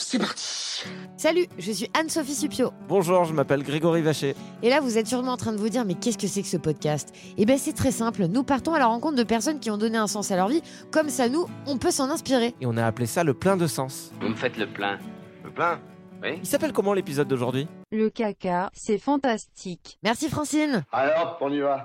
C'est 0.00 0.18
parti 0.18 0.84
Salut, 1.16 1.46
je 1.58 1.72
suis 1.72 1.90
Anne-Sophie 1.92 2.34
Supio. 2.34 2.70
Bonjour, 2.88 3.24
je 3.24 3.32
m'appelle 3.34 3.64
Grégory 3.64 4.00
Vacher. 4.00 4.36
Et 4.62 4.70
là, 4.70 4.80
vous 4.80 4.96
êtes 4.96 5.08
sûrement 5.08 5.32
en 5.32 5.36
train 5.36 5.52
de 5.52 5.56
vous 5.58 5.68
dire, 5.68 5.84
mais 5.84 5.94
qu'est-ce 5.94 6.16
que 6.16 6.28
c'est 6.28 6.42
que 6.42 6.48
ce 6.48 6.56
podcast? 6.56 7.12
Eh 7.36 7.44
bien, 7.44 7.58
c'est 7.58 7.72
très 7.72 7.90
simple. 7.90 8.26
Nous 8.26 8.44
partons 8.44 8.74
à 8.74 8.78
la 8.78 8.86
rencontre 8.86 9.16
de 9.16 9.24
personnes 9.24 9.58
qui 9.58 9.70
ont 9.70 9.76
donné 9.76 9.98
un 9.98 10.06
sens 10.06 10.30
à 10.30 10.36
leur 10.36 10.48
vie. 10.48 10.62
Comme 10.92 11.08
ça, 11.08 11.28
nous, 11.28 11.46
on 11.66 11.78
peut 11.78 11.90
s'en 11.90 12.10
inspirer. 12.10 12.54
Et 12.60 12.66
on 12.66 12.76
a 12.76 12.86
appelé 12.86 13.06
ça 13.06 13.24
le 13.24 13.34
plein 13.34 13.56
de 13.56 13.66
sens. 13.66 14.12
Vous 14.20 14.28
me 14.28 14.36
faites 14.36 14.56
le 14.56 14.68
plein. 14.68 14.98
Le 15.44 15.50
plein? 15.50 15.80
Oui 16.22 16.38
Il 16.40 16.46
s'appelle 16.46 16.72
comment 16.72 16.94
l'épisode 16.94 17.28
d'aujourd'hui? 17.28 17.66
Le 17.90 18.08
caca, 18.08 18.70
c'est 18.72 18.98
fantastique. 18.98 19.98
Merci, 20.04 20.28
Francine. 20.28 20.84
Alors, 20.92 21.38
on 21.40 21.52
y 21.52 21.58
va 21.60 21.82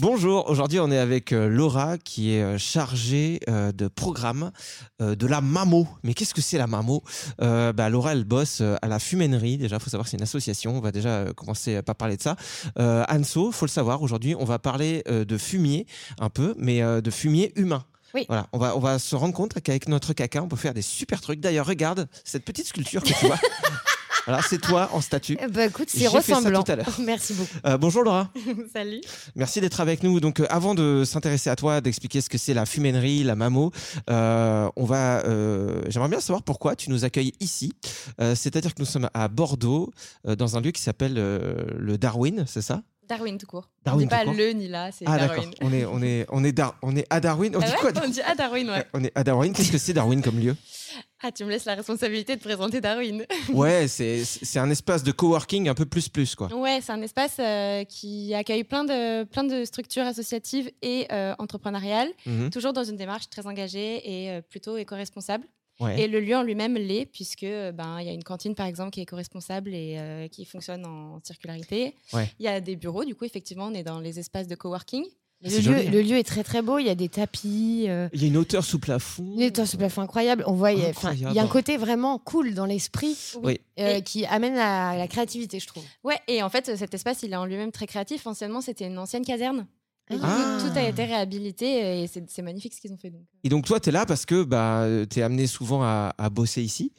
Bonjour, 0.00 0.50
aujourd'hui 0.50 0.80
on 0.80 0.90
est 0.90 0.98
avec 0.98 1.30
euh, 1.30 1.48
Laura 1.48 1.98
qui 1.98 2.34
est 2.34 2.42
euh, 2.42 2.58
chargée 2.58 3.38
euh, 3.48 3.70
de 3.70 3.86
programme 3.86 4.50
de 4.98 5.26
la 5.26 5.40
MAMO. 5.40 5.86
Mais 6.02 6.14
qu'est-ce 6.14 6.34
que 6.34 6.40
c'est 6.40 6.58
la 6.58 6.66
MAMO? 6.66 7.04
Euh, 7.40 7.72
bah, 7.72 7.88
Laura 7.90 8.10
elle 8.10 8.24
bosse 8.24 8.60
à 8.60 8.88
la 8.88 8.98
Fuménerie, 8.98 9.56
déjà 9.56 9.78
faut 9.78 9.90
savoir 9.90 10.06
que 10.06 10.10
c'est 10.10 10.16
une 10.16 10.24
association, 10.24 10.76
on 10.76 10.80
va 10.80 10.90
déjà 10.90 11.26
commencer 11.36 11.80
par 11.82 11.94
parler 11.94 12.16
de 12.16 12.22
ça. 12.22 12.34
Euh, 12.78 13.04
Anso, 13.08 13.52
faut 13.52 13.66
le 13.66 13.70
savoir, 13.70 14.02
aujourd'hui 14.02 14.34
on 14.36 14.44
va 14.44 14.58
parler 14.58 15.04
de 15.06 15.38
fumier 15.38 15.86
un 16.18 16.28
peu, 16.28 16.54
mais 16.58 16.80
de 16.80 17.10
fumier 17.10 17.52
humain. 17.54 17.84
Oui. 18.14 18.24
Voilà, 18.26 18.48
on 18.52 18.58
va, 18.58 18.76
on 18.76 18.80
va 18.80 18.98
se 18.98 19.14
rendre 19.14 19.34
compte 19.34 19.60
qu'avec 19.60 19.88
notre 19.88 20.12
caca, 20.12 20.42
on 20.42 20.48
peut 20.48 20.56
faire 20.56 20.74
des 20.74 20.82
super 20.82 21.20
trucs. 21.20 21.40
D'ailleurs, 21.40 21.66
regarde 21.66 22.08
cette 22.24 22.44
petite 22.44 22.66
sculpture 22.66 23.02
que 23.02 23.12
tu 23.12 23.26
vois. 23.26 23.38
voilà, 24.26 24.42
c'est 24.42 24.58
toi 24.60 24.88
en 24.92 25.00
statue. 25.00 25.36
Eh 25.40 25.46
ben, 25.48 25.68
écoute, 25.68 25.88
c'est 25.90 25.98
J'ai 25.98 26.04
fait 26.06 26.10
ça 26.22 26.36
ressemblant. 26.36 26.62
tout 26.62 26.72
à 26.72 26.76
l'heure. 26.76 26.94
Merci 27.00 27.34
beaucoup. 27.34 27.50
Euh, 27.66 27.76
bonjour 27.78 28.02
Laura. 28.02 28.30
Salut. 28.72 29.00
Merci 29.36 29.60
d'être 29.60 29.80
avec 29.80 30.02
nous. 30.02 30.20
Donc, 30.20 30.40
euh, 30.40 30.46
avant 30.50 30.74
de 30.74 31.04
s'intéresser 31.04 31.50
à 31.50 31.56
toi, 31.56 31.80
d'expliquer 31.80 32.20
ce 32.20 32.28
que 32.28 32.38
c'est 32.38 32.54
la 32.54 32.66
fuménerie, 32.66 33.22
la 33.24 33.34
mamo, 33.36 33.70
euh, 34.10 34.68
on 34.76 34.84
va. 34.84 35.24
euh, 35.26 35.82
J'aimerais 35.88 36.08
bien 36.08 36.20
savoir 36.20 36.42
pourquoi 36.42 36.76
tu 36.76 36.90
nous 36.90 37.04
accueilles 37.04 37.32
ici. 37.40 37.72
Euh, 38.20 38.34
C'est-à-dire 38.34 38.74
que 38.74 38.80
nous 38.80 38.86
sommes 38.86 39.08
à 39.14 39.28
Bordeaux, 39.28 39.92
euh, 40.26 40.36
dans 40.36 40.56
un 40.56 40.60
lieu 40.60 40.70
qui 40.70 40.82
s'appelle 40.82 41.14
euh, 41.18 41.54
le 41.76 41.98
Darwin, 41.98 42.44
c'est 42.46 42.62
ça? 42.62 42.82
Darwin 43.08 43.38
tout 43.38 43.46
court. 43.46 43.68
Darwin 43.84 44.06
on 44.06 44.08
dit 44.08 44.10
pas 44.10 44.24
court. 44.24 44.34
le 44.34 44.50
ni 44.52 44.68
là, 44.68 44.90
c'est 44.92 45.04
Ah 45.06 45.18
d'accord. 45.18 45.36
Darwin. 45.44 45.54
On 45.60 45.72
est 45.72 45.84
on 45.84 46.02
est 46.02 46.26
on 46.30 46.44
est 46.44 46.52
Dar- 46.52 46.76
on 46.82 46.96
est 46.96 47.06
à 47.10 47.20
Darwin. 47.20 47.54
On 47.56 47.60
Ah 47.60 47.64
dit 47.66 47.72
ouais 47.72 47.78
quoi 47.92 47.92
On 48.04 48.08
dit 48.08 48.22
à 48.22 48.34
Darwin, 48.34 48.70
ouais. 48.70 48.84
On 48.94 49.04
est 49.04 49.12
à 49.14 49.24
Darwin. 49.24 49.52
Qu'est-ce 49.52 49.72
que 49.72 49.78
c'est 49.78 49.92
Darwin 49.92 50.22
comme 50.22 50.38
lieu? 50.38 50.56
Ah, 51.22 51.32
tu 51.32 51.44
me 51.44 51.50
laisses 51.50 51.64
la 51.64 51.74
responsabilité 51.74 52.36
de 52.36 52.40
présenter 52.40 52.80
Darwin. 52.80 53.24
Ouais, 53.52 53.88
c'est 53.88 54.24
c'est 54.24 54.58
un 54.58 54.70
espace 54.70 55.02
de 55.02 55.12
coworking 55.12 55.68
un 55.68 55.74
peu 55.74 55.86
plus 55.86 56.08
plus 56.08 56.34
quoi. 56.34 56.52
Ouais, 56.54 56.80
c'est 56.82 56.92
un 56.92 57.02
espace 57.02 57.36
euh, 57.38 57.84
qui 57.84 58.34
accueille 58.34 58.64
plein 58.64 58.84
de, 58.84 59.24
plein 59.24 59.44
de 59.44 59.64
structures 59.64 60.04
associatives 60.06 60.70
et 60.82 61.06
euh, 61.12 61.34
entrepreneuriales, 61.38 62.08
Mhm. 62.26 62.50
toujours 62.50 62.72
dans 62.72 62.84
une 62.84 62.96
démarche 62.96 63.28
très 63.30 63.46
engagée 63.46 64.00
et 64.24 64.30
euh, 64.30 64.40
plutôt 64.42 64.76
éco-responsable. 64.76 65.44
Ouais. 65.80 66.00
Et 66.02 66.08
le 66.08 66.20
lieu 66.20 66.36
en 66.36 66.42
lui-même 66.42 66.74
l'est, 66.76 67.04
puisque 67.06 67.42
euh, 67.42 67.72
ben 67.72 67.98
il 68.00 68.06
y 68.06 68.08
a 68.08 68.12
une 68.12 68.22
cantine 68.22 68.54
par 68.54 68.66
exemple 68.66 68.90
qui 68.90 69.00
est 69.00 69.02
éco-responsable 69.02 69.74
et 69.74 69.96
euh, 69.98 70.28
qui 70.28 70.44
fonctionne 70.44 70.86
en 70.86 71.20
circularité. 71.24 71.94
Ouais. 72.12 72.30
Il 72.38 72.44
y 72.44 72.48
a 72.48 72.60
des 72.60 72.76
bureaux, 72.76 73.04
du 73.04 73.14
coup 73.14 73.24
effectivement 73.24 73.66
on 73.66 73.74
est 73.74 73.82
dans 73.82 73.98
les 74.00 74.18
espaces 74.20 74.46
de 74.46 74.54
coworking. 74.54 75.04
Le 75.42 75.50
lieu, 75.58 75.74
hein. 75.74 75.90
le 75.90 76.00
lieu 76.00 76.16
est 76.16 76.22
très 76.22 76.42
très 76.42 76.62
beau. 76.62 76.78
Il 76.78 76.86
y 76.86 76.88
a 76.88 76.94
des 76.94 77.10
tapis. 77.10 77.84
euh, 77.88 78.08
Il 78.14 78.22
y 78.22 78.24
a 78.24 78.28
une 78.28 78.36
hauteur 78.38 78.64
sous 78.64 78.78
plafond. 78.78 79.36
Est 79.38 79.50
dans 79.50 79.66
ce 79.66 79.76
plafond 79.76 80.00
incroyable. 80.00 80.42
On 80.46 80.54
voit, 80.54 80.72
il 80.72 80.78
y 80.78 80.86
a- 80.86 80.88
enfin, 80.88 81.12
il 81.12 81.20
y 81.20 81.38
a 81.38 81.42
un 81.42 81.46
côté 81.48 81.76
vraiment 81.76 82.18
cool 82.18 82.54
dans 82.54 82.64
l'esprit 82.64 83.18
Oui. 83.42 83.60
euh, 83.78 83.96
Et- 83.96 84.02
qui 84.02 84.24
amène 84.24 84.56
à 84.56 84.96
la 84.96 85.06
créativité, 85.06 85.58
je 85.60 85.66
trouve. 85.66 85.82
Ouais, 86.02 86.16
et 86.28 86.42
en 86.42 86.48
fait, 86.48 86.74
cet 86.76 86.94
espace, 86.94 87.22
il 87.24 87.32
est 87.32 87.36
en 87.36 87.44
lui-même 87.44 87.72
très 87.72 87.86
créatif. 87.86 88.26
Anciennement, 88.26 88.62
c'était 88.62 88.86
une 88.86 88.96
ancienne 88.98 89.24
caserne. 89.24 89.66
Et 90.10 90.14
du 90.16 90.20
coup, 90.20 90.26
Ah. 90.28 90.58
tout 90.60 90.78
a 90.78 90.82
été 90.82 91.04
réhabilité 91.04 92.02
et 92.02 92.06
c'est 92.06 92.42
magnifique 92.42 92.74
ce 92.74 92.80
qu'ils 92.80 92.92
ont 92.92 92.98
fait. 92.98 93.08
Donc. 93.08 93.22
Et 93.42 93.48
donc 93.48 93.64
toi, 93.64 93.80
tu 93.80 93.88
es 93.88 93.92
là 93.92 94.04
parce 94.04 94.26
que 94.26 94.42
bah, 94.44 94.86
tu 95.08 95.18
es 95.18 95.22
amené 95.22 95.46
souvent 95.46 95.82
à, 95.82 96.12
à 96.18 96.28
bosser 96.28 96.62
ici 96.62 96.92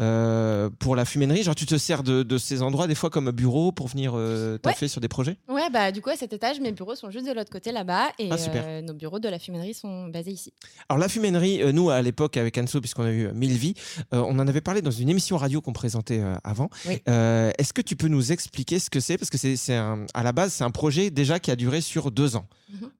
euh, 0.00 0.70
pour 0.78 0.94
la 0.96 1.04
fuménerie. 1.04 1.42
Genre, 1.42 1.54
tu 1.56 1.66
te 1.66 1.76
sers 1.76 2.02
de, 2.04 2.22
de 2.22 2.38
ces 2.38 2.62
endroits 2.62 2.86
des 2.86 2.94
fois 2.94 3.10
comme 3.10 3.30
bureau 3.32 3.72
pour 3.72 3.88
venir 3.88 4.12
euh, 4.14 4.58
taffer 4.58 4.86
sur 4.86 5.00
des 5.00 5.08
projets? 5.08 5.36
Ouais, 5.48 5.70
bah 5.70 5.90
du 5.92 6.00
coup, 6.02 6.10
à 6.10 6.16
cet 6.16 6.32
étage, 6.32 6.60
mes 6.60 6.70
bureaux 6.72 6.94
sont 6.94 7.10
juste 7.10 7.26
de 7.26 7.32
l'autre 7.32 7.50
côté 7.50 7.72
là-bas 7.72 8.08
et 8.20 8.28
Ah, 8.30 8.36
euh, 8.54 8.80
nos 8.82 8.94
bureaux 8.94 9.18
de 9.18 9.28
la 9.28 9.38
fuminerie 9.40 9.74
sont 9.74 10.06
basés 10.08 10.30
ici. 10.30 10.52
Alors 10.88 10.98
la 11.00 11.08
fuménerie, 11.08 11.62
euh, 11.62 11.72
nous 11.72 11.90
à 11.90 12.00
l'époque 12.00 12.36
avec 12.36 12.56
Anso, 12.58 12.80
puisqu'on 12.80 13.04
a 13.04 13.10
eu 13.10 13.26
euh, 13.26 13.32
Mille 13.34 13.56
vies, 13.56 13.74
on 14.12 14.38
en 14.38 14.46
avait 14.46 14.60
parlé 14.60 14.82
dans 14.82 14.90
une 14.92 15.08
émission 15.08 15.36
radio 15.36 15.60
qu'on 15.60 15.72
présentait 15.72 16.22
avant. 16.44 16.70
Oui. 16.86 17.00
Est-ce 17.06 17.72
que 17.72 17.82
tu 17.82 17.96
peux 17.96 18.08
nous 18.08 18.30
expliquer 18.32 18.78
ce 18.78 18.88
que 18.88 19.00
c'est? 19.00 19.18
Parce 19.18 19.30
que 19.30 19.38
c'est 19.38 19.74
à 19.76 20.22
la 20.22 20.32
base 20.32 20.52
c'est 20.52 20.64
un 20.64 20.70
projet 20.70 21.10
déjà 21.10 21.40
qui 21.40 21.50
a 21.50 21.56
duré 21.56 21.80
sur 21.80 22.10
deux 22.10 22.36
ans. 22.36 22.46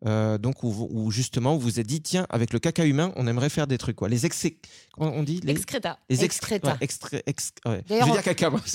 Euh, 0.07 0.37
donc 0.39 0.63
où, 0.65 1.11
justement 1.11 1.55
vous 1.55 1.61
vous 1.61 1.81
êtes 1.81 1.87
dit 1.87 2.03
tiens 2.03 2.27
avec 2.29 2.53
le 2.53 2.59
caca 2.59 2.85
humain 2.85 3.13
on 3.17 3.27
aimerait 3.27 3.49
faire 3.49 3.67
des 3.67 3.79
trucs 3.79 3.97
quoi. 3.97 4.09
Les 4.09 4.27
excès, 4.27 4.57
on 4.99 5.23
dit? 5.23 5.41
Les, 5.45 5.53
Excréta. 5.53 5.99
les 6.11 6.25
Excréta. 6.25 6.73
ouais, 6.73 6.87
extré- 6.87 7.23
ex- 7.27 7.53
ouais. 7.67 7.83
Je 7.89 7.95
veux 7.95 8.11
dire 8.13 8.23
caca 8.23 8.51
moi. 8.51 8.61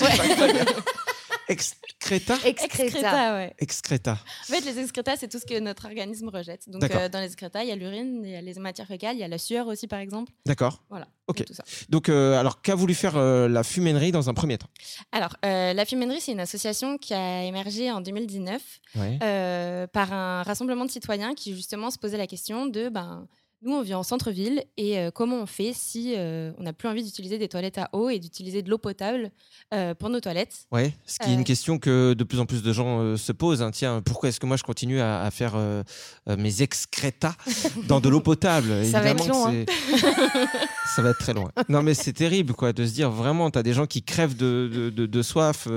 Excréta 1.48 2.36
Excréta. 2.44 3.34
ouais. 3.36 3.54
Excréta. 3.58 4.12
En 4.12 4.52
fait, 4.52 4.60
les 4.64 4.78
excrétas, 4.78 5.16
c'est 5.16 5.28
tout 5.28 5.38
ce 5.38 5.46
que 5.46 5.58
notre 5.58 5.86
organisme 5.86 6.28
rejette. 6.28 6.68
Donc, 6.68 6.80
D'accord. 6.82 7.00
euh, 7.02 7.08
dans 7.08 7.20
les 7.20 7.26
excrétas, 7.26 7.62
il 7.62 7.68
y 7.68 7.72
a 7.72 7.76
l'urine, 7.76 8.22
il 8.24 8.30
y 8.30 8.36
a 8.36 8.40
les 8.40 8.54
matières 8.54 8.86
fécales, 8.86 9.16
il 9.16 9.20
y 9.20 9.24
a 9.24 9.28
la 9.28 9.38
sueur 9.38 9.66
aussi, 9.66 9.86
par 9.88 9.98
exemple. 10.00 10.32
D'accord. 10.46 10.82
Voilà. 10.90 11.08
Ok. 11.26 11.38
donc 11.38 11.46
Tout 11.46 11.54
ça. 11.54 11.64
Donc 11.88 12.08
euh, 12.08 12.38
alors 12.38 12.62
qu'a 12.62 12.74
voulu 12.74 12.94
faire 12.94 13.16
euh, 13.16 13.48
la 13.48 13.62
fuménerie 13.62 14.12
dans 14.12 14.30
un 14.30 14.34
premier 14.34 14.56
temps? 14.58 14.68
Alors, 15.12 15.36
euh, 15.44 15.72
la 15.74 15.84
fuminerie, 15.84 16.20
c'est 16.20 16.32
une 16.32 16.40
association 16.40 16.96
qui 16.98 17.12
a 17.14 17.44
émergé 17.44 17.90
en 17.90 18.00
2019 18.00 18.62
Ouais. 18.96 19.18
euh, 19.22 19.86
par 19.86 20.12
un 20.12 20.42
rassemblement 20.42 20.84
de 20.86 20.90
citoyens 20.90 21.34
qui 21.34 21.54
justement 21.54 21.90
se 21.90 21.98
posait 21.98 22.16
la 22.16 22.26
question 22.26 22.66
de 22.66 22.88
ben 22.88 23.26
nous 23.62 23.72
on 23.74 23.82
vit 23.82 23.94
en 23.94 24.02
centre-ville 24.02 24.62
et 24.76 24.98
euh, 24.98 25.10
comment 25.10 25.36
on 25.36 25.46
fait 25.46 25.72
si 25.74 26.14
euh, 26.16 26.52
on 26.58 26.62
n'a 26.62 26.72
plus 26.72 26.88
envie 26.88 27.02
d'utiliser 27.02 27.38
des 27.38 27.48
toilettes 27.48 27.78
à 27.78 27.88
eau 27.92 28.08
et 28.08 28.18
d'utiliser 28.20 28.62
de 28.62 28.70
l'eau 28.70 28.78
potable 28.78 29.30
euh, 29.74 29.94
pour 29.94 30.10
nos 30.10 30.20
toilettes? 30.20 30.66
Ouais, 30.70 30.94
ce 31.06 31.18
qui 31.18 31.30
est 31.30 31.34
une 31.34 31.44
question 31.44 31.78
que 31.78 32.14
de 32.14 32.24
plus 32.24 32.38
en 32.38 32.46
plus 32.46 32.62
de 32.62 32.72
gens 32.72 33.16
se 33.16 33.32
posent. 33.32 33.62
hein. 33.62 33.70
Tiens, 33.72 34.00
pourquoi 34.04 34.28
est-ce 34.28 34.38
que 34.40 34.46
moi 34.46 34.56
je 34.56 34.62
continue 34.62 35.00
à, 35.00 35.22
à 35.22 35.30
faire 35.30 35.56
mes 36.26 36.62
excrétas 36.62 37.34
dans 37.88 38.00
de 38.00 38.08
l'eau 38.08 38.20
potable? 38.20 38.84
Ça 38.86 39.00
va 39.00 39.08
être 39.10 39.18
Évidemment 39.24 39.46
long, 39.48 39.62
hein. 39.62 39.64
Ça 40.96 41.02
va 41.02 41.10
être 41.10 41.18
très 41.18 41.34
loin. 41.34 41.50
Non, 41.68 41.82
mais 41.82 41.92
c'est 41.94 42.14
terrible, 42.14 42.54
quoi, 42.54 42.72
de 42.72 42.86
se 42.86 42.92
dire 42.92 43.10
vraiment, 43.10 43.50
t'as 43.50 43.62
des 43.62 43.72
gens 43.74 43.86
qui 43.86 44.02
crèvent 44.02 44.36
de, 44.36 44.70
de, 44.72 44.90
de- 44.90 45.06
de 45.06 45.22
soif 45.22 45.68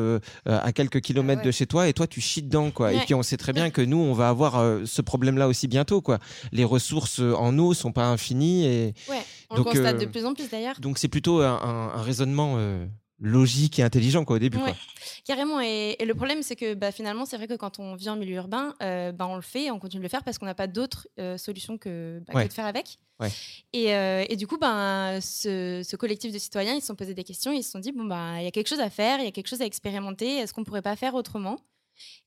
à 0.45 0.71
quelques 0.71 1.01
kilomètres 1.01 1.41
ouais. 1.41 1.47
de 1.47 1.51
chez 1.51 1.65
toi 1.65 1.87
et 1.89 1.93
toi 1.93 2.07
tu 2.07 2.21
chies 2.21 2.41
dedans, 2.41 2.71
quoi. 2.71 2.93
Et 2.93 2.99
puis 2.99 3.13
on 3.13 3.21
sait 3.23 3.37
très 3.37 3.53
bien 3.53 3.69
que 3.71 3.81
nous, 3.81 3.97
on 3.97 4.13
va 4.13 4.29
avoir 4.29 4.63
ce 4.85 5.01
problème-là 5.01 5.47
aussi 5.47 5.67
bientôt, 5.67 6.01
quoi. 6.01 6.19
Les 6.51 6.63
ressources 6.63 7.19
en 7.19 7.57
eau 7.59 7.70
sont 7.73 7.91
pas 7.91 8.05
infinies 8.07 8.65
et 8.65 8.93
Ouais, 9.09 9.21
on 9.49 9.55
Donc, 9.55 9.65
le 9.67 9.71
constate 9.79 9.95
euh, 9.95 10.05
de 10.05 10.11
plus 10.11 10.25
en 10.25 10.33
plus 10.33 10.49
d'ailleurs. 10.49 10.79
donc 10.79 10.97
c'est 10.97 11.07
plutôt 11.07 11.41
un, 11.41 11.55
un- 11.61 11.89
un 11.97 12.01
raisonnement 12.01 12.55
euh, 12.57 12.85
logique 13.19 13.77
et 13.79 13.83
intelligent 13.83 14.25
quoi, 14.25 14.37
au 14.37 14.39
début. 14.39 14.57
Ouais, 14.57 14.63
Quoi. 14.63 14.75
carrément. 15.25 15.61
Et, 15.61 15.95
et 15.99 16.05
le 16.05 16.15
problème, 16.15 16.41
c'est 16.41 16.55
que 16.55 16.73
bah, 16.73 16.91
finalement, 16.91 17.25
c'est 17.25 17.37
vrai 17.37 17.47
que 17.47 17.53
quand 17.55 17.77
on 17.79 17.95
vit 17.95 18.09
en 18.09 18.15
milieu 18.15 18.35
urbain, 18.35 18.73
euh, 18.81 19.11
bah, 19.11 19.27
on 19.27 19.35
le 19.35 19.41
fait, 19.43 19.69
on 19.71 19.77
continue 19.79 19.99
de 20.01 20.05
le 20.05 20.09
faire 20.09 20.23
parce 20.23 20.37
qu'on 20.39 20.45
n'a 20.47 20.55
pas 20.55 20.67
d'autre 20.67 21.07
euh, 21.19 21.37
solution 21.37 21.77
que, 21.77 22.21
bah, 22.27 22.41
que 22.43 22.47
de 22.47 22.53
faire 22.53 22.65
avec. 22.65 22.97
Ouais. 23.19 23.29
Et, 23.73 23.93
euh, 23.93 24.25
et 24.27 24.35
du 24.35 24.47
coup, 24.47 24.57
ben, 24.57 25.19
ce, 25.21 25.83
ce 25.87 25.95
collectif 25.95 26.33
de 26.33 26.39
citoyens, 26.39 26.73
ils 26.73 26.81
se 26.81 26.87
sont 26.87 26.95
posés 26.95 27.13
des 27.13 27.23
questions, 27.23 27.51
ils 27.51 27.61
se 27.63 27.69
sont 27.69 27.77
dit, 27.79 27.91
bon, 27.91 28.05
bah, 28.05 28.39
il 28.39 28.43
y 28.45 28.47
a 28.47 28.51
quelque 28.51 28.67
chose 28.69 28.79
à 28.79 28.89
faire, 28.89 29.19
il 29.19 29.25
y 29.25 29.27
a 29.27 29.31
quelque 29.31 29.47
chose 29.47 29.61
à 29.61 29.65
expérimenter, 29.65 30.37
est-ce 30.37 30.51
qu'on 30.53 30.63
pourrait 30.63 30.81
pas 30.81 30.95
faire 30.95 31.13
autrement? 31.13 31.59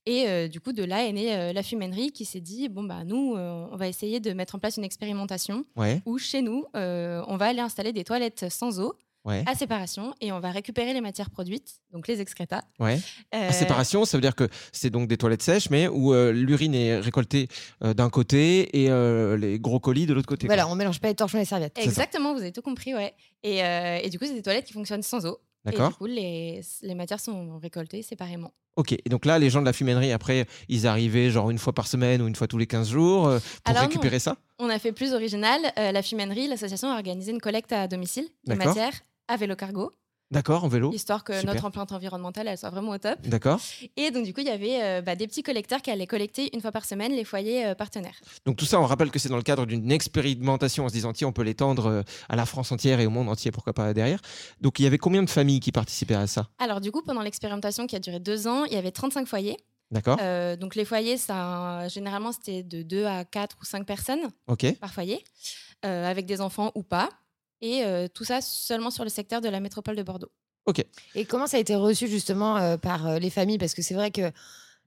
Et 0.05 0.27
euh, 0.27 0.47
du 0.47 0.59
coup, 0.59 0.71
de 0.73 0.83
là 0.83 1.05
est 1.05 1.11
née 1.13 1.35
euh, 1.35 1.53
la 1.53 1.63
fumainerie 1.63 2.11
qui 2.11 2.25
s'est 2.25 2.41
dit 2.41 2.69
bon, 2.69 2.83
bah, 2.83 3.03
nous, 3.05 3.35
euh, 3.35 3.65
on 3.71 3.75
va 3.75 3.87
essayer 3.87 4.19
de 4.19 4.33
mettre 4.33 4.55
en 4.55 4.59
place 4.59 4.77
une 4.77 4.83
expérimentation 4.83 5.65
Ouais, 5.75 6.01
où 6.05 6.17
chez 6.17 6.41
nous, 6.41 6.65
euh, 6.75 7.23
on 7.27 7.37
va 7.37 7.45
aller 7.47 7.59
installer 7.61 7.91
des 7.93 8.03
toilettes 8.03 8.45
sans 8.49 8.79
eau 8.79 8.93
ouais, 9.25 9.43
à 9.47 9.55
séparation 9.55 10.13
et 10.21 10.31
on 10.31 10.39
va 10.39 10.51
récupérer 10.51 10.93
les 10.93 11.01
matières 11.01 11.31
produites, 11.31 11.79
donc 11.91 12.07
les 12.07 12.21
excrétas. 12.21 12.61
ouais. 12.79 12.99
Euh, 13.33 13.49
À 13.49 13.51
séparation, 13.51 14.05
ça 14.05 14.17
veut 14.17 14.21
dire 14.21 14.35
que 14.35 14.47
c'est 14.71 14.91
donc 14.91 15.07
des 15.07 15.17
toilettes 15.17 15.41
sèches, 15.41 15.71
mais 15.71 15.87
où 15.87 16.13
euh, 16.13 16.31
l'urine 16.31 16.75
est 16.75 16.99
récoltée 16.99 17.47
euh, 17.83 17.95
d'un 17.95 18.11
côté 18.11 18.83
et 18.83 18.91
euh, 18.91 19.35
les 19.37 19.59
gros 19.59 19.79
colis 19.79 20.05
de 20.05 20.13
l'autre 20.13 20.27
côté. 20.27 20.45
quoi. 20.45 20.55
Voilà, 20.55 20.69
on 20.71 20.75
mélange 20.75 20.99
pas 21.01 21.07
les 21.07 21.15
torchons 21.15 21.37
et 21.37 21.41
les 21.41 21.45
serviettes. 21.45 21.77
Exactement, 21.79 22.33
vous 22.33 22.41
avez 22.41 22.51
tout 22.51 22.61
compris, 22.61 22.93
ouais. 22.93 23.13
Et, 23.41 23.63
euh, 23.63 23.97
et 24.03 24.09
du 24.11 24.19
coup, 24.19 24.25
c'est 24.27 24.35
des 24.35 24.43
toilettes 24.43 24.65
qui 24.65 24.73
fonctionnent 24.73 25.01
sans 25.03 25.25
eau. 25.25 25.39
Et 25.65 25.71
D'accord. 25.71 25.89
du 25.89 25.95
coup, 25.95 26.05
les, 26.05 26.61
les 26.83 26.95
matières 26.95 27.19
sont 27.19 27.57
récoltées 27.57 28.01
séparément. 28.03 28.51
Ok, 28.75 28.91
et 28.91 29.09
donc 29.09 29.25
là, 29.25 29.39
les 29.39 29.49
gens 29.49 29.61
de 29.61 29.65
la 29.65 29.73
fumainerie, 29.73 30.11
après, 30.11 30.45
ils 30.67 30.85
arrivaient 30.85 31.29
genre 31.29 31.49
une 31.49 31.57
fois 31.57 31.73
par 31.73 31.87
semaine 31.87 32.21
ou 32.21 32.27
une 32.27 32.35
fois 32.35 32.47
tous 32.47 32.57
les 32.57 32.67
15 32.67 32.89
jours 32.89 33.27
euh, 33.27 33.39
pour 33.39 33.71
Alors 33.71 33.83
non. 33.83 33.87
récupérer 33.87 34.19
ça? 34.19 34.35
On 34.59 34.69
a 34.69 34.77
fait 34.79 34.91
plus 34.91 35.13
original. 35.13 35.61
Euh, 35.79 35.91
la 35.93 36.01
fumainerie, 36.01 36.47
l'association 36.47 36.89
a 36.91 36.95
organisé 36.95 37.31
une 37.31 37.39
collecte 37.39 37.71
à 37.71 37.87
domicile 37.87 38.27
de 38.45 38.53
matières 38.53 38.93
à 39.27 39.37
vélo 39.37 39.55
cargo, 39.55 39.91
D'accord, 40.31 40.63
en 40.63 40.67
vélo 40.67 40.91
histoire 40.91 41.23
que 41.23 41.33
super. 41.33 41.53
notre 41.53 41.65
empreinte 41.65 41.91
environnementale 41.91 42.47
elle 42.47 42.57
soit 42.57 42.69
vraiment 42.69 42.91
au 42.91 42.97
top. 42.97 43.19
D'accord. 43.27 43.59
Et 43.95 44.11
donc, 44.11 44.25
du 44.25 44.33
coup, 44.33 44.41
il 44.41 44.47
y 44.47 44.51
avait 44.51 44.81
euh, 44.81 45.01
bah, 45.01 45.15
des 45.15 45.27
petits 45.27 45.43
collecteurs 45.43 45.81
qui 45.81 45.91
allaient 45.91 46.07
collecter 46.07 46.49
une 46.53 46.61
fois 46.61 46.71
par 46.71 46.85
semaine 46.85 47.11
les 47.11 47.23
foyers 47.23 47.67
euh, 47.67 47.75
partenaires. 47.75 48.19
Donc 48.45 48.55
tout 48.55 48.65
ça, 48.65 48.79
on 48.79 48.85
rappelle 48.85 49.11
que 49.11 49.19
c'est 49.19 49.29
dans 49.29 49.37
le 49.37 49.43
cadre 49.43 49.65
d'une 49.65 49.91
expérimentation 49.91 50.85
en 50.85 50.89
se 50.89 50.93
disant, 50.93 51.13
tiens, 51.13 51.27
on 51.27 51.31
peut 51.31 51.43
l'étendre 51.43 51.85
euh, 51.87 52.01
à 52.29 52.35
la 52.35 52.45
France 52.45 52.71
entière 52.71 52.99
et 52.99 53.05
au 53.05 53.09
monde 53.09 53.29
entier, 53.29 53.51
pourquoi 53.51 53.73
pas 53.73 53.93
derrière. 53.93 54.19
Donc 54.61 54.79
il 54.79 54.83
y 54.83 54.87
avait 54.87 54.97
combien 54.97 55.21
de 55.21 55.29
familles 55.29 55.59
qui 55.59 55.71
participaient 55.71 56.15
à 56.15 56.27
ça? 56.27 56.47
Alors, 56.57 56.81
du 56.81 56.91
coup, 56.91 57.03
pendant 57.03 57.21
l'expérimentation 57.21 57.85
qui 57.85 57.95
a 57.95 57.99
duré 57.99 58.19
deux 58.19 58.47
ans, 58.47 58.65
il 58.65 58.73
y 58.73 58.77
avait 58.77 58.91
35 58.91 59.27
foyers. 59.27 59.57
D'accord 59.91 60.17
donc, 60.57 60.75
les 60.75 60.85
foyers, 60.85 61.17
ça, 61.17 61.87
généralement, 61.89 62.31
c'était 62.31 62.63
de 62.63 62.81
2 62.81 63.05
à 63.05 63.23
4 63.23 63.57
ou 63.61 63.65
5 63.65 63.85
personnes 63.85 64.31
par 64.81 64.91
foyer, 64.91 65.23
avec 65.83 66.25
des 66.25 66.41
enfants 66.41 66.71
ou 66.73 66.81
pas. 66.81 67.09
Et 67.61 67.83
euh, 67.83 68.07
tout 68.13 68.23
ça 68.23 68.41
seulement 68.41 68.91
sur 68.91 69.03
le 69.03 69.09
secteur 69.09 69.41
de 69.41 69.49
la 69.49 69.59
métropole 69.59 69.95
de 69.95 70.03
Bordeaux. 70.03 70.31
Et 71.13 71.25
comment 71.25 71.45
ça 71.47 71.57
a 71.57 71.59
été 71.59 71.75
reçu 71.75 72.07
justement 72.07 72.57
euh, 72.57 72.77
par 72.77 73.05
euh, 73.07 73.19
les 73.19 73.29
familles? 73.29 73.57
Parce 73.59 73.73
que 73.75 73.81
c'est 73.83 73.93
vrai 73.93 74.09
que 74.11 74.31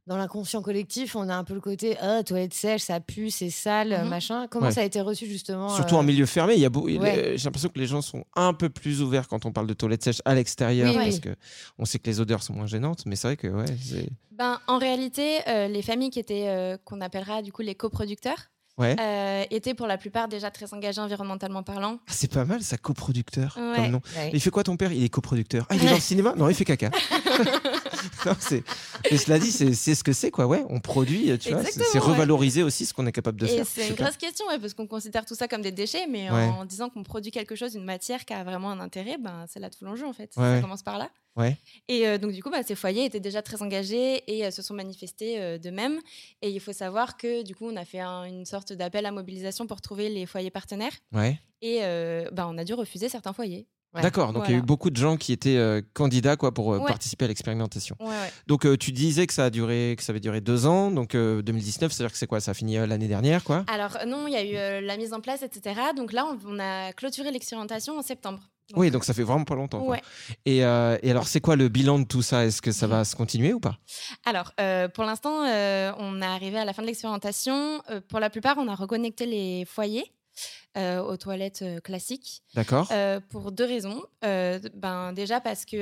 dans 0.09 0.17
l'inconscient 0.17 0.63
collectif, 0.63 1.15
on 1.17 1.29
a 1.29 1.35
un 1.37 1.45
peu 1.45 1.55
le 1.55 1.61
côté 1.61 1.97
ah, 2.01 2.23
toilette 2.25 2.55
sèche, 2.55 2.81
ça 2.83 2.99
pue, 2.99 3.31
c'est 3.31 3.51
sale, 3.51 3.91
Mhm. 4.03 4.09
machin. 4.09 4.47
Comment 4.49 4.67
Ouais. 4.67 4.73
ça 4.73 4.81
a 4.81 4.85
été 4.85 5.01
reçu 5.01 5.27
justement 5.27 5.69
Surtout 5.69 5.95
euh, 5.97 5.99
en 5.99 6.03
milieu 6.03 6.25
fermé, 6.27 6.55
il 6.55 6.61
y 6.61 6.65
a 6.65 6.71
beau- 6.71 6.89
ouais. 6.89 7.35
j'ai 7.37 7.45
l'impression 7.45 7.69
que 7.69 7.79
les 7.79 7.87
gens 7.87 8.01
sont 8.03 8.25
un 8.35 8.55
peu 8.55 8.71
plus 8.71 9.03
ouverts 9.03 9.29
quand 9.29 9.45
on 9.47 9.53
parle 9.53 9.67
de 9.67 9.75
toilettes 9.75 10.03
sèches 10.03 10.23
à 10.25 10.35
l'extérieur 10.35 10.89
Oui, 10.91 10.97
parce 10.97 11.15
oui. 11.17 11.21
que 11.21 11.37
on 11.79 11.85
sait 11.85 11.99
que 11.99 12.09
les 12.09 12.21
odeurs 12.21 12.43
sont 12.43 12.55
moins 12.55 12.67
gênantes, 12.67 13.05
mais 13.07 13.17
c'est 13.17 13.29
vrai 13.29 13.37
que 13.37 13.49
ouais, 13.49 13.67
Ben, 14.33 14.59
en 14.67 14.79
réalité, 14.79 15.41
euh, 15.47 15.69
les 15.69 15.83
familles 15.83 16.11
qui 16.11 16.19
étaient, 16.21 16.49
euh, 16.49 16.77
qu'on 16.85 17.01
appellera 17.03 17.43
du 17.43 17.53
coup 17.53 17.63
les 17.63 17.75
coproducteurs, 17.75 18.51
ouais. 18.79 18.97
euh, 19.01 19.45
étaient 19.51 19.75
pour 19.75 19.87
la 19.87 19.99
plupart 19.99 20.29
déjà 20.29 20.51
très 20.51 20.73
engagés 20.75 21.01
environnementalement 21.01 21.63
parlant. 21.63 21.99
Ah, 22.07 22.13
c'est 22.15 22.31
pas 22.33 22.45
mal, 22.45 22.63
ça 22.63 22.77
coproducteur 22.79 23.57
Ouais. 23.59 23.77
comme 23.77 23.91
nom. 23.91 24.01
Ouais. 24.17 24.31
Il 24.33 24.41
fait 24.41 24.51
quoi 24.51 24.65
ton 24.65 24.77
père? 24.77 24.93
Il 24.93 25.03
est 25.05 25.09
coproducteur. 25.09 25.67
Ah, 25.69 25.75
il 25.75 25.83
est 25.85 25.89
dans 25.89 25.95
le 25.95 26.01
cinéma? 26.01 26.35
Non, 26.37 26.49
il 26.49 26.55
fait 26.55 26.65
caca. 26.65 26.91
Non, 28.27 28.33
c'est- 28.39 28.63
Mais 29.11 29.17
cela 29.17 29.39
dit, 29.39 29.51
c'est 29.51 29.73
c'est 29.75 29.95
ce 29.95 30.03
que 30.05 30.13
c'est, 30.13 30.31
quoi. 30.31 30.47
Ouais, 30.47 30.65
on 30.69 30.81
produit, 30.81 31.37
tu 31.39 31.51
vois. 31.51 31.63
c'est- 31.65 31.73
C'est 31.73 31.79
Exactement, 31.81 32.05
ouais. 32.07 32.11
revaloriser 32.13 32.63
aussi 32.63 32.85
ce 32.87 32.93
qu'on 32.95 33.07
est 33.07 33.13
capable 33.13 33.41
de 33.41 33.47
Et 33.47 33.49
faire. 33.49 33.67
c'est 33.67 33.83
une 33.83 33.87
Super. 33.89 34.07
grosse 34.07 34.17
question, 34.17 34.47
ouais, 34.49 34.59
parce 34.59 34.75
qu'on 34.75 34.87
considère 34.87 35.25
tout 35.25 35.35
ça 35.35 35.49
comme 35.49 35.63
des 35.63 35.73
déchets, 35.73 36.07
mais 36.09 36.31
Ouais. 36.31 36.45
en 36.47 36.65
disant 36.65 36.91
qu'on 36.91 37.03
produit 37.03 37.31
quelque 37.31 37.55
chose, 37.55 37.75
une 37.75 37.85
matière 37.85 38.25
qui 38.25 38.35
a 38.35 38.43
vraiment 38.45 38.71
un 38.71 38.81
intérêt, 38.81 39.17
ben, 39.19 39.45
c'est 39.49 39.61
là 39.61 39.71
tout 39.71 39.85
l'enjeu 39.85 40.07
en 40.07 40.13
fait. 40.13 40.31
Ouais, 40.37 40.57
Ça 40.57 40.61
commence 40.61 40.83
par 40.83 40.99
là. 40.99 41.11
Ouais. 41.37 41.57
Et 41.87 42.09
euh, 42.09 42.19
donc 42.19 42.33
du 42.33 42.43
coup, 42.43 42.51
bah, 42.51 42.63
ces 42.67 42.75
foyers 42.75 43.05
étaient 43.05 43.21
déjà 43.21 43.43
très 43.43 43.63
engagés 43.63 44.23
et 44.27 44.45
euh, 44.45 44.51
se 44.51 44.61
sont 44.61 44.75
manifestés 44.75 45.41
euh, 45.41 45.59
de 45.59 45.71
même. 45.71 46.01
Et 46.43 46.51
il 46.51 46.59
faut 46.59 46.73
savoir 46.73 47.17
que 47.17 47.45
du 47.45 47.55
coup, 47.55 47.69
on 47.71 47.77
a 47.77 47.85
fait 47.85 48.01
un- 48.01 48.25
une 48.25 48.45
sorte 48.45 48.68
d'appel 48.73 49.07
à 49.07 49.11
mobilisation 49.13 49.67
pour 49.67 49.81
trouver 49.81 50.09
les 50.09 50.27
foyers 50.27 50.51
partenaires. 50.51 50.93
Ouais. 51.13 51.39
Et 51.63 51.81
euh, 51.83 52.29
bah, 52.33 52.47
on 52.49 52.57
a 52.59 52.65
dû 52.65 52.75
refuser 52.75 53.09
certains 53.09 53.33
foyers. 53.33 53.67
Ouais. 53.95 54.03
D'accord. 54.03 54.35
Donc 54.35 54.45
il 54.49 54.51
y 54.53 54.55
a 54.55 54.59
eu 54.59 54.63
beaucoup 54.63 54.91
de 54.91 54.97
gens 54.97 55.17
qui 55.17 55.33
étaient 55.33 55.57
euh, 55.57 55.81
candidats, 55.95 56.37
quoi, 56.37 56.53
pour 56.53 56.75
euh, 56.75 56.79
Ouais. 56.79 56.87
participer 56.87 57.25
à 57.25 57.29
l'expérimentation. 57.29 57.97
Ouais. 58.01 58.31
Donc 58.47 58.67
euh, 58.67 58.77
tu 58.77 58.93
disais 58.93 59.27
que 59.27 59.33
ça 59.33 59.47
a 59.47 59.51
duré, 59.51 59.95
que 59.97 60.03
ça 60.05 60.13
avait 60.13 60.21
duré 60.21 60.43
deux 60.43 60.67
ans. 60.67 60.91
Donc 60.91 61.15
euh, 61.15 61.41
2019, 61.41 61.91
c'est-à-dire 61.91 62.13
que 62.13 62.19
c'est 62.19 62.27
quoi 62.27 62.41
Ça 62.41 62.51
a 62.51 62.55
fini 62.55 62.75
l'année 62.77 63.09
dernière, 63.09 63.45
quoi? 63.45 63.65
Alors 63.67 63.97
non, 64.07 64.27
il 64.27 64.35
y 64.35 64.37
a 64.37 64.81
eu 64.81 64.85
la 64.85 64.97
mise 64.99 65.15
en 65.15 65.21
place, 65.21 65.43
etc. 65.43 65.81
Donc 65.97 66.13
là, 66.13 66.27
on, 66.27 66.39
on 66.57 66.59
a 66.61 66.93
clôturé 66.93 67.31
l'expérimentation 67.31 67.99
en 67.99 68.03
septembre. 68.03 68.41
Donc, 68.71 68.79
Oui, 68.81 68.91
donc 68.91 69.05
ça 69.05 69.15
fait 69.15 69.23
vraiment 69.23 69.45
pas 69.45 69.55
longtemps. 69.55 69.79
quoi. 69.81 69.97
Ouais. 69.97 70.03
Et, 70.45 70.65
euh, 70.65 70.99
et 71.03 71.11
alors, 71.11 71.27
c'est 71.27 71.41
quoi 71.41 71.57
le 71.57 71.69
bilan 71.69 71.99
de 72.01 72.05
tout 72.05 72.23
ça? 72.23 72.45
Est-ce 72.45 72.61
que 72.61 72.71
ça 72.73 72.87
va 72.87 73.05
se 73.05 73.17
continuer 73.17 73.53
ou 73.55 73.61
pas? 73.61 73.79
Alors, 74.27 74.53
euh, 74.61 74.89
pour 74.89 75.05
l'instant, 75.05 75.45
euh, 75.47 75.93
on 75.99 76.21
est 76.21 76.27
arrivé 76.27 76.59
à 76.59 76.65
la 76.65 76.73
fin 76.73 76.83
de 76.83 76.87
l'expérimentation. 76.87 77.81
Pour 78.09 78.21
la 78.21 78.29
plupart, 78.31 78.57
on 78.59 78.69
a 78.69 78.75
reconnecté 78.75 79.25
les 79.27 79.65
foyers 79.65 80.13
euh, 80.77 81.01
aux 81.03 81.17
toilettes 81.17 81.65
classiques 81.83 82.43
D'accord. 82.55 82.89
euh, 82.93 83.21
pour 83.31 83.53
deux 83.53 83.65
raisons. 83.65 84.03
Euh, 84.25 84.61
ben, 84.75 85.13
déjà 85.15 85.41
parce 85.41 85.65
que 85.65 85.77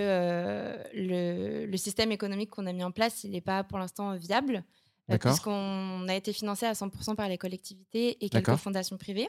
le, 0.94 1.67
le 1.67 1.77
système 1.77 2.12
économique 2.12 2.50
qu'on 2.50 2.67
a 2.67 2.73
mis 2.73 2.85
en 2.85 2.93
place, 2.93 3.25
il 3.25 3.33
n'est 3.33 3.41
pas 3.41 3.65
pour 3.65 3.79
l'instant 3.79 4.15
viable. 4.17 4.62
D'accord. 5.09 5.33
Puisqu'on 5.33 6.06
a 6.09 6.15
été 6.15 6.33
financé 6.33 6.67
à 6.67 6.73
100% 6.73 7.15
par 7.15 7.29
les 7.29 7.38
collectivités 7.38 8.25
et 8.25 8.29
quelques 8.29 8.56
fondations 8.56 8.97
privées. 8.97 9.29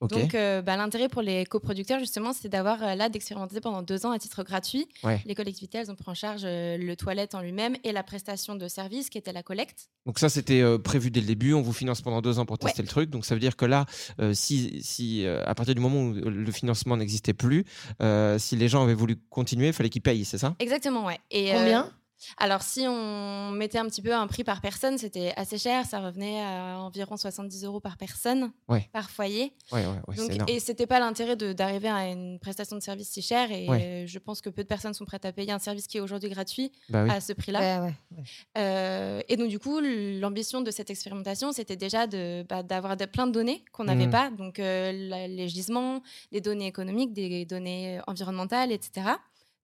Donc, 0.00 0.34
euh, 0.34 0.62
bah, 0.62 0.76
l'intérêt 0.76 1.08
pour 1.08 1.22
les 1.22 1.44
coproducteurs, 1.44 1.98
justement, 1.98 2.32
c'est 2.32 2.48
d'avoir 2.48 2.82
euh, 2.82 2.94
là 2.94 3.08
d'expérimenter 3.08 3.60
pendant 3.60 3.82
deux 3.82 4.06
ans 4.06 4.12
à 4.12 4.18
titre 4.18 4.42
gratuit. 4.44 4.86
Ouais. 5.02 5.20
Les 5.26 5.34
collectivités, 5.34 5.78
elles 5.78 5.90
ont 5.90 5.94
pris 5.94 6.10
en 6.10 6.14
charge 6.14 6.42
euh, 6.44 6.76
le 6.76 6.96
toilette 6.96 7.34
en 7.34 7.40
lui-même 7.40 7.76
et 7.84 7.92
la 7.92 8.02
prestation 8.02 8.54
de 8.54 8.68
service 8.68 9.10
qui 9.10 9.18
était 9.18 9.32
la 9.32 9.42
collecte. 9.42 9.88
Donc 10.06 10.18
ça, 10.18 10.28
c'était 10.28 10.60
euh, 10.60 10.78
prévu 10.78 11.10
dès 11.10 11.20
le 11.20 11.26
début. 11.26 11.52
On 11.54 11.62
vous 11.62 11.72
finance 11.72 12.00
pendant 12.02 12.22
deux 12.22 12.38
ans 12.38 12.46
pour 12.46 12.58
tester 12.58 12.82
le 12.82 12.88
truc. 12.88 13.10
Donc 13.10 13.24
ça 13.24 13.34
veut 13.34 13.40
dire 13.40 13.56
que 13.56 13.64
là, 13.64 13.86
euh, 14.20 14.32
si, 14.32 14.80
si 14.82 15.26
euh, 15.26 15.42
à 15.44 15.54
partir 15.54 15.74
du 15.74 15.80
moment 15.80 16.02
où 16.02 16.12
le 16.12 16.52
financement 16.52 16.96
n'existait 16.96 17.34
plus, 17.34 17.64
euh, 18.00 18.38
si 18.38 18.56
les 18.56 18.68
gens 18.68 18.82
avaient 18.82 18.94
voulu 18.94 19.16
continuer, 19.28 19.68
il 19.68 19.72
fallait 19.72 19.90
qu'ils 19.90 20.02
payent, 20.02 20.24
c'est 20.24 20.38
ça? 20.38 20.54
Exactement, 20.58 21.04
ouais. 21.06 21.18
Et, 21.30 21.52
euh, 21.52 21.56
Combien? 21.58 21.92
Alors, 22.38 22.62
si 22.62 22.86
on 22.86 23.50
mettait 23.50 23.78
un 23.78 23.86
petit 23.86 24.02
peu 24.02 24.14
un 24.14 24.26
prix 24.26 24.44
par 24.44 24.60
personne, 24.60 24.98
c'était 24.98 25.32
assez 25.36 25.58
cher. 25.58 25.84
Ça 25.86 26.00
revenait 26.00 26.40
à 26.42 26.78
environ 26.80 27.16
70 27.16 27.64
euros 27.64 27.80
par 27.80 27.96
personne, 27.96 28.52
Ouais. 28.68 28.88
par 28.92 29.10
foyer. 29.10 29.52
Ouais, 29.72 29.84
ouais, 29.86 29.94
ouais, 30.08 30.16
Donc, 30.16 30.48
et 30.50 30.60
c'était 30.60 30.86
pas 30.86 31.00
l'intérêt 31.00 31.36
d'arriver 31.36 31.88
à 31.88 32.08
une 32.08 32.38
prestation 32.38 32.76
de 32.76 32.82
service 32.82 33.08
si 33.08 33.22
chère. 33.22 33.50
Et 33.52 33.68
Ouais. 33.68 34.04
je 34.08 34.18
pense 34.18 34.40
que 34.40 34.48
peu 34.50 34.62
de 34.62 34.68
personnes 34.68 34.94
sont 34.94 35.04
prêtes 35.04 35.24
à 35.24 35.32
payer 35.32 35.52
un 35.52 35.58
service 35.58 35.86
qui 35.86 35.98
est 35.98 36.00
aujourd'hui 36.00 36.28
gratuit 36.30 36.72
Bah 36.88 37.04
oui. 37.04 37.10
à 37.10 37.20
ce 37.20 37.32
prix-là. 37.32 37.60
Ouais, 37.60 37.86
ouais, 37.86 37.94
ouais. 38.18 38.24
Euh, 38.58 39.20
et 39.28 39.36
donc, 39.36 39.48
du 39.48 39.58
coup, 39.58 39.80
l'ambition 39.80 40.60
de 40.60 40.70
cette 40.70 40.90
expérimentation, 40.90 41.52
c'était 41.52 41.76
déjà 41.76 42.06
bah, 42.48 42.62
d'avoir 42.62 42.96
plein 42.96 43.26
de 43.26 43.32
données 43.32 43.64
qu'on 43.72 43.84
n'avait 43.84 44.06
Mhm. 44.06 44.10
pas. 44.12 44.30
Donc, 44.30 44.58
euh, 44.58 44.92
la- 44.92 45.28
les 45.28 45.48
gisements, 45.48 46.02
des 46.32 46.40
données 46.40 46.66
économiques, 46.66 47.12
des 47.12 47.44
données 47.44 48.00
environnementales, 48.06 48.72
etc. 48.72 49.06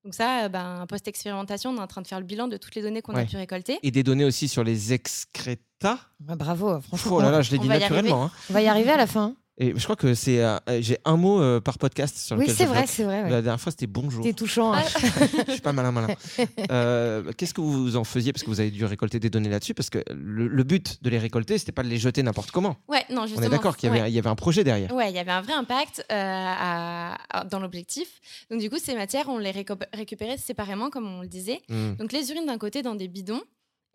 Donc, 0.06 0.14
ça, 0.14 0.44
euh, 0.44 0.48
ben, 0.48 0.86
post-expérimentation, 0.88 1.70
on 1.70 1.78
est 1.78 1.80
en 1.80 1.86
train 1.88 2.00
de 2.00 2.06
faire 2.06 2.20
le 2.20 2.26
bilan 2.26 2.46
de 2.46 2.56
toutes 2.56 2.76
les 2.76 2.82
données 2.82 3.02
qu'on 3.02 3.12
Ouais. 3.12 3.22
a 3.22 3.24
pu 3.24 3.36
récolter. 3.36 3.80
Et 3.82 3.90
des 3.90 4.04
données 4.04 4.24
aussi 4.24 4.46
sur 4.46 4.62
les 4.62 4.92
excrétas. 4.92 5.98
Ouais, 6.28 6.36
bravo, 6.36 6.80
franchement. 6.80 7.16
Oh 7.16 7.20
là 7.20 7.32
là, 7.32 7.42
je 7.42 7.50
l'ai 7.50 7.58
dit 7.58 7.66
naturellement. 7.66 8.26
hein. 8.26 8.30
On 8.48 8.52
va 8.52 8.62
y 8.62 8.68
arriver 8.68 8.90
à 8.90 8.96
la 8.96 9.08
fin. 9.08 9.34
Et 9.58 9.72
je 9.74 9.82
crois 9.84 9.96
que 9.96 10.12
c'est, 10.12 10.44
euh, 10.44 10.58
j'ai 10.80 10.98
un 11.06 11.16
mot 11.16 11.40
euh, 11.40 11.60
par 11.60 11.78
podcast 11.78 12.18
sur 12.18 12.36
Oui, 12.36 12.42
lequel 12.42 12.56
c'est 12.56 12.64
je 12.64 12.68
vrai, 12.68 12.78
bloque. 12.80 12.90
c'est 12.90 13.04
vrai. 13.04 13.22
ouais. 13.22 13.30
La 13.30 13.40
dernière 13.40 13.58
fois, 13.60 13.72
c'était 13.72 13.86
bonjour. 13.86 14.22
T'es 14.22 14.34
touchant. 14.34 14.74
hein. 14.74 14.82
je 15.46 15.52
suis 15.52 15.60
pas 15.62 15.72
malin 15.72 15.92
malin. 15.92 16.08
Euh, 16.70 17.32
Qu'est-ce 17.36 17.54
que 17.54 17.60
vous 17.62 17.96
en 17.96 18.04
faisiez? 18.04 18.32
Parce 18.32 18.42
que 18.42 18.50
vous 18.50 18.60
avez 18.60 18.70
dû 18.70 18.84
récolter 18.84 19.18
des 19.18 19.30
données 19.30 19.48
là-dessus 19.48 19.72
parce 19.72 19.88
que 19.88 20.02
le, 20.10 20.46
le 20.48 20.62
but 20.64 21.02
de 21.02 21.08
les 21.10 21.18
récolter, 21.18 21.56
c'était 21.58 21.72
pas 21.72 21.82
de 21.82 21.88
les 21.88 21.96
jeter 21.98 22.22
n'importe 22.22 22.50
comment. 22.50 22.76
Ouais, 22.88 23.04
non, 23.10 23.22
On 23.22 23.26
justement. 23.26 23.46
est 23.46 23.50
d'accord 23.50 23.76
qu'il 23.76 23.88
y, 23.88 23.96
avait- 23.98 24.10
il 24.10 24.14
y 24.14 24.18
avait 24.18 24.28
un 24.28 24.34
projet 24.34 24.62
derrière. 24.64 24.92
Ouais, 24.92 25.10
il 25.10 25.16
y 25.16 25.18
avait 25.18 25.30
un 25.32 25.40
vrai 25.42 25.54
impact 25.54 26.04
euh, 26.10 26.14
à- 26.14 27.16
à- 27.30 27.44
dans 27.44 27.58
l'objectif. 27.60 28.08
Donc, 28.50 28.60
du 28.60 28.68
coup, 28.68 28.78
ces 28.78 28.94
matières, 28.94 29.28
on 29.28 29.38
les 29.38 29.52
réco- 29.52 29.78
récupérait 29.94 30.36
séparément, 30.38 30.90
comme 30.90 31.06
on 31.06 31.22
le 31.22 31.28
disait. 31.28 31.60
Hmm. 31.68 31.94
Donc, 31.94 32.12
les 32.12 32.30
urines 32.30 32.46
d'un 32.46 32.58
côté 32.58 32.82
dans 32.82 32.94
des 32.94 33.08
bidons 33.08 33.40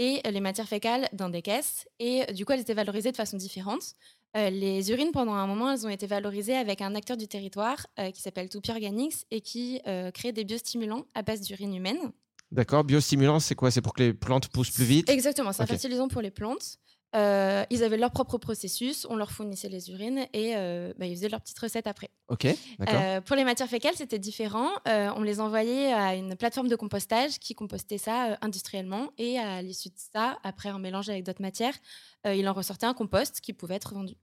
et 0.01 0.19
euh, 0.25 0.31
les 0.31 0.39
matières 0.39 0.67
fécales 0.67 1.07
dans 1.13 1.29
des 1.29 1.43
caisses. 1.43 1.87
Et 1.99 2.23
euh, 2.23 2.33
du 2.33 2.43
coup, 2.43 2.53
elles 2.53 2.61
étaient 2.61 2.73
valorisées 2.73 3.11
de 3.11 3.15
façon 3.15 3.37
différente. 3.37 3.93
Euh, 4.35 4.49
les 4.49 4.89
urines, 4.89 5.11
pendant 5.11 5.33
un 5.33 5.45
moment, 5.45 5.71
elles 5.71 5.85
ont 5.85 5.89
été 5.89 6.07
valorisées 6.07 6.55
avec 6.55 6.81
un 6.81 6.95
acteur 6.95 7.17
du 7.17 7.27
territoire 7.27 7.85
euh, 7.99 8.09
qui 8.09 8.21
s'appelle 8.21 8.49
Toupie 8.49 8.71
Organics 8.71 9.25
et 9.29 9.41
qui 9.41 9.79
euh, 9.85 10.09
crée 10.09 10.31
des 10.31 10.43
biostimulants 10.43 11.05
à 11.13 11.21
base 11.21 11.41
d'urine 11.41 11.75
humaine. 11.75 11.99
D'accord. 12.51 12.83
Biostimulant, 12.83 13.39
c'est 13.39 13.53
quoi? 13.53 13.69
C'est 13.69 13.81
pour 13.81 13.93
que 13.93 14.01
les 14.01 14.13
plantes 14.13 14.47
poussent 14.47 14.71
plus 14.71 14.85
vite? 14.85 15.09
Exactement, 15.09 15.53
c'est 15.53 15.61
un 15.61 15.67
fertilisant 15.67 16.07
pour 16.07 16.21
les 16.21 16.31
plantes. 16.31 16.79
Euh, 17.13 17.65
ils 17.69 17.83
avaient 17.83 17.97
leur 17.97 18.11
propre 18.11 18.37
processus, 18.37 19.05
on 19.09 19.15
leur 19.17 19.31
fournissait 19.31 19.67
les 19.67 19.91
urines 19.91 20.25
et 20.33 20.53
euh, 20.55 20.93
bah, 20.97 21.05
ils 21.05 21.15
faisaient 21.15 21.27
leur 21.29 21.41
petite 21.41 21.59
recette 21.59 21.85
après. 21.87 22.09
Ok. 22.29 22.47
Euh, 22.87 23.19
pour 23.19 23.35
les 23.35 23.43
matières 23.43 23.67
fécales, 23.67 23.95
c'était 23.95 24.17
différent. 24.19 24.69
Euh, 24.87 25.09
on 25.17 25.21
les 25.21 25.41
envoyait 25.41 25.91
à 25.91 26.15
une 26.15 26.35
plateforme 26.37 26.69
de 26.69 26.75
compostage 26.77 27.37
qui 27.39 27.53
compostait 27.53 27.97
ça 27.97 28.31
euh, 28.31 28.35
industriellement. 28.41 29.09
Et 29.17 29.37
à 29.39 29.61
l'issue 29.61 29.89
de 29.89 29.95
ça, 30.13 30.39
après 30.43 30.69
un 30.69 30.79
mélange 30.79 31.09
avec 31.09 31.25
d'autres 31.25 31.41
matières, 31.41 31.73
euh, 32.25 32.33
il 32.33 32.47
en 32.47 32.53
ressortait 32.53 32.85
un 32.85 32.93
compost 32.93 33.41
qui 33.41 33.51
pouvait 33.51 33.75
être 33.75 33.93
vendu. 33.93 34.15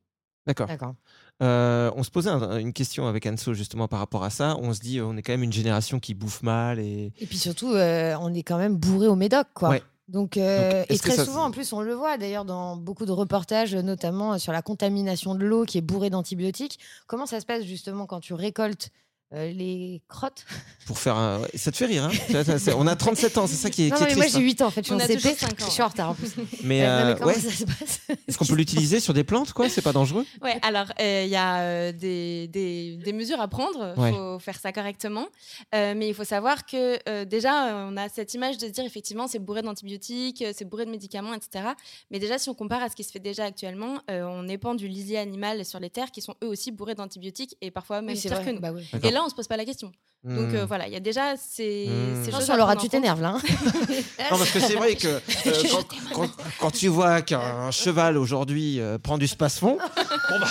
D'accord. 0.47 0.95
Euh, 1.43 1.91
on 1.95 2.03
se 2.03 2.11
posait 2.11 2.31
un- 2.31 2.57
une 2.59 2.73
question 2.73 3.07
avec 3.07 3.27
Anso 3.27 3.53
justement 3.53 3.87
par 3.87 3.99
rapport 3.99 4.25
à 4.25 4.31
ça. 4.31 4.57
On 4.59 4.73
se 4.73 4.81
dit, 4.81 4.99
on 5.03 5.15
est 5.19 5.23
quand 5.23 5.33
même 5.35 5.43
une 5.43 5.53
génération 5.53 6.01
qui 6.01 6.15
bouffe 6.15 6.43
mal 6.43 6.79
et. 6.79 7.13
Et 7.19 7.27
puis 7.27 7.37
surtout, 7.37 7.71
euh, 7.75 8.17
on 8.23 8.33
est 8.33 8.43
quand 8.43 8.57
même 8.57 8.77
bourré 8.79 9.09
au 9.09 9.15
médoc, 9.15 9.47
quoi. 9.53 9.69
Ouais. 9.69 9.83
Donc, 10.09 10.37
euh, 10.39 10.81
Donc, 10.81 10.87
et 10.91 10.99
très 10.99 11.17
ça- 11.17 11.25
souvent, 11.25 11.45
en 11.45 11.51
plus, 11.51 11.73
on 11.73 11.83
le 11.83 11.93
voit 11.95 12.17
d'ailleurs 12.17 12.45
dans 12.47 12.77
beaucoup 12.77 13.05
de 13.05 13.13
reportages, 13.13 13.75
notamment 13.75 14.39
sur 14.39 14.53
la 14.53 14.63
contamination 14.63 15.35
de 15.35 15.45
l'eau 15.45 15.65
qui 15.65 15.77
est 15.79 15.83
bourrée 15.83 16.09
d'antibiotiques. 16.11 16.79
Comment 17.07 17.27
ça 17.27 17.41
se 17.41 17.47
passe 17.47 17.65
justement 17.65 18.07
quand 18.07 18.21
tu 18.21 18.33
récoltes 18.33 18.91
euh, 19.35 19.53
les 19.53 20.01
crottes 20.09 20.47
Pour 20.87 20.99
faire 20.99 21.17
un. 21.17 21.43
Ça 21.55 21.71
te 21.71 21.77
fait 21.77 21.85
rire, 21.87 22.05
hein 22.05 22.11
Ça, 22.31 22.45
ça, 22.45 22.59
c'est- 22.59 22.73
On 22.73 22.87
a 22.87 22.97
37 22.97 23.37
ans, 23.39 23.47
c'est 23.47 23.57
ça 23.57 23.69
qui 23.69 23.87
est, 23.87 23.91
Non, 23.91 23.97
qui 23.97 24.03
non, 24.03 24.07
est 24.09 24.11
mais 24.11 24.15
moi 24.17 24.25
triste, 24.25 24.37
j'ai 24.37 24.43
hein. 24.43 24.47
8 24.47 24.63
ans 24.63 24.67
en 24.67 24.71
fait, 24.71 24.81
je 24.83 24.87
suis 24.87 24.95
en 24.95 24.99
CP. 25.07 25.37
Je 25.59 25.71
suis 25.71 25.83
en 25.83 25.89
retard 25.89 26.11
en 26.11 26.15
plus. 26.15 26.31
Mais, 26.63 26.83
Euh, 26.89 27.01
non, 27.05 27.11
mais 27.11 27.15
comment 27.21 27.27
ouais. 27.33 27.35
ça 27.41 27.51
se 27.51 27.65
passe? 27.65 28.01
Est-ce 28.27 28.39
qu'on 28.39 28.47
peut 28.47 28.55
l'utiliser 28.55 29.01
sur 29.01 29.13
des 29.13 29.25
plantes, 29.25 29.53
quoi? 29.53 29.69
C'est 29.69 29.83
pas 29.83 29.93
dangereux? 29.93 30.25
Ouais, 30.43 30.59
alors 30.63 30.87
euh, 31.01 31.23
il 31.27 31.31
y 31.31 31.37
a 31.37 31.61
euh, 31.61 31.93
des, 31.93 32.49
des- 32.49 32.97
des 32.97 33.13
mesures 33.13 33.41
à 33.41 33.49
prendre, 33.49 33.93
il 33.97 34.03
Ouais. 34.03 34.13
faut 34.13 34.39
faire 34.39 34.59
ça 34.59 34.73
correctement. 34.73 35.27
Euh, 35.75 35.93
mais 35.95 36.09
il 36.09 36.15
faut 36.15 36.25
savoir 36.25 36.65
que 36.65 36.99
euh, 37.09 37.25
déjà, 37.27 37.87
on 37.87 37.97
a 37.99 38.09
cette 38.09 38.33
image 38.33 38.57
de 38.57 38.67
se 38.67 38.73
dire 38.73 38.85
effectivement 38.85 39.27
c'est 39.27 39.39
bourré 39.39 39.61
d'antibiotiques, 39.63 40.43
c'est 40.55 40.65
bourré 40.65 40.87
de 40.87 40.91
médicaments, 40.91 41.35
etc. 41.35 41.65
Mais 42.11 42.19
déjà, 42.19 42.39
si 42.39 42.49
on 42.49 42.55
compare 42.55 42.83
à 42.83 42.89
ce 42.89 42.97
qui 42.97 43.05
se 43.05 43.13
fait 43.13 43.19
déjà 43.19 43.45
actuellement, 43.45 43.99
euh, 44.11 44.23
on 44.25 44.49
épand 44.49 44.77
du 44.79 44.89
lisier 44.89 45.19
animal 45.19 45.65
sur 45.67 45.81
les 45.81 45.91
terres 45.91 46.11
qui 46.11 46.23
sont 46.23 46.35
eux 46.43 46.47
aussi 46.49 46.73
bourrés 46.73 46.95
d'antibiotiques 46.95 47.57
et 47.61 47.71
parfois 47.71 48.01
même 48.01 48.15
Oui, 48.15 48.21
pire 48.21 48.33
vrai. 48.35 48.45
que 48.47 48.51
nous. 48.51 48.61
Bah 48.61 48.73
ouais. 48.73 48.85
Là, 49.19 49.25
on 49.25 49.29
se 49.29 49.35
pose 49.35 49.49
pas 49.49 49.57
la 49.57 49.65
question. 49.65 49.91
Donc 50.25 50.51
Hmm. 50.53 50.55
euh, 50.57 50.65
voilà, 50.67 50.87
il 50.87 50.93
y 50.93 50.97
a 50.97 51.01
déjà 51.01 51.37
ces, 51.37 51.87
Hmm. 51.89 52.23
ces 52.25 52.29
Attention 52.35 52.57
Laura, 52.57 52.75
en 52.75 52.77
tu 52.77 52.89
t'énerves 52.89 53.21
là. 53.21 53.35
hein. 53.37 53.41
Non, 54.31 54.39
parce 54.39 54.51
que 54.51 54.61
c'est 54.61 54.75
vrai 54.77 54.95
que 54.95 55.09
euh, 55.47 55.53
quand, 55.73 55.85
quand- 56.13 56.31
quand 56.61 56.71
tu 56.71 56.87
vois 56.89 57.23
qu'un 57.23 57.71
cheval 57.73 58.17
aujourd'hui 58.17 58.81
euh, 58.81 58.99
prend 58.99 59.19
du 59.19 59.27
space-fond, 59.29 59.77
bon 60.31 60.39
bah, 60.41 60.49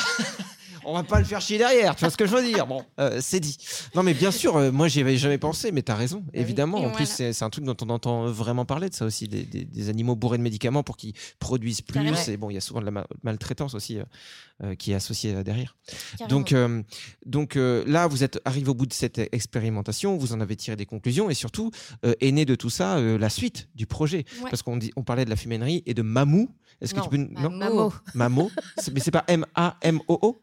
on 0.87 0.93
va 0.93 1.03
pas 1.03 1.19
le 1.19 1.25
faire 1.25 1.41
chier 1.41 1.57
derrière, 1.57 1.95
tu 1.95 2.01
vois 2.01 2.09
ce 2.09 2.17
que 2.17 2.25
je 2.25 2.35
veux 2.35 2.43
dire 2.43 2.65
Bon, 2.65 2.83
euh, 2.99 3.19
c'est 3.21 3.39
dit. 3.39 3.57
Non, 3.95 4.03
mais 4.03 4.13
bien 4.13 4.31
sûr, 4.31 4.55
euh, 4.57 4.71
moi 4.71 4.87
j'y 4.87 5.01
avais 5.01 5.17
jamais 5.17 5.37
pensé, 5.37 5.71
mais 5.71 5.83
tu 5.83 5.91
as 5.91 5.95
raison, 5.95 6.23
oui. 6.33 6.39
évidemment. 6.39 6.79
Et 6.81 6.85
En 6.85 6.91
plus, 6.91 7.05
c'est 7.05 7.33
c'est 7.33 7.43
un 7.45 7.49
truc 7.49 7.65
dont 7.65 7.75
on 7.81 7.89
entend 7.89 8.25
vraiment 8.31 8.65
parler 8.65 8.89
de 8.89 8.95
ça 8.95 9.05
aussi, 9.05 9.27
des, 9.27 9.43
des- 9.43 9.65
des 9.65 9.89
animaux 9.89 10.15
bourrés 10.15 10.37
de 10.37 10.43
médicaments 10.43 10.83
pour 10.83 10.97
qu'ils 10.97 11.13
produisent 11.39 11.81
plus. 11.81 11.93
Carrément. 11.95 12.17
Et 12.27 12.37
bon, 12.37 12.49
il 12.49 12.53
y 12.55 12.57
a 12.57 12.61
souvent 12.61 12.79
de 12.79 12.85
la 12.85 12.91
ma- 12.91 13.07
maltraitance 13.23 13.73
aussi 13.75 13.99
euh, 13.99 14.03
euh, 14.63 14.75
qui 14.75 14.91
est 14.91 14.95
associée 14.95 15.35
euh, 15.35 15.43
derrière. 15.43 15.75
Carrément. 16.17 16.39
Donc, 16.39 16.51
euh, 16.53 16.81
donc 17.25 17.55
euh, 17.57 17.83
là, 17.85 18.07
vous 18.07 18.23
êtes 18.23 18.39
arrivé 18.45 18.69
au 18.69 18.73
bout 18.73 18.85
de 18.85 18.93
cette 18.93 19.19
expérimentation, 19.33 20.17
vous 20.17 20.33
en 20.33 20.41
avez 20.41 20.55
tiré 20.55 20.75
des 20.75 20.85
conclusions 20.85 21.29
et 21.29 21.33
surtout 21.33 21.71
euh, 22.05 22.13
est 22.21 22.31
né 22.31 22.45
de 22.45 22.55
tout 22.55 22.69
ça 22.69 22.97
euh, 22.97 23.17
la 23.17 23.29
suite 23.29 23.67
du 23.75 23.85
projet. 23.85 24.25
Ouais. 24.41 24.49
Parce 24.49 24.61
qu'on 24.63 24.77
dit, 24.77 24.91
on 24.95 25.03
parlait 25.03 25.25
de 25.25 25.29
la 25.29 25.35
fuminerie 25.35 25.83
et 25.85 25.93
de 25.93 26.01
Mamou. 26.01 26.49
Est-ce 26.79 26.93
que 26.93 26.99
Non, 26.99 27.03
tu 27.05 27.09
peux 27.09 27.17
nous- 27.17 27.33
bah, 27.33 27.41
non 27.41 27.49
Mamo. 27.49 27.93
Mamo, 28.13 28.51
C'est- 28.77 28.91
mais 28.93 28.99
c'est 28.99 29.09
pas 29.11 29.23
M 29.27 29.45
A 29.55 29.77
M 29.81 29.99
O 30.07 30.19
O? 30.21 30.27
Non. 30.27 30.41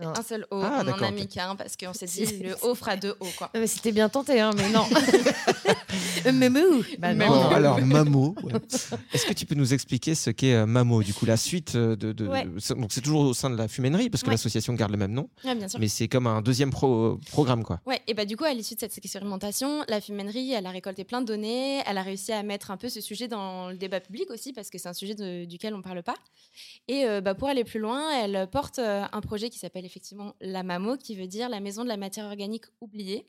Un 0.00 0.22
seul 0.22 0.46
O, 0.50 0.60
Ah, 0.62 0.78
on 0.78 0.80
en 0.80 0.84
d'accord, 0.84 1.08
a 1.08 1.10
mis 1.12 1.28
qu'un 1.28 1.54
parce 1.56 1.76
qu'on 1.76 1.92
s'est 1.92 2.06
dit 2.06 2.42
le 2.42 2.54
O 2.62 2.74
fera 2.74 2.96
deux 2.96 3.14
O 3.20 3.26
quoi. 3.38 3.50
C'était 3.66 3.92
bien 3.92 4.08
tenté, 4.08 4.40
hein, 4.40 4.50
mais 4.56 4.68
non. 4.70 4.84
Euh, 6.26 6.32
Memou. 6.32 6.82
Bah 6.98 7.12
non. 7.14 7.26
Bon, 7.28 7.48
alors 7.50 7.80
Mamo. 7.80 8.34
ouais. 8.42 8.52
Est-ce 9.12 9.26
que 9.26 9.32
tu 9.34 9.44
peux 9.46 9.54
nous 9.54 9.74
expliquer 9.74 10.14
ce 10.14 10.30
qu'est 10.30 10.54
euh, 10.54 10.66
Mamo 10.66 11.02
Du 11.02 11.12
coup, 11.12 11.26
la 11.26 11.36
suite 11.36 11.74
euh, 11.74 11.96
de, 11.96 12.12
de- 12.12 12.26
Ouais. 12.26 12.46
c'est- 12.58 12.74
donc 12.74 12.92
c'est 12.92 13.02
toujours 13.02 13.20
au 13.20 13.34
sein 13.34 13.50
de 13.50 13.56
la 13.56 13.68
fuminerie 13.68 14.08
parce 14.10 14.22
que 14.22 14.28
Ouais. 14.28 14.34
l'association 14.34 14.72
garde 14.72 14.90
le 14.90 14.96
même 14.96 15.12
nom, 15.12 15.28
Ouais, 15.44 15.54
bien 15.54 15.68
sûr. 15.68 15.78
mais 15.78 15.88
c'est 15.88 16.08
comme 16.08 16.26
un 16.26 16.40
deuxième 16.40 16.70
pro- 16.70 17.20
programme 17.30 17.62
quoi. 17.62 17.80
Ouais, 17.86 18.00
et 18.06 18.14
bah 18.14 18.24
du 18.24 18.36
coup, 18.36 18.44
à 18.44 18.54
l'issue 18.54 18.74
de 18.74 18.80
cette 18.80 18.96
expérimentation, 18.96 19.84
la 19.88 20.00
fuminerie, 20.00 20.52
elle 20.52 20.66
a 20.66 20.70
récolté 20.70 21.04
plein 21.04 21.20
de 21.20 21.26
données, 21.26 21.82
elle 21.86 21.98
a 21.98 22.02
réussi 22.02 22.32
à 22.32 22.42
mettre 22.42 22.70
un 22.70 22.76
peu 22.78 22.88
ce 22.88 23.00
sujet 23.02 23.28
dans 23.28 23.68
le 23.68 23.76
débat 23.76 24.00
public 24.00 24.30
aussi, 24.30 24.52
parce 24.52 24.70
que 24.70 24.78
c'est 24.78 24.88
un 24.88 24.94
sujet 24.94 25.14
de- 25.14 25.44
duquel 25.44 25.74
on 25.74 25.82
parle 25.82 26.02
pas. 26.02 26.14
Et 26.88 27.04
euh, 27.04 27.20
bah, 27.20 27.34
pour 27.34 27.48
aller 27.48 27.64
plus 27.64 27.80
loin, 27.80 28.10
elle 28.22 28.48
porte 28.50 28.78
un 28.78 29.20
projet 29.20 29.50
qui 29.50 29.58
s'appelle 29.58 29.83
effectivement 29.84 30.34
la 30.40 30.62
MAMO, 30.62 30.96
qui 30.96 31.14
veut 31.14 31.26
dire 31.26 31.48
la 31.48 31.60
maison 31.60 31.82
de 31.84 31.88
la 31.88 31.96
matière 31.96 32.26
organique 32.26 32.64
oubliée, 32.80 33.28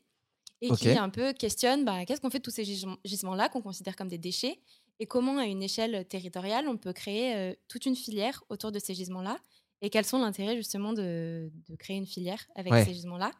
et 0.62 0.70
qui 0.70 0.88
un 0.90 1.10
peu 1.10 1.32
questionne 1.32 1.84
bah, 1.84 2.04
qu'est-ce 2.06 2.20
qu'on 2.20 2.30
fait 2.30 2.38
de 2.38 2.42
tous 2.44 2.50
ces 2.50 2.64
gisem- 2.64 2.96
gisements-là 3.04 3.48
qu'on 3.50 3.62
considère 3.62 3.94
comme 3.96 4.08
des 4.08 4.18
déchets, 4.18 4.58
et 4.98 5.06
comment 5.06 5.36
à 5.38 5.44
une 5.44 5.62
échelle 5.62 6.06
territoriale 6.08 6.68
on 6.68 6.78
peut 6.78 6.94
créer 6.94 7.36
euh, 7.36 7.54
toute 7.68 7.84
une 7.84 7.96
filière 7.96 8.42
autour 8.48 8.72
de 8.72 8.78
ces 8.78 8.94
gisements-là. 8.94 9.38
Et 9.82 9.90
quels 9.90 10.06
sont 10.06 10.18
l'intérêt 10.18 10.56
justement 10.56 10.94
de, 10.94 11.50
de 11.68 11.76
créer 11.76 11.98
une 11.98 12.06
filière 12.06 12.42
avec 12.54 12.72
Ouais. 12.72 12.82
ces 12.82 12.94
gisements-là 12.94 13.30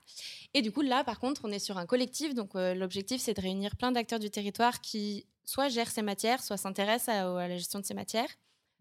et 0.52 0.60
du 0.60 0.70
coup, 0.70 0.82
là, 0.82 1.02
par 1.02 1.18
contre, 1.18 1.40
on 1.44 1.50
est 1.50 1.58
sur 1.58 1.78
un 1.78 1.86
collectif. 1.86 2.34
Donc, 2.34 2.54
euh, 2.54 2.74
l'objectif, 2.74 3.22
c'est 3.22 3.32
de 3.32 3.40
réunir 3.40 3.76
plein 3.76 3.90
d'acteurs 3.92 4.18
du 4.18 4.30
territoire 4.30 4.82
qui 4.82 5.26
soit 5.46 5.68
gèrent 5.70 5.90
ces 5.90 6.02
matières, 6.02 6.42
soit 6.42 6.58
s'intéressent 6.58 7.08
à, 7.14 7.38
à 7.38 7.48
la 7.48 7.56
gestion 7.56 7.78
de 7.80 7.86
ces 7.86 7.94
matières. 7.94 8.28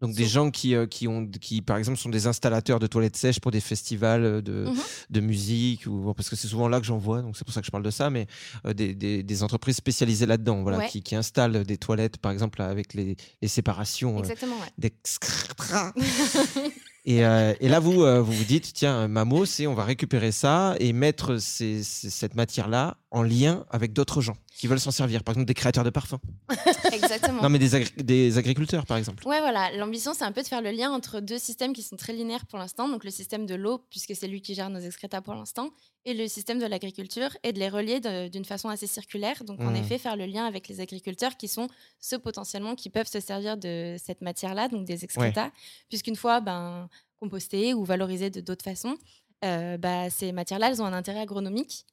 Donc 0.02 0.14
des 0.14 0.26
gens 0.26 0.50
qui, 0.50 0.74
euh, 0.74 0.86
qui, 0.86 1.08
ont, 1.08 1.26
qui, 1.26 1.62
par 1.62 1.78
exemple, 1.78 1.96
sont 1.98 2.10
des 2.10 2.26
installateurs 2.26 2.78
de 2.78 2.86
toilettes 2.86 3.16
sèches 3.16 3.40
pour 3.40 3.50
des 3.50 3.60
festivals 3.60 4.24
euh, 4.24 4.42
de, 4.42 4.66
Mhm. 4.68 4.76
de 5.10 5.20
musique, 5.20 5.86
ou, 5.86 6.12
parce 6.14 6.28
que 6.28 6.36
c'est 6.36 6.48
souvent 6.48 6.68
là 6.68 6.80
que 6.80 6.86
j'en 6.86 6.98
vois, 6.98 7.22
donc 7.22 7.36
c'est 7.36 7.44
pour 7.44 7.54
ça 7.54 7.60
que 7.60 7.66
je 7.66 7.70
parle 7.70 7.82
de 7.82 7.90
ça, 7.90 8.10
mais 8.10 8.26
euh, 8.66 8.74
des, 8.74 8.94
des, 8.94 9.22
des 9.22 9.42
entreprises 9.42 9.76
spécialisées 9.76 10.26
là-dedans, 10.26 10.62
voilà, 10.62 10.78
Ouais. 10.78 10.88
qui, 10.88 11.02
qui 11.02 11.14
installent 11.16 11.64
des 11.64 11.78
toilettes, 11.78 12.18
par 12.18 12.30
exemple, 12.32 12.60
avec 12.60 12.92
les, 12.92 13.16
les 13.40 13.48
séparations 13.48 14.16
euh, 14.16 14.20
Exactement, 14.20 14.56
ouais. 14.56 14.68
d'excréments. 14.76 15.92
Et, 17.08 17.24
euh, 17.24 17.54
et 17.60 17.68
là, 17.68 17.78
vous, 17.78 18.02
euh, 18.02 18.20
vous 18.20 18.32
vous 18.32 18.44
dites, 18.44 18.72
tiens, 18.72 19.06
Mamo, 19.06 19.44
c'est 19.46 19.68
on 19.68 19.74
va 19.74 19.84
récupérer 19.84 20.32
ça 20.32 20.74
et 20.80 20.92
mettre 20.92 21.38
ces- 21.38 21.84
ces- 21.84 22.10
cette 22.10 22.34
matière-là 22.34 22.96
en 23.12 23.22
lien 23.22 23.64
avec 23.70 23.92
d'autres 23.92 24.20
gens 24.20 24.36
qui 24.58 24.66
veulent 24.66 24.80
s'en 24.80 24.90
servir. 24.90 25.22
Par 25.22 25.34
exemple, 25.34 25.46
des 25.46 25.54
créateurs 25.54 25.84
de 25.84 25.90
parfums. 25.90 26.18
Exactement. 26.92 27.42
Non, 27.42 27.48
mais 27.48 27.60
des, 27.60 27.74
agri- 27.76 28.02
des 28.02 28.38
agriculteurs, 28.38 28.86
par 28.86 28.96
exemple. 28.96 29.26
Ouais, 29.26 29.38
voilà. 29.40 29.70
L'ambition, 29.76 30.14
c'est 30.14 30.24
un 30.24 30.32
peu 30.32 30.42
de 30.42 30.48
faire 30.48 30.62
le 30.62 30.72
lien 30.72 30.90
entre 30.90 31.20
deux 31.20 31.38
systèmes 31.38 31.72
qui 31.72 31.82
sont 31.84 31.96
très 31.96 32.12
linéaires 32.12 32.46
pour 32.46 32.58
l'instant. 32.58 32.88
Donc, 32.88 33.04
le 33.04 33.10
système 33.12 33.46
de 33.46 33.54
l'eau, 33.54 33.84
puisque 33.88 34.16
c'est 34.16 34.26
lui 34.26 34.42
qui 34.42 34.54
gère 34.54 34.68
nos 34.70 34.80
excrétas 34.80 35.20
pour 35.20 35.34
l'instant, 35.34 35.70
et 36.06 36.14
le 36.14 36.28
système 36.28 36.58
de 36.58 36.66
l'agriculture, 36.66 37.36
et 37.42 37.52
de 37.52 37.58
les 37.58 37.68
relier 37.68 38.00
d'une 38.30 38.44
façon 38.46 38.68
assez 38.70 38.86
circulaire. 38.86 39.44
Donc, 39.44 39.60
en 39.60 39.72
Mhm. 39.72 39.76
effet, 39.76 39.98
faire 39.98 40.16
le 40.16 40.24
lien 40.26 40.46
avec 40.46 40.68
les 40.68 40.80
agriculteurs 40.80 41.36
qui 41.36 41.48
sont 41.48 41.68
ceux 42.00 42.18
potentiellement 42.18 42.74
qui 42.76 42.88
peuvent 42.90 43.08
se 43.08 43.20
servir 43.20 43.56
de 43.58 43.96
cette 43.98 44.22
matière-là, 44.22 44.68
donc 44.68 44.86
des 44.86 45.04
excrétas, 45.04 45.50
puisqu'une 45.88 46.16
fois 46.16 46.40
ben, 46.40 46.88
compostées 47.20 47.74
ou 47.74 47.84
valorisées 47.84 48.30
de 48.30 48.40
d'autres 48.40 48.64
façons, 48.64 48.96
euh, 49.44 49.76
bah, 49.78 50.08
ces 50.10 50.32
matières-là, 50.32 50.70
elles 50.70 50.80
ont 50.80 50.86
un 50.86 50.92
intérêt 50.92 51.20
agronomique. 51.20 51.84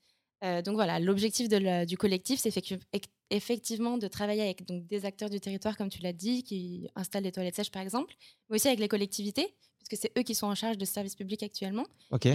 Euh, 0.44 0.62
donc 0.62 0.76
voilà, 0.76 1.00
l'objectif 1.00 1.48
du 1.50 1.98
collectif, 1.98 2.40
c'est 2.40 2.52
effectivement 3.30 3.98
de 3.98 4.08
travailler 4.08 4.44
avec 4.44 4.66
donc, 4.66 4.86
des 4.88 5.06
acteurs 5.06 5.30
du 5.30 5.40
territoire, 5.40 5.76
comme 5.78 5.90
tu 5.90 6.02
l'as 6.02 6.14
dit, 6.14 6.44
qui 6.44 6.88
installent 6.96 7.24
des 7.24 7.32
toilettes 7.32 7.56
sèches 7.56 7.72
par 7.72 7.82
exemple, 7.82 8.14
mais 8.50 8.58
aussi 8.58 8.68
avec 8.68 8.80
les 8.80 8.88
collectivités, 8.90 9.56
puisque 9.88 10.02
c'est 10.02 10.12
eux 10.18 10.24
qui 10.24 10.34
sont 10.36 10.48
en 10.48 10.56
charge 10.56 10.78
de 10.78 10.86
ce 10.86 10.94
service 10.94 11.16
public 11.16 11.44
actuellement, 11.44 11.86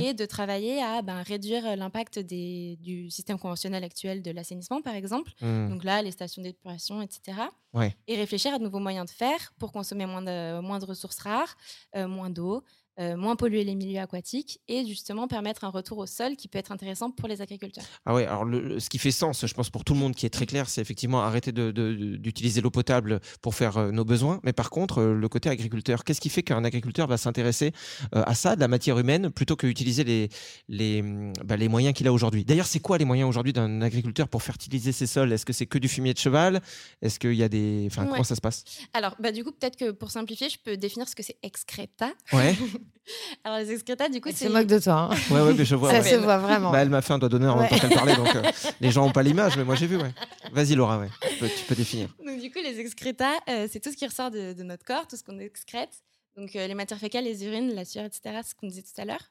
et 0.02 0.14
de 0.14 0.25
travailler 0.26 0.83
à 0.83 1.02
ben, 1.02 1.23
réduire 1.23 1.76
l'impact 1.76 2.19
des- 2.19 2.76
du 2.81 3.11
système 3.11 3.38
conventionnel 3.38 3.85
actuel 3.85 4.23
de 4.23 4.31
l'assainissement 4.31 4.81
par 4.83 4.95
exemple, 4.95 5.33
Hmm. 5.40 5.69
donc 5.71 5.85
là 5.85 6.02
les 6.02 6.11
stations 6.12 6.43
d'épuration, 6.43 7.00
etc. 7.02 7.38
Ouais. 7.75 7.95
Et 8.07 8.17
réfléchir 8.17 8.55
à 8.55 8.59
de 8.59 8.64
nouveaux 8.64 8.78
moyens 8.81 9.07
de 9.07 9.11
faire 9.11 9.52
pour 9.59 9.73
consommer 9.73 10.07
moins 10.07 10.23
de, 10.23 10.61
moins 10.61 10.78
de 10.78 10.85
ressources 10.87 11.19
rares, 11.19 11.57
euh, 11.97 12.07
moins 12.09 12.31
d'eau, 12.31 12.62
euh, 13.00 13.17
moins 13.17 13.37
polluer 13.37 13.64
les 13.64 13.75
milieux 13.75 14.00
aquatiques 14.00 14.61
et 14.69 14.87
justement 14.87 15.28
permettre 15.28 15.64
un 15.64 15.69
retour 15.71 15.99
au 15.99 16.07
sol 16.07 16.37
qui 16.37 16.49
peut 16.49 16.59
être 16.59 16.73
intéressant 16.73 17.11
pour 17.11 17.28
les 17.28 17.40
agriculteurs. 17.40 17.85
Ah 18.07 18.14
ouais, 18.14 18.26
alors 18.26 18.45
le- 18.45 18.61
le- 18.61 18.81
ce 18.81 18.88
qui 18.90 18.99
fait 18.99 19.11
sens, 19.11 19.47
je 19.47 19.55
pense, 19.55 19.71
pour 19.71 19.85
tout 19.85 19.95
le 19.95 20.00
monde 20.00 20.14
qui 20.14 20.26
est 20.26 20.31
très 20.31 20.47
clair, 20.47 20.69
c'est 20.69 20.81
effectivement 20.81 21.21
arrêter 21.21 21.52
de- 21.52 21.71
de- 21.71 21.95
de- 21.95 22.17
d'utiliser 22.17 22.61
l'eau 22.61 22.71
potable 22.71 23.21
pour 23.40 23.55
faire 23.55 23.76
euh, 23.78 23.90
nos 23.93 24.05
besoins. 24.05 24.40
Mais 24.43 24.52
par 24.52 24.71
contre, 24.71 24.99
euh, 24.99 25.14
le 25.14 25.28
côté 25.28 25.49
agriculteur, 25.49 26.05
qu'est-ce 26.05 26.21
qui 26.21 26.28
fait 26.28 26.43
qu'un 26.43 26.64
agriculteur 26.64 27.07
va 27.07 27.17
s'intéresser 27.17 27.73
à 28.12 28.35
ça, 28.35 28.57
de 28.57 28.61
la 28.61 28.69
matière 28.69 28.99
humaine, 28.99 29.31
plutôt 29.31 29.57
que 29.57 29.67
utiliser 29.67 30.05
les, 30.05 30.28
les, 30.69 31.00
hum, 31.00 31.33
bah, 31.45 31.57
les 31.57 31.69
moyens 31.69 31.95
qu'il 31.95 32.07
a 32.09 32.12
aujourd'hui? 32.12 32.45
D'ailleurs, 32.45 32.67
c'est 32.67 32.81
quoi 32.81 32.99
les 32.99 33.05
moyens 33.05 33.28
aujourd'hui 33.28 33.52
d'un 33.52 33.81
agriculteur 33.83 34.28
pour 34.28 34.43
fertiliser 34.43 34.93
ses 34.93 35.07
sols? 35.07 35.33
Est-ce 35.33 35.47
que 35.47 35.52
c'est 35.52 35.67
que 35.67 35.78
du 35.78 35.88
fumier 35.88 36.12
de 36.14 36.19
cheval? 36.19 36.61
Est-ce 37.02 37.19
qu'il 37.19 37.35
y 37.35 37.43
a 37.43 37.49
des. 37.49 37.85
Enfin, 37.87 38.05
Ouais. 38.05 38.11
comment 38.11 38.25
ça 38.25 38.35
se 38.35 38.40
passe? 38.40 38.64
Alors, 38.93 39.14
bah, 39.21 39.33
du 39.33 39.45
coup, 39.45 39.52
peut-être 39.52 39.76
que 39.76 39.90
pour 39.90 40.11
simplifier, 40.11 40.49
je 40.49 40.59
peux 40.59 40.76
définir 40.76 41.09
ce 41.09 41.14
que 41.14 41.23
c'est 41.23 41.37
excréta. 41.43 42.12
Ouais, 42.33 42.55
Alors, 43.45 43.59
les 43.59 43.73
excrétas, 43.73 44.09
du 44.09 44.21
coup, 44.21 44.28
Elle 44.28 44.35
se 44.37 44.40
c'est. 44.45 44.49
moque 44.49 44.66
de 44.66 44.78
toi. 44.78 45.11
hein. 45.12 45.16
ouais, 45.30 45.40
ouais, 45.42 45.54
mais 45.54 45.64
je 45.64 45.75
vois. 45.75 45.90
Ça 45.90 46.00
ouais. 46.00 46.11
se 46.11 46.16
voit 46.16 46.38
vraiment. 46.38 46.71
Bah, 46.71 46.80
elle 46.83 46.90
m'a 46.90 47.00
fait 47.02 47.12
un 47.12 47.18
doigt 47.18 47.28
d'honneur 47.28 47.57
en 47.57 47.61
même 47.61 47.68
temps 47.68 47.78
qu'elle 47.78 47.95
parlait, 47.95 48.16
donc 48.16 48.35
euh, 48.37 48.42
les 48.80 48.90
gens 48.90 49.07
n'ont 49.07 49.12
pas 49.12 49.23
l'image, 49.23 49.57
mais 49.57 49.64
moi 49.64 49.75
j'ai 49.75 49.87
vu, 49.87 49.97
ouais. 49.97 50.12
Vas-y 50.52 50.75
Laura, 50.75 50.99
ouais. 50.99 51.09
Tu 51.30 51.37
peux, 51.38 51.49
tu 51.49 51.64
peux 51.66 51.75
définir. 51.75 52.09
Donc, 52.25 52.40
du 52.40 52.50
coup, 52.50 52.59
les 52.62 52.78
excrétas, 52.80 53.33
euh, 53.49 53.66
c'est 53.71 53.80
tout 53.80 53.90
ce 53.90 53.97
qui 53.97 54.07
ressort 54.07 54.30
de, 54.30 54.52
de 54.52 54.62
notre 54.62 54.85
corps, 54.85 55.07
tout 55.07 55.16
ce 55.16 55.23
qu'on 55.25 55.38
excrète. 55.38 56.02
Donc, 56.37 56.54
euh, 56.54 56.66
les 56.66 56.75
matières 56.75 57.00
fécales, 57.00 57.25
les 57.25 57.45
urines, 57.45 57.75
la 57.75 57.85
sueur, 57.85 58.04
etc., 58.04 58.40
ce 58.47 58.54
qu'on 58.54 58.66
disait 58.68 58.83
tout 58.83 59.00
à 59.00 59.04
l'heure. 59.04 59.28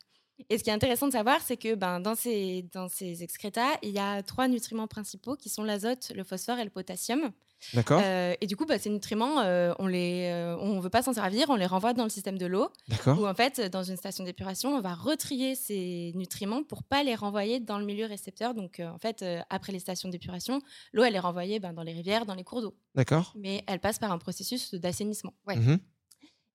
Et 0.49 0.57
ce 0.59 0.63
qui 0.63 0.69
est 0.69 0.73
intéressant 0.73 1.07
de 1.07 1.13
savoir, 1.13 1.39
c'est 1.45 1.57
que 1.57 1.73
ben, 1.73 1.99
dans, 1.99 2.13
ces, 2.15 2.65
dans 2.73 2.89
ces 2.89 3.23
excrétas, 3.23 3.77
il 3.81 3.89
y 3.89 3.97
a 3.99 4.21
trois 4.21 4.47
nutriments 4.47 4.85
principaux 4.87 5.35
qui 5.35 5.49
sont 5.49 5.63
l'azote, 5.63 6.11
le 6.15 6.23
phosphore 6.23 6.59
et 6.59 6.63
le 6.63 6.69
potassium. 6.69 7.31
D'accord. 7.73 8.01
Euh, 8.03 8.35
et 8.39 8.47
du 8.47 8.55
coup, 8.55 8.65
bah, 8.65 8.77
ces 8.77 8.89
nutriments, 8.89 9.41
euh, 9.41 9.73
on 9.79 9.87
les, 9.87 10.29
euh, 10.31 10.55
on 10.59 10.79
veut 10.79 10.89
pas 10.89 11.01
s'en 11.01 11.13
servir, 11.13 11.49
on 11.49 11.55
les 11.55 11.65
renvoie 11.65 11.93
dans 11.93 12.03
le 12.03 12.09
système 12.09 12.37
de 12.37 12.45
l'eau. 12.45 12.69
D'accord. 12.87 13.19
Où 13.19 13.27
en 13.27 13.33
fait, 13.33 13.61
dans 13.71 13.83
une 13.83 13.97
station 13.97 14.23
d'épuration, 14.23 14.75
on 14.75 14.81
va 14.81 14.93
retrier 14.93 15.55
ces 15.55 16.11
nutriments 16.15 16.63
pour 16.63 16.83
pas 16.83 17.03
les 17.03 17.15
renvoyer 17.15 17.59
dans 17.59 17.79
le 17.79 17.85
milieu 17.85 18.05
récepteur. 18.05 18.53
Donc, 18.53 18.79
euh, 18.79 18.87
en 18.89 18.97
fait, 18.97 19.25
après 19.49 19.71
les 19.71 19.79
stations 19.79 20.09
d'épuration, 20.09 20.61
l'eau, 20.93 21.03
elle 21.03 21.15
est 21.15 21.19
renvoyée 21.19 21.59
ben, 21.59 21.73
dans 21.73 21.83
les 21.83 21.93
rivières, 21.93 22.25
dans 22.25 22.35
les 22.35 22.43
cours 22.43 22.61
d'eau. 22.61 22.75
D'accord. 22.95 23.33
Mais 23.35 23.63
elle 23.67 23.79
passe 23.79 23.99
par 23.99 24.11
un 24.11 24.17
processus 24.17 24.73
d'assainissement. 24.73 25.33
Ouais. 25.47 25.55
Mhm. 25.55 25.79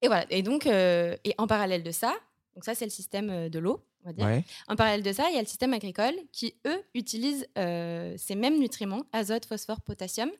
Et 0.03 0.07
voilà. 0.09 0.27
Et 0.31 0.43
donc, 0.43 0.67
et 0.67 1.35
en 1.39 1.47
parallèle 1.47 1.83
de 1.83 1.93
ça, 1.93 2.15
donc 2.55 2.65
ça, 2.65 2.75
c'est 2.75 2.85
le 2.85 2.91
système 2.91 3.49
de 3.49 3.59
l'eau, 3.59 3.87
on 4.05 4.09
va 4.09 4.13
dire. 4.13 4.27
Ouais. 4.27 4.45
En 4.69 4.77
parallèle 4.77 5.03
de 5.03 5.13
ça, 5.13 5.29
il 5.31 5.35
y 5.35 5.39
a 5.39 5.43
le 5.43 5.47
système 5.47 5.73
agricole 5.73 6.15
qui, 6.33 6.55
eux, 6.67 6.83
utilisent 6.95 7.47
ces 7.55 8.35
mêmes 8.35 8.59
nutriments, 8.59 9.05
azote, 9.13 9.45
phosphore, 9.45 9.81
potassium. 9.81 10.31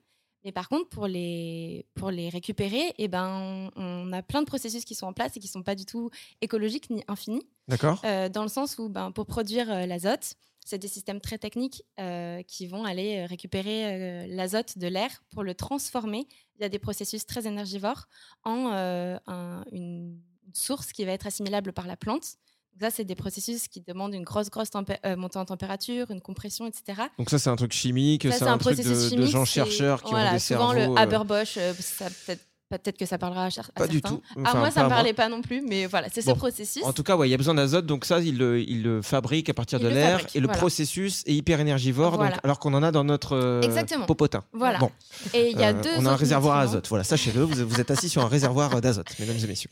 Mais 0.45 0.53
par 0.53 0.69
contre, 0.69 0.89
pour 0.89 1.07
les, 1.07 1.87
pour 1.95 2.11
les 2.11 2.29
récupérer, 2.29 2.93
eh 2.99 3.09
ben, 3.09 3.71
on, 3.77 3.83
on 4.09 4.13
a 4.13 4.23
plein 4.23 4.41
de 4.43 4.47
processus 4.47 4.85
qui 4.85 4.95
sont 4.95 5.07
en 5.07 5.13
place 5.13 5.37
et 5.37 5.41
qui 5.41 5.47
ne 5.47 5.53
sont 5.53 5.63
pas 5.63 5.75
du 5.75 5.85
tout 5.87 6.11
écologiques 6.41 6.91
ni 6.91 7.05
infinis. 7.09 7.47
D'accord. 7.69 8.01
Euh, 8.05 8.29
dans 8.29 8.43
le 8.43 8.49
sens 8.49 8.79
où, 8.79 8.89
ben, 8.89 9.13
pour 9.13 9.27
produire 9.27 9.71
euh, 9.71 9.87
l'azote, 9.87 10.35
c'est 10.65 10.79
des 10.79 10.89
systèmes 10.89 11.21
très 11.21 11.39
techniques 11.39 11.85
euh, 12.01 12.43
qui 12.43 12.67
vont 12.67 12.85
aller 12.85 13.25
récupérer 13.27 14.27
l'azote 14.29 14.79
de 14.79 14.87
l'air 14.87 15.23
pour 15.31 15.43
le 15.43 15.55
transformer 15.55 16.27
via 16.59 16.69
des 16.69 16.79
processus 16.79 17.27
très 17.27 17.47
énergivores 17.49 18.07
en 18.45 18.71
un- 18.73 19.65
une 19.73 20.21
source 20.55 20.93
qui 20.93 21.05
va 21.05 21.13
être 21.13 21.27
assimilable 21.27 21.73
par 21.73 21.87
la 21.89 21.97
plante. 21.97 22.37
Ça, 22.81 22.91
c'est 22.91 23.05
des 23.05 23.15
processus 23.15 23.69
qui 23.69 23.81
demandent 23.81 24.15
une 24.15 24.25
grosse, 24.25 24.51
grosse 24.51 24.71
euh, 25.05 25.17
montée 25.17 25.39
en 25.39 25.45
température, 25.45 26.11
une 26.11 26.21
compression, 26.21 26.67
etc. 26.67 27.03
Donc 27.19 27.31
ça, 27.31 27.39
c'est 27.39 27.51
un 27.51 27.57
truc 27.57 27.73
chimique, 27.73 28.25
Ça, 28.25 28.33
c'est 28.33 28.45
un, 28.45 28.59
truc 28.59 28.77
de, 28.77 29.27
gens 29.27 29.45
chercheurs 29.45 30.03
qui 30.03 30.11
voilà, 30.11 30.31
ont 30.31 30.33
des 30.33 30.39
souvent 30.39 30.73
cerveaux. 30.73 30.95
le 30.95 30.99
euh, 30.99 31.03
Haber-Bosch, 31.03 31.57
euh, 31.59 31.75
ça 31.79 32.07
peut-être 32.07 32.45
peut-être 32.79 32.97
que 32.99 33.07
ça 33.07 33.19
parlera 33.19 33.45
à, 33.47 33.51
cher- 33.51 33.71
à 33.75 33.81
Pas 33.81 33.87
du 33.87 33.99
certains. 34.01 34.17
tout. 34.17 34.23
Enfin, 34.41 34.59
moi, 34.59 34.69
pas 34.69 34.71
ça 34.71 34.81
à 34.81 34.85
me 34.85 34.89
moi. 34.89 34.97
parlait 34.97 35.13
pas 35.13 35.29
non 35.29 35.43
plus, 35.43 35.63
mais 35.63 35.87
voilà, 35.87 36.09
c'est 36.13 36.25
Bon. 36.25 36.33
ce 36.35 36.39
processus. 36.39 36.83
En 36.85 36.93
tout 36.93 37.03
cas, 37.03 37.17
ouais, 37.17 37.29
il 37.29 37.31
y 37.31 37.35
a 37.35 37.37
besoin 37.37 37.55
d'azote, 37.55 37.87
donc 37.87 38.05
ça, 38.05 38.21
il 38.21 38.39
le, 38.39 38.61
il 38.61 38.83
le 38.83 39.03
fabrique 39.03 39.49
à 39.49 39.55
partir 39.55 39.79
Il 39.81 39.85
de 39.85 39.89
l'air. 39.89 40.21
Et 40.35 40.41
le 40.41 40.49
processus 40.49 41.23
est 41.27 41.35
hyper 41.35 41.61
énergivore, 41.61 42.19
donc, 42.19 42.33
alors 42.43 42.59
qu'on 42.59 42.75
en 42.75 42.83
a 42.83 42.91
dans 42.93 43.05
notre 43.05 43.37
euh, 43.37 43.61
popotin. 44.07 44.45
Voilà. 44.53 44.79
Bon, 44.79 44.91
Et 45.35 45.51
il 45.51 45.59
y 45.59 45.65
a 45.65 45.69
euh, 45.69 45.83
deux 45.83 45.91
on 45.99 46.07
a 46.07 46.11
un 46.11 46.17
réservoir 46.17 46.57
à 46.59 46.63
azote. 46.63 46.89
Voilà, 46.89 47.05
sachez-le, 47.05 47.43
vous, 47.43 47.67
vous 47.69 47.81
êtes 47.81 47.91
assis 47.91 48.09
sur 48.09 48.23
un 48.23 48.29
réservoir 48.29 48.81
d'azote, 48.81 49.09
mesdames 49.19 49.37
et 49.43 49.47
messieurs. 49.47 49.71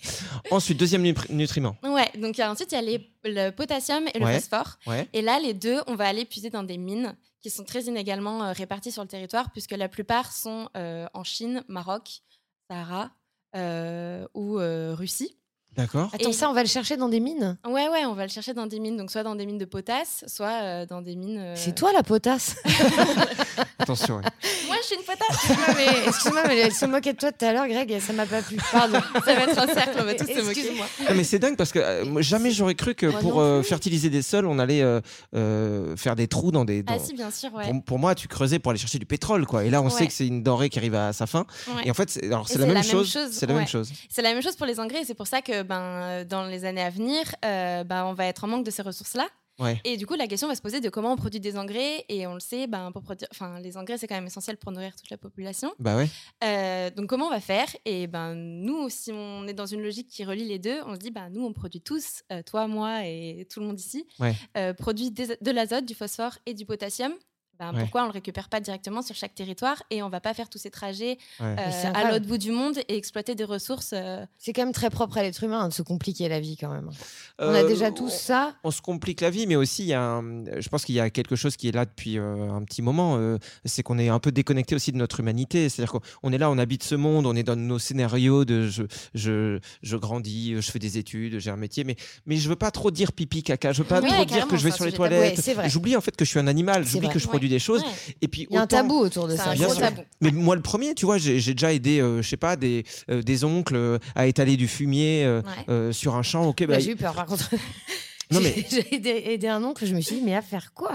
Ensuite, 0.50 0.78
deuxième 0.78 1.02
nutri- 1.02 1.30
nutriment. 1.32 1.76
Ouais, 1.82 2.08
donc 2.18 2.38
a- 2.38 2.50
ensuite 2.50 2.72
il 2.72 2.74
y 2.74 2.78
a 2.78 2.82
les- 2.82 3.10
le 3.24 3.50
potassium 3.50 4.04
et 4.14 4.18
le 4.18 4.24
Ouais. 4.24 4.34
phosphore. 4.40 4.78
Ouais. 4.86 5.08
Et 5.12 5.22
là, 5.22 5.38
les 5.40 5.54
deux, 5.54 5.78
on 5.86 5.94
va 5.94 6.06
aller 6.06 6.24
puiser 6.24 6.50
dans 6.50 6.62
des 6.62 6.78
mines 6.78 7.14
qui 7.42 7.50
sont 7.50 7.64
très 7.64 7.82
inégalement 7.84 8.44
euh, 8.44 8.52
réparties 8.52 8.92
sur 8.92 9.02
le 9.02 9.08
territoire, 9.08 9.50
puisque 9.50 9.72
la 9.72 9.88
plupart 9.88 10.32
sont 10.32 10.68
euh, 10.76 11.06
en 11.14 11.24
Chine, 11.24 11.62
Maroc, 11.68 12.20
Sahara 12.74 13.10
euh, 13.56 14.26
ou 14.34 14.60
euh, 14.60 14.94
Russie. 14.96 15.36
D'accord. 15.76 16.08
Attends, 16.12 16.30
Et- 16.30 16.32
ça, 16.32 16.48
on 16.48 16.52
va 16.52 16.62
le 16.62 16.68
chercher 16.68 16.96
dans 16.96 17.08
des 17.08 17.18
mines? 17.20 17.58
Ouais, 17.66 17.88
ouais, 17.88 18.04
on 18.04 18.14
va 18.14 18.24
le 18.24 18.30
chercher 18.30 18.54
dans 18.54 18.66
des 18.66 18.78
mines, 18.78 18.96
donc 18.96 19.10
soit 19.10 19.22
dans 19.24 19.34
des 19.34 19.44
mines 19.46 19.58
de 19.58 19.64
potasse, 19.64 20.24
soit 20.28 20.62
euh, 20.62 20.86
dans 20.86 21.00
des 21.02 21.16
mines. 21.16 21.38
euh, 21.38 21.54
C'est 21.56 21.74
toi 21.74 21.92
la 21.92 22.02
potasse 22.04 22.56
Attention. 23.78 24.18
ouais. 24.18 24.22
Je 24.80 24.86
suis 24.86 24.96
une 24.96 25.02
potasse 25.02 26.06
Excuse-moi, 26.06 26.42
mais, 26.48 26.58
elle 26.58 26.72
se 26.72 26.86
moquait 26.86 27.12
de 27.12 27.18
toi 27.18 27.32
tout 27.32 27.44
à 27.44 27.52
l'heure, 27.52 27.68
Greg, 27.68 27.90
et 27.90 28.00
ça 28.00 28.12
m'a 28.12 28.26
pas 28.26 28.42
plu. 28.42 28.56
Pardon. 28.72 29.00
Ça 29.24 29.34
va 29.34 29.42
être 29.44 29.58
un 29.58 29.66
cercle, 29.66 29.98
on 30.00 30.04
va 30.04 30.14
tous 30.14 30.26
se 30.26 30.40
moquer. 30.42 30.60
Excuse-moi. 30.60 30.86
Non, 31.08 31.14
mais 31.16 31.24
c'est 31.24 31.38
dingue 31.38 31.56
parce 31.56 31.72
que 31.72 31.78
euh, 31.78 32.22
jamais 32.22 32.50
j'aurais 32.50 32.74
cru 32.74 32.94
que 32.94 33.06
Moi 33.06 33.20
pour 33.20 33.40
euh, 33.40 33.62
fertiliser 33.62 34.10
des 34.10 34.22
sols, 34.22 34.46
on 34.46 34.58
allait 34.58 34.82
euh, 34.82 35.00
euh, 35.34 35.96
faire 35.96 36.16
des 36.16 36.28
trous 36.28 36.50
dans 36.52 36.64
des. 36.64 36.82
Ah, 36.86 36.96
dans- 36.96 37.04
si, 37.04 37.14
bien 37.14 37.30
sûr, 37.30 37.52
ouais. 37.54 37.64
Pour, 37.64 37.84
pour 37.84 37.98
moi, 37.98 38.14
tu 38.14 38.28
creusais 38.28 38.58
pour 38.58 38.70
aller 38.70 38.78
chercher 38.80 38.98
du 38.98 39.06
pétrole, 39.06 39.46
quoi. 39.46 39.64
Et 39.64 39.70
là, 39.70 39.82
on 39.82 39.90
sait 39.90 40.06
que 40.06 40.12
c'est 40.12 40.26
une 40.26 40.42
denrée 40.42 40.68
qui 40.70 40.78
arrive 40.78 40.94
à 40.94 41.12
sa 41.12 41.26
fin. 41.26 41.46
Ouais. 41.68 41.82
Et 41.84 41.90
en 41.90 41.94
fait, 41.94 42.10
c'est, 42.10 42.26
la, 42.26 42.38
même 42.38 42.68
la 42.68 42.74
même 42.74 42.82
chose. 42.82 43.10
chose, 43.10 43.30
C'est 43.32 43.46
la 43.46 43.54
même 43.54 43.68
chose. 43.68 43.90
C'est 44.08 44.22
la 44.22 44.32
même 44.32 44.42
chose 44.42 44.56
pour 44.56 44.66
les 44.66 44.80
engrais, 44.80 45.04
c'est 45.04 45.14
pour 45.14 45.26
ça 45.26 45.42
que 45.42 45.62
ben, 45.62 46.24
dans 46.24 46.44
les 46.44 46.64
années 46.64 46.82
à 46.82 46.90
venir, 46.90 47.22
euh, 47.44 47.84
ben, 47.84 48.04
on 48.04 48.14
va 48.14 48.26
être 48.26 48.44
en 48.44 48.48
manque 48.48 48.64
de 48.64 48.70
ces 48.70 48.82
ressources-là. 48.82 49.26
Ouais. 49.60 49.80
Et 49.84 49.96
du 49.96 50.06
coup, 50.06 50.14
la 50.14 50.26
question 50.26 50.48
va 50.48 50.54
se 50.54 50.62
poser 50.62 50.80
de 50.80 50.88
comment 50.88 51.12
on 51.12 51.16
produit 51.16 51.38
des 51.40 51.56
engrais. 51.56 52.04
Et 52.08 52.26
on 52.26 52.34
le 52.34 52.40
sait, 52.40 52.66
ben, 52.66 52.90
pour 52.92 53.02
produire, 53.02 53.28
enfin, 53.32 53.60
les 53.60 53.76
engrais, 53.76 53.98
c'est 53.98 54.06
quand 54.06 54.14
même 54.14 54.26
essentiel 54.26 54.56
pour 54.56 54.72
nourrir 54.72 54.96
toute 54.96 55.10
la 55.10 55.18
population. 55.18 55.72
Bah 55.78 55.96
ouais. 55.96 56.08
Euh, 56.42 56.90
donc, 56.90 57.06
comment 57.08 57.26
on 57.26 57.30
va 57.30 57.40
faire? 57.40 57.68
Et 57.84 58.06
ben, 58.06 58.34
nous, 58.34 58.88
si 58.88 59.12
on 59.12 59.46
est 59.46 59.52
dans 59.54 59.66
une 59.66 59.82
logique 59.82 60.08
qui 60.08 60.24
relie 60.24 60.44
les 60.48 60.58
deux, 60.58 60.80
on 60.86 60.94
se 60.94 60.98
dit, 61.00 61.10
ben, 61.10 61.28
nous, 61.30 61.44
on 61.44 61.52
produit 61.52 61.80
tous, 61.80 62.22
euh, 62.32 62.42
toi, 62.42 62.66
moi 62.66 63.04
et 63.06 63.46
tout 63.50 63.60
le 63.60 63.66
monde 63.66 63.78
ici, 63.78 64.06
Ouais. 64.18 64.34
euh, 64.56 64.72
produit 64.72 65.10
des- 65.10 65.36
de 65.40 65.50
l'azote, 65.50 65.84
du 65.84 65.94
phosphore 65.94 66.38
et 66.46 66.54
du 66.54 66.64
potassium. 66.64 67.12
Ben, 67.60 67.72
Ouais. 67.74 67.80
Pourquoi 67.82 68.00
on 68.00 68.04
ne 68.04 68.08
le 68.08 68.14
récupère 68.14 68.48
pas 68.48 68.58
directement 68.58 69.02
sur 69.02 69.14
chaque 69.14 69.34
territoire 69.34 69.82
et 69.90 70.02
on 70.02 70.08
va 70.08 70.20
pas 70.20 70.32
faire 70.32 70.48
tous 70.48 70.56
ces 70.58 70.70
trajets 70.70 71.18
Ouais. 71.40 71.56
euh, 71.58 71.92
à 71.94 72.10
l'autre 72.10 72.24
bout 72.26 72.38
du 72.38 72.52
monde 72.52 72.78
et 72.88 72.96
exploiter 72.96 73.34
des 73.34 73.44
ressources 73.44 73.90
euh, 73.92 74.24
C'est 74.38 74.52
quand 74.54 74.62
même 74.64 74.72
très 74.72 74.88
propre 74.88 75.18
à 75.18 75.22
l'être 75.22 75.44
humain 75.44 75.60
hein, 75.60 75.68
de 75.68 75.72
se 75.74 75.82
compliquer 75.82 76.28
la 76.30 76.40
vie 76.40 76.56
quand 76.56 76.70
même. 76.72 76.88
On 77.38 77.48
a 77.52 77.62
Euh, 77.62 77.68
déjà 77.68 77.90
tous 77.90 78.08
ça. 78.10 78.54
on 78.64 78.70
se 78.70 78.80
complique 78.80 79.20
la 79.20 79.28
vie, 79.28 79.46
mais 79.46 79.56
aussi 79.56 79.82
il 79.82 79.88
y 79.88 79.92
a 79.92 80.02
un- 80.02 80.44
je 80.58 80.68
pense 80.70 80.84
qu'il 80.86 80.94
y 80.94 81.00
a 81.00 81.10
quelque 81.10 81.36
chose 81.36 81.56
qui 81.56 81.68
est 81.68 81.72
là 81.72 81.84
depuis 81.84 82.18
euh, 82.18 82.50
un 82.50 82.64
petit 82.64 82.80
moment, 82.80 83.16
euh, 83.18 83.36
c'est 83.66 83.82
qu'on 83.82 83.98
est 83.98 84.08
un 84.08 84.18
peu 84.20 84.32
déconnecté 84.32 84.74
aussi 84.74 84.90
de 84.90 84.96
notre 84.96 85.20
humanité. 85.20 85.68
C'est-à-dire 85.68 85.92
qu'on 85.92 86.00
on 86.22 86.32
est 86.32 86.38
là, 86.38 86.50
on 86.50 86.56
habite 86.56 86.82
ce 86.82 86.94
monde, 86.94 87.26
on 87.26 87.36
est 87.36 87.42
dans 87.42 87.56
nos 87.56 87.78
scénarios 87.78 88.46
de 88.46 88.68
je, 88.68 88.84
je, 89.14 89.58
je 89.82 89.96
grandis, 89.98 90.54
je 90.62 90.70
fais 90.70 90.78
des 90.78 90.96
études, 90.96 91.38
j'ai 91.40 91.50
un 91.50 91.56
métier, 91.56 91.84
mais, 91.84 91.96
mais 92.24 92.36
je 92.36 92.48
veux 92.48 92.56
pas 92.56 92.70
trop 92.70 92.90
dire 92.90 93.12
pipi 93.12 93.42
caca, 93.42 93.72
je 93.72 93.82
veux 93.82 93.88
pas 93.88 94.00
Ouais, 94.00 94.08
trop 94.08 94.24
dire 94.24 94.48
que 94.48 94.56
je 94.56 94.64
vais 94.64 94.70
sur 94.70 94.86
les 94.86 94.92
toilettes. 94.92 95.40
J'oublie 95.66 95.94
en 95.96 96.00
fait 96.00 96.16
que 96.16 96.24
je 96.24 96.30
suis 96.30 96.38
un 96.38 96.46
animal, 96.46 96.86
j'oublie 96.86 97.08
que 97.10 97.18
je 97.18 97.24
Ouais. 97.26 97.30
produis 97.30 97.49
des 97.50 97.58
choses. 97.58 97.82
Ouais. 97.82 98.14
Et 98.22 98.28
puis 98.28 98.46
Il 98.50 98.54
y 98.54 98.58
a 98.58 98.62
un 98.62 98.66
tabou 98.66 98.94
autour 98.94 99.28
de 99.28 99.36
ça. 99.36 99.50
un 99.50 99.54
Bien 99.54 99.66
gros 99.66 99.74
sûr. 99.74 99.82
tabou. 99.84 100.00
Mais 100.22 100.30
moi, 100.30 100.56
le 100.56 100.62
premier, 100.62 100.94
tu 100.94 101.04
vois, 101.04 101.18
j'ai 101.18 101.34
déjà 101.52 101.72
aidé, 101.72 102.00
euh, 102.00 102.22
je 102.22 102.28
sais 102.28 102.36
pas, 102.38 102.56
des, 102.56 102.84
euh, 103.10 103.20
des 103.22 103.44
oncles 103.44 103.76
euh, 103.76 103.98
à 104.14 104.26
étaler 104.26 104.56
du 104.56 104.68
fumier 104.68 105.24
euh, 105.24 105.42
Ouais. 105.42 105.64
euh, 105.68 105.92
sur 105.92 106.14
un 106.16 106.22
champ. 106.22 106.46
Ok, 106.48 106.60
bah, 106.60 106.74
Bah, 106.74 106.78
J'ai 106.78 106.92
eu 106.92 106.96
peur 106.96 107.12
par 107.14 107.26
contre. 107.26 107.50
Non, 108.30 108.40
mais- 108.40 108.64
J'ai 108.70 108.94
aidé, 108.94 109.10
aidé 109.26 109.48
un 109.48 109.62
oncle, 109.64 109.84
je 109.86 109.94
me 109.94 110.00
suis 110.00 110.16
dit, 110.16 110.22
mais 110.22 110.34
à 110.36 110.42
faire 110.42 110.72
quoi? 110.74 110.94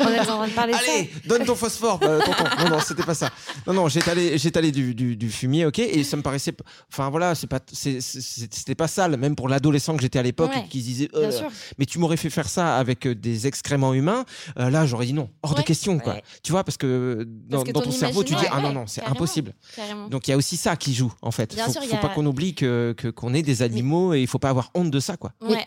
On 0.00 0.08
est 0.08 0.20
en 0.20 0.24
train 0.24 0.48
de 0.48 0.52
parler 0.52 0.72
de 0.72 0.78
ça. 0.78 0.84
Allez, 0.92 1.10
donne 1.26 1.44
ton 1.44 1.54
phosphore, 1.54 2.00
euh, 2.02 2.20
tonton. 2.20 2.44
Non, 2.64 2.70
non, 2.70 2.80
c'était 2.80 3.02
pas 3.04 3.14
ça. 3.14 3.30
Non, 3.66 3.72
non, 3.74 3.88
j'ai 3.88 4.00
étalé, 4.00 4.36
j'ai 4.38 4.48
étalé 4.48 4.72
du, 4.72 4.94
du, 4.94 5.16
du 5.16 5.30
fumier, 5.30 5.66
ok, 5.66 5.78
et 5.78 6.02
ça 6.04 6.16
me 6.16 6.22
paraissait. 6.22 6.52
Enfin 6.92 7.08
voilà, 7.10 7.34
c'est 7.34 7.46
pas, 7.46 7.60
c'était 7.72 8.74
pas 8.74 8.88
sale, 8.88 9.16
même 9.16 9.36
pour 9.36 9.48
l'adolescent 9.48 9.94
que 9.96 10.02
j'étais 10.02 10.18
à 10.18 10.22
l'époque, 10.22 10.50
Ouais. 10.54 10.66
qui 10.68 10.80
se 10.80 10.84
disait. 10.86 11.08
Euh, 11.14 11.30
sûr. 11.30 11.50
mais 11.78 11.86
tu 11.86 11.98
m'aurais 11.98 12.16
fait 12.16 12.30
faire 12.30 12.48
ça 12.48 12.76
avec 12.76 13.06
euh, 13.06 13.14
des 13.14 13.46
excréments 13.46 13.94
humains, 13.94 14.24
euh, 14.58 14.70
là 14.70 14.86
j'aurais 14.86 15.06
dit 15.06 15.12
non, 15.12 15.30
hors 15.42 15.54
de 15.54 15.62
question, 15.62 15.98
quoi. 15.98 16.14
Ouais. 16.14 16.22
Tu 16.42 16.52
vois, 16.52 16.64
parce 16.64 16.76
que 16.76 17.24
dans, 17.26 17.58
Parce 17.58 17.64
que 17.68 17.72
dans 17.72 17.80
ton 17.80 17.90
ton 17.90 17.96
cerveau, 17.96 18.24
tu 18.24 18.34
dis 18.34 18.44
ah 18.50 18.60
non, 18.60 18.72
non, 18.72 18.86
c'est 18.86 19.04
impossible. 19.04 19.54
Carrément. 19.76 20.08
Donc 20.08 20.26
il 20.28 20.32
y 20.32 20.34
a 20.34 20.36
aussi 20.36 20.56
ça 20.56 20.76
qui 20.76 20.94
joue, 20.94 21.12
en 21.22 21.30
fait. 21.30 21.54
Bien 21.54 21.66
faut, 21.66 21.72
sûr, 21.72 21.82
il 21.82 21.88
faut 21.88 21.96
a- 21.96 22.00
pas 22.00 22.08
qu'on 22.08 22.26
oublie 22.26 22.54
que 22.54 22.94
que- 22.96 23.08
qu'on 23.08 23.34
est 23.34 23.42
des 23.42 23.62
animaux 23.62 24.14
et 24.14 24.20
il 24.20 24.26
faut 24.26 24.38
pas 24.38 24.50
avoir 24.50 24.70
honte 24.74 24.90
de 24.90 25.00
ça, 25.00 25.16
quoi. 25.16 25.32
Ouais. 25.42 25.66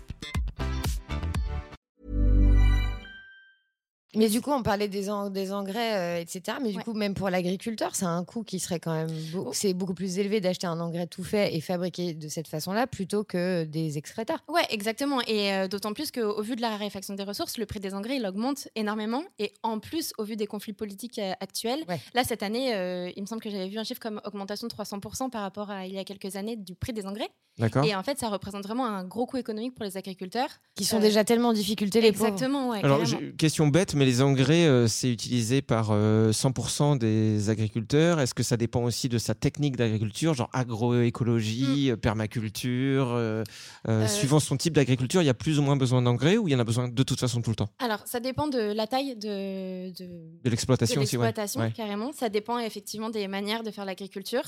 Mais 4.15 4.27
du 4.27 4.41
coup, 4.41 4.51
on 4.51 4.61
parlait 4.61 4.89
des, 4.89 5.09
en- 5.09 5.29
des 5.29 5.53
engrais, 5.53 6.17
euh, 6.17 6.21
etc. 6.21 6.57
Mais 6.61 6.71
du 6.71 6.77
Ouais. 6.77 6.83
coup, 6.83 6.93
même 6.93 7.13
pour 7.13 7.29
l'agriculteur, 7.29 7.95
c'est 7.95 8.05
un 8.05 8.23
coût 8.25 8.43
qui 8.43 8.59
serait 8.59 8.79
quand 8.79 8.93
même. 8.93 9.09
beau- 9.31 9.45
Oh. 9.47 9.51
C'est 9.53 9.73
beaucoup 9.73 9.93
plus 9.93 10.17
élevé 10.19 10.41
d'acheter 10.41 10.67
un 10.67 10.79
engrais 10.81 11.07
tout 11.07 11.23
fait 11.23 11.55
et 11.55 11.61
fabriqué 11.61 12.13
de 12.13 12.27
cette 12.27 12.47
façon-là 12.49 12.87
plutôt 12.87 13.23
que 13.23 13.63
des 13.63 13.97
excréteurs. 13.97 14.43
Ouais, 14.49 14.65
exactement. 14.69 15.21
Et 15.27 15.53
euh, 15.53 15.67
d'autant 15.69 15.93
plus 15.93 16.11
qu'au 16.11 16.21
au 16.37 16.41
vu 16.41 16.55
de 16.57 16.61
la 16.61 16.69
raréfaction 16.71 17.13
des 17.13 17.23
ressources, 17.23 17.57
le 17.57 17.65
prix 17.65 17.79
des 17.79 17.93
engrais, 17.93 18.17
il 18.17 18.25
augmente 18.25 18.67
énormément. 18.75 19.23
Et 19.39 19.53
en 19.63 19.79
plus, 19.79 20.11
au 20.17 20.23
vu 20.25 20.35
des 20.35 20.45
conflits 20.47 20.73
politiques 20.73 21.19
euh, 21.19 21.31
actuels, 21.39 21.79
Ouais. 21.87 21.99
là, 22.13 22.23
cette 22.23 22.43
année, 22.43 22.75
euh, 22.75 23.09
il 23.15 23.21
me 23.21 23.27
semble 23.27 23.41
que 23.41 23.49
j'avais 23.49 23.69
vu 23.69 23.77
un 23.77 23.83
chiffre 23.83 24.01
comme 24.01 24.19
augmentation 24.25 24.67
de 24.67 24.73
300% 24.73 25.29
par 25.29 25.41
rapport 25.41 25.69
à 25.69 25.85
il 25.87 25.93
y 25.93 25.97
a 25.99 26.03
quelques 26.03 26.35
années 26.35 26.57
du 26.57 26.75
prix 26.75 26.91
des 26.93 27.05
engrais. 27.05 27.29
D'accord. 27.57 27.83
Et 27.85 27.93
en 27.95 28.01
fait, 28.03 28.17
ça 28.17 28.29
représente 28.29 28.63
vraiment 28.63 28.85
un 28.85 29.03
gros 29.03 29.25
coût 29.25 29.37
économique 29.37 29.75
pour 29.75 29.83
les 29.83 29.97
agriculteurs. 29.97 30.49
Qui 30.75 30.85
sont 30.85 30.97
Euh, 30.97 31.01
déjà 31.01 31.23
tellement 31.23 31.49
en 31.49 31.53
difficulté, 31.53 31.99
les 32.01 32.11
pauvres. 32.13 32.25
Exactement, 32.27 32.69
ouais, 32.69 32.79
Alors, 32.83 33.01
question 33.37 33.67
bête, 33.67 33.93
mais 33.93 34.00
les 34.03 34.21
engrais, 34.21 34.65
euh, 34.67 34.87
c'est 34.87 35.11
utilisé 35.11 35.61
par 35.61 35.89
euh, 35.91 36.31
100% 36.31 36.97
des 36.97 37.49
agriculteurs. 37.49 38.19
Est-ce 38.19 38.33
que 38.33 38.43
ça 38.43 38.57
dépend 38.57 38.83
aussi 38.83 39.09
de 39.09 39.17
sa 39.17 39.33
technique 39.35 39.75
d'agriculture, 39.77 40.33
genre 40.33 40.49
agroécologie, 40.53 41.91
euh, 41.91 41.97
permaculture 41.97 43.11
euh, 43.11 43.43
euh, 43.87 44.03
Euh, 44.03 44.07
Suivant 44.07 44.39
son 44.39 44.57
type 44.57 44.73
d'agriculture, 44.73 45.21
il 45.21 45.25
y 45.25 45.29
a 45.29 45.33
plus 45.33 45.59
ou 45.59 45.61
moins 45.61 45.75
besoin 45.75 46.01
d'engrais 46.01 46.37
ou 46.37 46.47
il 46.47 46.51
y 46.51 46.55
en 46.55 46.59
a 46.59 46.63
besoin 46.63 46.87
de 46.89 47.03
toute 47.03 47.19
façon 47.19 47.41
tout 47.41 47.49
le 47.51 47.55
temps? 47.55 47.69
Alors, 47.79 47.99
ça 48.05 48.19
dépend 48.19 48.47
de 48.47 48.59
la 48.73 48.87
taille 48.87 49.15
de, 49.15 49.89
de, 49.91 50.05
De 50.43 50.49
l'exploitation 50.49 51.01
aussi, 51.01 51.17
ouais. 51.17 51.25
l'exploitation, 51.25 51.61
Ouais. 51.61 51.71
carrément. 51.71 52.11
Ça 52.13 52.29
dépend 52.29 52.59
effectivement 52.59 53.09
des 53.09 53.27
manières 53.27 53.63
de 53.63 53.71
faire 53.71 53.85
l'agriculture. 53.85 54.43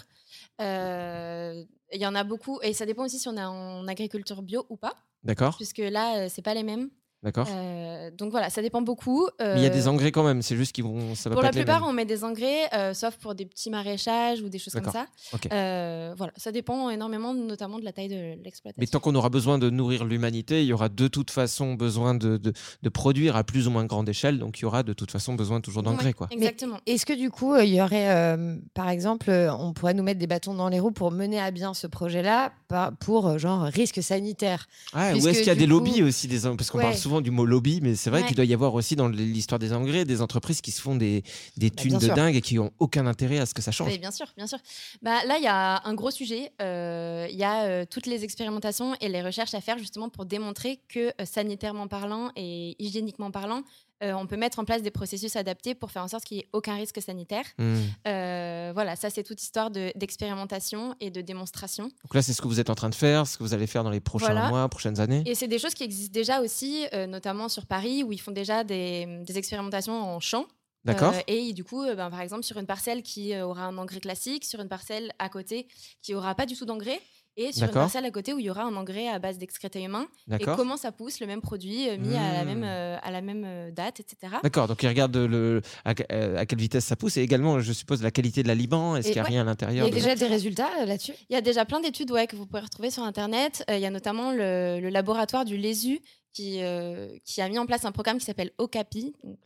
Euh, 0.61 1.63
Il 1.95 2.01
y 2.01 2.07
en 2.07 2.15
a 2.15 2.23
beaucoup, 2.23 2.59
et 2.63 2.73
ça 2.73 2.85
dépend 2.87 3.05
aussi 3.05 3.19
si 3.19 3.27
on 3.27 3.37
est 3.37 3.43
en 3.43 3.87
agriculture 3.87 4.41
bio 4.41 4.65
ou 4.69 4.77
pas, 4.77 4.93
D'accord, 5.23 5.55
puisque 5.57 5.77
là, 5.77 6.17
euh, 6.17 6.27
c'est 6.29 6.41
pas 6.41 6.55
les 6.55 6.63
mêmes. 6.63 6.89
D'accord. 7.23 7.47
Euh, 7.51 8.11
donc 8.17 8.31
voilà, 8.31 8.49
ça 8.49 8.61
dépend 8.61 8.81
beaucoup. 8.81 9.27
Mais 9.39 9.53
il 9.57 9.63
y 9.63 9.65
a 9.65 9.69
des 9.69 9.87
Euh, 9.87 9.91
engrais 9.91 10.11
quand 10.11 10.23
même, 10.23 10.41
c'est 10.41 10.55
juste 10.55 10.71
qu'ils 10.73 10.83
vont. 10.83 11.15
Ça 11.15 11.29
va 11.29 11.35
Pour 11.35 11.41
pas 11.41 11.47
la 11.47 11.53
plupart, 11.53 11.83
on 11.87 11.93
met 11.93 12.05
des 12.05 12.23
engrais, 12.23 12.69
euh, 12.73 12.93
sauf 12.93 13.15
pour 13.17 13.33
des 13.35 13.45
petits 13.45 13.69
maraîchages 13.69 14.41
ou 14.41 14.49
des 14.49 14.59
choses 14.59 14.73
comme 14.73 14.83
D'accord. 14.83 15.01
ça. 15.31 15.35
Ok. 15.35 15.47
Euh, 15.51 16.13
voilà, 16.17 16.33
ça 16.37 16.51
dépend 16.51 16.89
énormément, 16.89 17.33
notamment 17.33 17.79
de 17.79 17.85
la 17.85 17.91
taille 17.91 18.07
de 18.09 18.15
Mais 18.15 18.39
l'exploitation. 18.43 18.91
tant 18.91 18.99
qu'on 18.99 19.15
aura 19.15 19.29
besoin 19.29 19.57
de 19.57 19.69
nourrir 19.69 20.05
l'humanité, 20.05 20.61
il 20.61 20.67
y 20.67 20.73
aura 20.73 20.89
de 20.89 21.07
toute 21.07 21.31
façon 21.31 21.73
besoin 21.73 22.13
de, 22.15 22.37
de, 22.37 22.53
de 22.81 22.89
produire 22.89 23.35
à 23.35 23.43
plus 23.43 23.67
ou 23.67 23.71
moins 23.71 23.85
grande 23.85 24.09
échelle. 24.09 24.39
Donc 24.39 24.59
il 24.59 24.63
y 24.63 24.65
aura 24.65 24.83
de 24.83 24.93
toute 24.93 25.11
façon 25.11 25.33
besoin 25.33 25.61
toujours 25.61 25.83
d'engrais. 25.83 26.05
Ouais, 26.07 26.13
quoi. 26.13 26.27
Exactement. 26.31 26.77
Est-ce 26.85 27.05
que 27.05 27.13
du 27.13 27.29
coup, 27.31 27.55
il 27.57 27.73
y 27.73 27.81
aurait, 27.81 28.09
euh, 28.11 28.57
par 28.73 28.89
exemple, 28.89 29.29
on 29.31 29.73
pourrait 29.73 29.93
nous 29.93 30.03
mettre 30.03 30.19
des 30.19 30.27
bâtons 30.27 30.53
dans 30.53 30.69
les 30.69 30.79
roues 30.79 30.91
pour 30.91 31.11
mener 31.11 31.39
à 31.39 31.51
bien 31.51 31.73
ce 31.73 31.87
projet-là 31.87 32.51
pour 32.99 33.37
genre 33.37 33.63
risque 33.63 34.01
sanitaire? 34.01 34.67
Ah, 34.93 35.13
ou 35.13 35.27
est-ce 35.27 35.39
qu'il 35.39 35.47
y 35.47 35.49
a 35.49 35.55
des 35.55 35.65
coup- 35.65 35.69
lobbies 35.71 36.03
aussi 36.03 36.27
des 36.27 36.41
Parce 36.41 36.69
qu'on 36.69 36.79
Ouais. 36.79 36.83
parle 36.85 36.95
souvent 36.97 37.12
du 37.21 37.31
mot 37.31 37.45
lobby, 37.45 37.79
mais 37.81 37.95
c'est 37.95 38.09
vrai 38.09 38.21
Ouais. 38.21 38.27
qu'il 38.27 38.35
doit 38.35 38.45
y 38.45 38.53
avoir 38.53 38.73
aussi 38.73 38.95
dans 38.95 39.07
l'histoire 39.07 39.59
des 39.59 39.73
engrais 39.73 40.05
des 40.05 40.21
entreprises 40.21 40.61
qui 40.61 40.71
se 40.71 40.81
font 40.81 40.95
des, 40.95 41.23
des 41.57 41.69
thunes 41.71 41.91
bien 41.91 41.99
de 41.99 42.05
sûr. 42.05 42.13
dingue 42.15 42.35
et 42.35 42.41
qui 42.41 42.59
ont 42.59 42.71
aucun 42.79 43.05
intérêt 43.07 43.39
à 43.39 43.45
ce 43.45 43.53
que 43.53 43.61
ça 43.61 43.71
change. 43.71 43.89
Oui, 43.91 43.97
bien 43.99 44.11
sûr, 44.11 44.27
bien 44.37 44.47
sûr. 44.47 44.57
Bah, 45.01 45.23
là, 45.25 45.37
il 45.37 45.43
y 45.43 45.47
a 45.47 45.81
un 45.85 45.93
gros 45.93 46.11
sujet. 46.11 46.51
Euh, 46.61 47.27
Il 47.29 47.37
y 47.37 47.43
a 47.43 47.63
euh, 47.63 47.85
toutes 47.89 48.05
les 48.05 48.23
expérimentations 48.23 48.95
et 49.01 49.09
les 49.09 49.21
recherches 49.21 49.53
à 49.53 49.61
faire 49.61 49.77
justement 49.77 50.09
pour 50.09 50.25
démontrer 50.25 50.79
que 50.89 51.09
euh, 51.19 51.25
sanitairement 51.25 51.87
parlant 51.87 52.31
et 52.35 52.75
hygiéniquement 52.79 53.31
parlant, 53.31 53.63
euh, 54.03 54.13
on 54.13 54.27
peut 54.27 54.35
mettre 54.37 54.59
en 54.59 54.65
place 54.65 54.81
des 54.81 54.91
processus 54.91 55.35
adaptés 55.35 55.73
pour 55.75 55.91
faire 55.91 56.03
en 56.03 56.07
sorte 56.07 56.25
qu'il 56.25 56.37
n'y 56.37 56.43
ait 56.43 56.49
aucun 56.53 56.75
risque 56.75 57.01
sanitaire. 57.01 57.45
Hmm. 57.57 57.77
Euh, 58.07 58.71
voilà, 58.73 58.95
ça 58.95 59.09
c'est 59.09 59.23
toute 59.23 59.41
histoire 59.41 59.71
de- 59.71 59.91
d'expérimentation 59.95 60.95
et 60.99 61.09
de 61.09 61.21
démonstration. 61.21 61.85
Donc 61.85 62.13
là, 62.15 62.21
c'est 62.21 62.33
ce 62.33 62.41
que 62.41 62.47
vous 62.47 62.59
êtes 62.59 62.69
en 62.69 62.75
train 62.75 62.89
de 62.89 62.95
faire, 62.95 63.25
ce 63.27 63.37
que 63.37 63.43
vous 63.43 63.53
allez 63.53 63.67
faire 63.67 63.83
dans 63.83 63.89
les 63.89 63.99
prochains 63.99 64.25
Voilà. 64.33 64.49
mois, 64.49 64.69
prochaines 64.69 64.99
années. 64.99 65.23
Et 65.25 65.35
c'est 65.35 65.47
des 65.47 65.59
choses 65.59 65.73
qui 65.73 65.83
existent 65.83 66.13
déjà 66.13 66.41
aussi, 66.41 66.85
euh, 66.93 67.07
notamment 67.07 67.49
sur 67.49 67.65
Paris, 67.65 68.03
où 68.03 68.11
ils 68.11 68.19
font 68.21 68.31
déjà 68.31 68.63
des, 68.63 69.21
des 69.25 69.37
expérimentations 69.37 69.93
en 70.01 70.19
champ. 70.19 70.45
D'accord 70.85 71.13
Euh, 71.13 71.21
et 71.27 71.53
du 71.53 71.63
coup, 71.63 71.81
euh, 71.83 71.95
ben, 71.95 72.09
par 72.09 72.19
exemple, 72.19 72.43
sur 72.43 72.57
une 72.57 72.65
parcelle 72.65 73.03
qui 73.03 73.33
euh, 73.33 73.45
aura 73.45 73.65
un 73.67 73.77
engrais 73.77 74.01
classique, 74.01 74.43
sur 74.43 74.59
une 74.59 74.67
parcelle 74.67 75.13
à 75.17 75.29
côté 75.29 75.67
qui 76.01 76.13
aura 76.13 76.35
pas 76.35 76.45
du 76.45 76.55
tout 76.57 76.65
d'engrais, 76.65 76.99
et 77.35 77.51
sur 77.51 77.61
une 77.63 77.67
D'accord. 77.67 77.81
parcelle 77.83 78.05
à 78.05 78.11
côté 78.11 78.33
où 78.33 78.39
il 78.39 78.45
y 78.45 78.49
aura 78.49 78.63
un 78.63 78.75
engrais 78.75 79.07
à 79.07 79.19
base 79.19 79.37
d'excrétés 79.37 79.83
humains. 79.83 80.07
Et 80.39 80.43
comment 80.43 80.77
ça 80.77 80.91
pousse 80.91 81.19
le 81.19 81.27
même 81.27 81.41
produit 81.41 81.89
euh, 81.89 81.97
mis 81.97 82.15
à 82.15 82.33
la 82.33 82.43
Hmm. 82.43 82.47
même, 82.47 82.63
euh, 82.63 82.97
à 83.01 83.11
la 83.11 83.21
même 83.21 83.43
euh, 83.45 83.71
date, 83.71 83.99
etc. 83.99 84.33
D'accord, 84.43 84.67
donc 84.67 84.81
ils 84.83 84.87
regardent 84.87 85.17
le, 85.17 85.61
à, 85.85 85.91
à 85.91 86.45
quelle 86.45 86.59
vitesse 86.59 86.85
ça 86.85 86.95
pousse 86.95 87.17
et 87.17 87.21
également, 87.21 87.59
je 87.59 87.73
suppose, 87.73 88.03
la 88.03 88.11
qualité 88.11 88.43
de 88.43 88.47
l'aliment. 88.47 88.95
Est-ce 88.95 89.07
qu'il 89.07 89.15
n'y 89.15 89.19
a 89.19 89.23
ouais. 89.23 89.29
rien 89.29 89.41
à 89.41 89.43
Il 89.43 89.45
y 89.45 89.49
l'intérieur 89.49 89.85
a 89.85 89.89
de- 89.89 89.93
déjà 89.95 90.15
des 90.15 90.27
résultats 90.27 90.85
là-dessus? 90.85 91.13
Il 91.29 91.33
y 91.33 91.35
a 91.37 91.41
déjà 91.41 91.65
plein 91.65 91.79
d'études 91.79 92.11
ouais, 92.11 92.27
que 92.27 92.35
vous 92.35 92.45
pouvez 92.45 92.61
retrouver 92.61 92.91
sur 92.91 93.03
Internet. 93.03 93.63
Euh, 93.69 93.75
il 93.77 93.81
y 93.81 93.85
a 93.85 93.89
notamment 93.89 94.31
le, 94.31 94.79
le 94.81 94.89
laboratoire 94.89 95.45
du 95.45 95.57
Lésu 95.57 95.99
qui, 96.33 96.59
euh, 96.63 97.07
qui 97.25 97.41
a 97.41 97.49
mis 97.49 97.59
en 97.59 97.65
place 97.65 97.85
un 97.85 97.91
programme 97.91 98.17
qui 98.17 98.25
s'appelle 98.25 98.51
OCAPI. 98.57 99.13
donc 99.23 99.37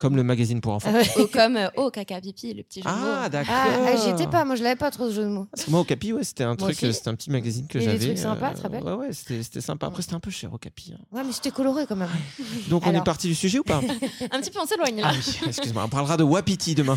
Comme 0.00 0.16
le 0.16 0.22
magazine 0.22 0.62
pour 0.62 0.72
enfants. 0.72 0.90
Ah 0.94 0.98
ouais. 0.98 1.10
O 1.22 1.26
comme 1.26 1.56
euh, 1.58 1.68
O 1.76 1.90
caca 1.90 2.22
pipi, 2.22 2.54
le 2.54 2.62
petit 2.62 2.80
jeu 2.82 2.88
de 2.88 2.94
mots. 2.94 3.00
Ah, 3.06 3.28
d'accord. 3.28 3.52
Ah, 3.54 3.66
ah, 3.88 3.96
j'y 3.96 4.08
étais 4.08 4.26
pas, 4.26 4.46
moi 4.46 4.56
je 4.56 4.62
l'avais 4.62 4.74
pas 4.74 4.90
trop 4.90 5.10
ce 5.10 5.14
jeu 5.14 5.24
de 5.24 5.28
mots. 5.28 5.46
Parce 5.52 5.66
que 5.66 5.70
moi, 5.70 5.80
au 5.80 5.84
Capi, 5.84 6.14
ouais, 6.14 6.24
c'était 6.24 6.44
un 6.44 6.48
Moi 6.48 6.56
truc, 6.56 6.70
aussi. 6.70 6.86
euh, 6.86 6.92
c'était 6.92 7.08
un 7.08 7.14
petit 7.14 7.30
magazine 7.30 7.66
que 7.66 7.78
j'avais. 7.80 7.98
trucs 8.06 8.16
sympas, 8.18 8.46
euh, 8.46 8.50
tu 8.52 8.56
te 8.56 8.62
rappelles 8.62 8.82
Ouais, 8.82 8.92
ouais, 8.94 9.12
c'était 9.12 9.42
c'était 9.42 9.60
sympa. 9.60 9.88
Après, 9.88 10.00
c'était 10.00 10.14
un 10.14 10.20
peu 10.20 10.30
cher 10.30 10.54
au 10.54 10.56
Capi. 10.56 10.94
hein. 10.96 11.00
Ouais, 11.12 11.22
mais 11.22 11.32
c'était 11.32 11.50
coloré 11.50 11.84
quand 11.86 11.96
même. 11.96 12.08
Donc, 12.68 12.86
on 12.86 12.94
est 12.94 13.04
parti 13.04 13.28
du 13.28 13.34
sujet 13.34 13.58
ou 13.58 13.62
pas 13.62 13.80
Un 14.30 14.40
petit 14.40 14.50
peu, 14.50 14.58
on 14.60 14.66
s'éloigne 14.66 15.02
là. 15.02 15.10
Ah 15.10 15.14
oui, 15.14 15.38
excuse-moi, 15.48 15.82
on 15.84 15.88
parlera 15.90 16.16
de 16.16 16.24
Wapiti 16.24 16.74
demain. 16.74 16.96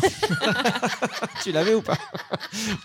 tu 1.42 1.52
l'avais 1.52 1.74
ou 1.74 1.82
pas 1.82 1.98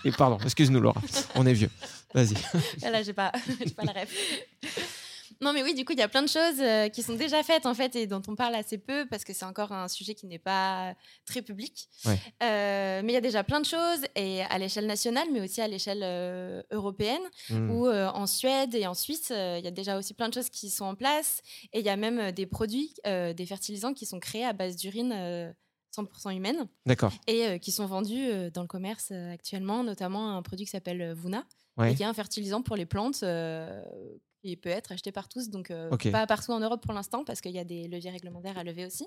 Et 0.04 0.10
pardon, 0.12 0.36
excuse-nous 0.44 0.80
Laura, 0.80 1.00
on 1.34 1.46
est 1.46 1.54
vieux. 1.54 1.70
Vas-y. 2.12 2.34
Là, 2.82 3.02
j'ai 3.02 3.14
pas, 3.14 3.32
j'ai 3.58 3.70
pas 3.72 3.84
la 3.84 3.92
ref. 3.92 4.10
Non, 5.42 5.52
mais 5.54 5.62
oui, 5.62 5.72
du 5.74 5.84
coup, 5.86 5.92
il 5.94 5.98
y 5.98 6.02
a 6.02 6.08
plein 6.08 6.22
de 6.22 6.28
choses 6.28 6.60
euh, 6.60 6.88
qui 6.88 7.02
sont 7.02 7.14
déjà 7.14 7.42
faites 7.42 7.64
en 7.64 7.72
fait 7.74 7.96
et 7.96 8.06
dont 8.06 8.20
on 8.28 8.36
parle 8.36 8.54
assez 8.54 8.76
peu 8.76 9.06
parce 9.08 9.24
que 9.24 9.32
c'est 9.32 9.46
encore 9.46 9.72
un 9.72 9.88
sujet 9.88 10.14
qui 10.14 10.26
n'est 10.26 10.38
pas 10.38 10.94
très 11.24 11.40
public. 11.40 11.88
Ouais. 12.04 12.18
Euh, 12.42 13.00
mais 13.02 13.12
il 13.12 13.14
y 13.14 13.18
a 13.18 13.22
déjà 13.22 13.42
plein 13.42 13.60
de 13.60 13.64
choses 13.66 14.04
et 14.16 14.42
à 14.42 14.58
l'échelle 14.58 14.86
nationale, 14.86 15.28
mais 15.32 15.40
aussi 15.40 15.60
à 15.62 15.68
l'échelle 15.68 16.02
euh, 16.02 16.62
européenne, 16.70 17.22
Hmm. 17.48 17.70
où 17.70 17.88
en 17.88 18.26
Suède 18.26 18.74
et 18.74 18.86
en 18.86 18.94
Suisse, 18.94 19.30
il 19.30 19.64
y 19.64 19.66
a 19.66 19.70
déjà 19.70 19.96
aussi 19.98 20.12
plein 20.14 20.28
de 20.28 20.34
choses 20.34 20.50
qui 20.50 20.68
sont 20.70 20.84
en 20.84 20.94
place 20.94 21.40
et 21.72 21.80
il 21.80 21.86
y 21.86 21.88
a 21.88 21.96
même 21.96 22.32
des 22.32 22.46
produits, 22.46 22.94
des 23.04 23.46
fertilisants 23.46 23.94
qui 23.94 24.04
sont 24.06 24.20
créés 24.20 24.44
à 24.44 24.52
base 24.52 24.76
d'urine. 24.76 25.12
euh, 25.16 25.50
100% 25.96 26.30
humaine 26.36 26.68
D'accord. 26.86 27.12
et 27.26 27.46
euh, 27.48 27.58
qui 27.58 27.72
sont 27.72 27.84
vendus 27.84 28.28
euh, 28.30 28.48
dans 28.48 28.60
le 28.62 28.68
commerce 28.68 29.08
euh, 29.10 29.32
actuellement, 29.34 29.82
notamment 29.82 30.36
un 30.36 30.40
produit 30.42 30.64
qui 30.64 30.70
s'appelle 30.70 31.14
Vuna, 31.14 31.44
Ouais. 31.76 31.90
et 31.92 31.94
qui 31.96 32.04
est 32.04 32.06
un 32.06 32.14
fertilisant 32.14 32.62
pour 32.62 32.76
les 32.76 32.86
plantes 32.86 33.24
euh, 34.44 34.48
qui 34.48 34.56
peut 34.56 34.68
être 34.68 34.92
acheté 34.92 35.12
par 35.12 35.28
tous, 35.28 35.50
donc 35.50 35.70
euh, 35.70 35.90
pas 36.10 36.26
partout 36.26 36.52
en 36.52 36.60
Europe 36.60 36.82
pour 36.82 36.92
l'instant 36.92 37.24
parce 37.24 37.40
qu'il 37.40 37.52
y 37.52 37.58
a 37.58 37.64
des 37.64 37.88
leviers 37.88 38.10
réglementaires 38.10 38.58
à 38.58 38.64
lever 38.64 38.86
aussi. 38.86 39.06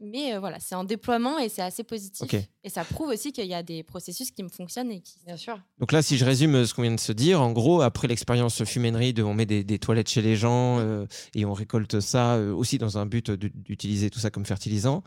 Mais 0.00 0.34
euh, 0.34 0.40
voilà, 0.40 0.58
c'est 0.60 0.74
en 0.74 0.84
déploiement 0.84 1.38
et 1.38 1.48
c'est 1.48 1.62
assez 1.62 1.84
positif. 1.84 2.32
Et 2.62 2.68
ça 2.68 2.84
prouve 2.84 3.08
aussi 3.08 3.32
qu'il 3.32 3.46
y 3.46 3.54
a 3.54 3.62
des 3.62 3.82
processus 3.82 4.30
qui 4.30 4.42
me 4.42 4.48
fonctionnent 4.48 4.90
et 4.90 5.00
qui. 5.00 5.18
Bien 5.26 5.36
sûr. 5.36 5.60
Donc 5.78 5.92
là, 5.92 6.02
si 6.02 6.16
je 6.16 6.24
résume 6.24 6.66
ce 6.66 6.74
qu'on 6.74 6.82
vient 6.82 6.94
de 6.94 7.00
se 7.00 7.12
dire, 7.12 7.40
en 7.40 7.52
gros, 7.52 7.80
après 7.80 8.08
l'expérience 8.08 8.64
fumainerie, 8.64 9.12
de, 9.12 9.22
on 9.22 9.34
met 9.34 9.46
des, 9.46 9.64
des 9.64 9.78
toilettes 9.78 10.08
chez 10.08 10.22
les 10.22 10.36
gens 10.36 10.78
euh, 10.78 11.06
et 11.34 11.44
on 11.44 11.52
récolte 11.52 12.00
ça 12.00 12.34
euh, 12.34 12.52
aussi 12.52 12.78
dans 12.78 12.98
un 12.98 13.06
but 13.06 13.30
d'utiliser 13.30 14.10
tout 14.10 14.18
ça 14.18 14.30
comme 14.30 14.46
fertilisant. 14.46 15.02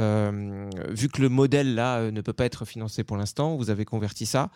Euh, 0.00 0.68
vu 0.88 1.08
que 1.08 1.22
le 1.22 1.28
modèle 1.28 1.76
là 1.76 1.98
euh, 1.98 2.10
ne 2.10 2.20
peut 2.20 2.32
pas 2.32 2.44
être 2.44 2.64
financé 2.64 3.04
pour 3.04 3.16
l'instant, 3.16 3.56
vous 3.56 3.70
avez 3.70 3.84
converti 3.84 4.26
ça 4.26 4.50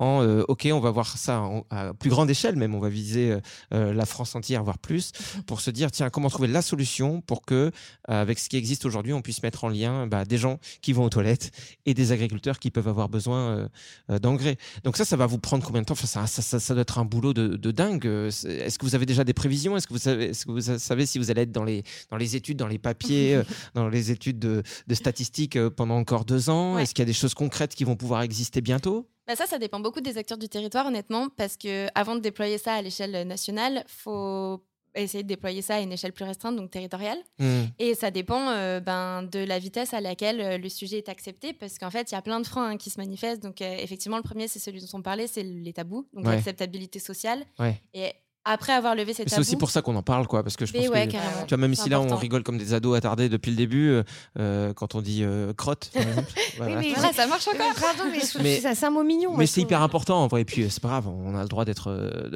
en 0.00 0.22
euh, 0.22 0.42
ok, 0.48 0.68
on 0.72 0.80
va 0.80 0.90
voir 0.90 1.16
ça 1.18 1.40
en- 1.40 1.64
à 1.70 1.94
plus 1.94 2.10
grande 2.10 2.28
échelle 2.30 2.56
même, 2.56 2.74
on 2.74 2.80
va 2.80 2.88
viser 2.88 3.32
euh, 3.32 3.40
euh, 3.72 3.92
la 3.94 4.06
France 4.06 4.34
entière, 4.34 4.64
voire 4.64 4.78
plus, 4.78 5.12
pour 5.46 5.60
se 5.60 5.70
dire 5.70 5.90
tiens 5.90 6.10
comment 6.10 6.28
trouver 6.28 6.48
la 6.48 6.62
solution 6.62 7.20
pour 7.20 7.42
que 7.42 7.54
euh, 7.54 7.70
avec 8.08 8.38
ce 8.38 8.48
qui 8.48 8.56
existe 8.56 8.84
aujourd'hui, 8.84 9.12
on 9.12 9.22
puisse 9.22 9.42
mettre 9.42 9.64
en 9.64 9.68
lien 9.68 10.06
bah, 10.06 10.24
des 10.24 10.38
gens 10.38 10.58
qui 10.82 10.92
vont 10.92 11.04
aux 11.04 11.10
toilettes 11.10 11.50
et 11.86 11.94
des 11.94 12.12
agriculteurs 12.12 12.58
qui 12.58 12.70
peuvent 12.70 12.88
avoir 12.88 13.08
besoin 13.08 13.68
d'engrais. 14.08 14.56
Donc 14.82 14.96
ça, 14.96 15.04
ça 15.04 15.16
va 15.16 15.26
vous 15.26 15.38
prendre 15.38 15.64
combien 15.64 15.80
de 15.82 15.86
temps? 15.86 15.92
Enfin, 15.92 16.06
ça, 16.06 16.26
ça, 16.26 16.42
ça, 16.42 16.60
ça 16.60 16.74
doit 16.74 16.82
être 16.82 16.98
un 16.98 17.04
boulot 17.04 17.32
de, 17.32 17.48
de 17.56 17.70
dingue. 17.70 18.06
Est-ce 18.06 18.78
que 18.78 18.84
vous 18.84 18.94
avez 18.94 19.06
déjà 19.06 19.24
des 19.24 19.32
prévisions? 19.32 19.76
Est-ce 19.76 19.86
que 19.86 19.92
vous 19.92 19.98
savez, 19.98 20.26
est-ce 20.30 20.46
que 20.46 20.50
vous 20.52 20.78
savez 20.78 21.06
si 21.06 21.18
vous 21.18 21.30
allez 21.30 21.42
être 21.42 21.52
dans 21.52 21.64
les, 21.64 21.84
dans 22.10 22.16
les 22.16 22.36
études, 22.36 22.56
dans 22.58 22.66
les 22.66 22.78
papiers, 22.78 23.40
dans 23.74 23.88
les 23.88 24.10
études 24.10 24.38
de, 24.38 24.62
de 24.86 24.94
statistiques 24.94 25.58
pendant 25.70 25.96
encore 25.96 26.24
deux 26.24 26.50
ans? 26.50 26.74
Ouais. 26.74 26.82
Est-ce 26.82 26.94
qu'il 26.94 27.02
y 27.02 27.06
a 27.06 27.06
des 27.06 27.12
choses 27.12 27.34
concrètes 27.34 27.74
qui 27.74 27.84
vont 27.84 27.96
pouvoir 27.96 28.22
exister 28.22 28.60
bientôt? 28.60 29.08
Bah 29.26 29.36
ça, 29.36 29.46
ça 29.46 29.58
dépend 29.58 29.80
beaucoup 29.80 30.00
des 30.00 30.18
acteurs 30.18 30.38
du 30.38 30.48
territoire, 30.48 30.86
honnêtement, 30.86 31.28
parce 31.36 31.56
que 31.56 31.86
avant 31.94 32.14
de 32.14 32.20
déployer 32.20 32.58
ça 32.58 32.74
à 32.74 32.82
l'échelle 32.82 33.26
nationale, 33.26 33.84
faut 33.88 34.62
essayer 34.94 35.22
de 35.24 35.28
déployer 35.28 35.60
ça 35.62 35.76
à 35.76 35.80
une 35.80 35.92
échelle 35.92 36.12
plus 36.12 36.24
restreinte, 36.24 36.56
donc 36.56 36.70
territoriale. 36.70 37.18
Hmm. 37.38 37.64
Et 37.78 37.94
ça 37.94 38.10
dépend 38.10 38.50
euh, 38.50 38.78
ben, 38.80 39.22
de 39.24 39.40
la 39.40 39.58
vitesse 39.58 39.92
à 39.92 40.00
laquelle 40.00 40.40
euh, 40.40 40.58
le 40.58 40.68
sujet 40.68 40.98
est 40.98 41.08
accepté, 41.08 41.52
parce 41.52 41.78
qu'en 41.78 41.90
fait, 41.90 42.12
il 42.12 42.14
y 42.14 42.18
a 42.18 42.22
plein 42.22 42.38
de 42.38 42.46
freins 42.46 42.70
hein, 42.70 42.76
qui 42.76 42.90
se 42.90 43.00
manifestent. 43.00 43.42
Donc, 43.42 43.60
euh, 43.60 43.76
effectivement, 43.80 44.18
le 44.18 44.22
premier, 44.22 44.46
c'est 44.46 44.60
celui 44.60 44.80
dont 44.80 44.86
on 44.92 45.02
parlait, 45.02 45.26
c'est 45.26 45.42
les 45.42 45.72
tabous, 45.72 46.06
donc 46.12 46.26
Ouais. 46.26 46.36
l'acceptabilité 46.36 46.98
sociale. 47.00 47.44
Ouais. 47.58 47.80
Et 47.92 48.12
après 48.44 48.72
avoir 48.72 48.94
levé 48.94 49.14
Mais 49.18 49.24
C'est 49.26 49.38
aussi 49.38 49.56
pour 49.56 49.70
ça 49.70 49.80
qu'on 49.82 49.96
en 49.96 50.02
parle, 50.02 50.26
quoi, 50.26 50.42
parce 50.42 50.56
que 50.56 50.66
je 50.66 50.72
pense 50.72 50.88
ouais, 50.88 51.06
que 51.08 51.12
tu 51.12 51.18
vois, 51.48 51.56
même 51.58 51.74
si 51.74 51.88
là 51.88 51.98
on 52.00 52.04
important. 52.04 52.20
rigole 52.20 52.42
comme 52.42 52.58
des 52.58 52.74
ados 52.74 52.96
attardés 52.96 53.28
depuis 53.28 53.50
le 53.50 53.56
début, 53.56 53.88
euh, 53.90 54.02
euh, 54.38 54.72
quand 54.74 54.94
on 54.94 55.00
dit 55.00 55.20
euh, 55.22 55.52
crotte, 55.54 55.90
par 55.94 56.02
exemple, 56.02 56.32
voilà. 56.58 56.76
mais- 56.76 56.92
Voilà, 56.94 57.12
ça 57.12 57.26
marche 57.26 57.48
Mais 57.52 57.60
encore. 57.64 57.74
Pardon, 57.80 58.10
mais, 58.42 58.60
c'est 58.60 58.84
un 58.84 58.90
mot 58.90 59.02
mignon. 59.04 59.36
Mais 59.36 59.46
c'est 59.46 59.60
hyper 59.62 59.82
important 59.82 60.22
en 60.22 60.26
vrai, 60.26 60.42
et 60.42 60.44
puis 60.44 60.66
c'est 60.70 60.82
pas 60.82 60.88
grave, 60.88 61.08
on 61.08 61.34
a 61.36 61.42
le 61.42 61.48
droit 61.48 61.64
d'être 61.64 61.90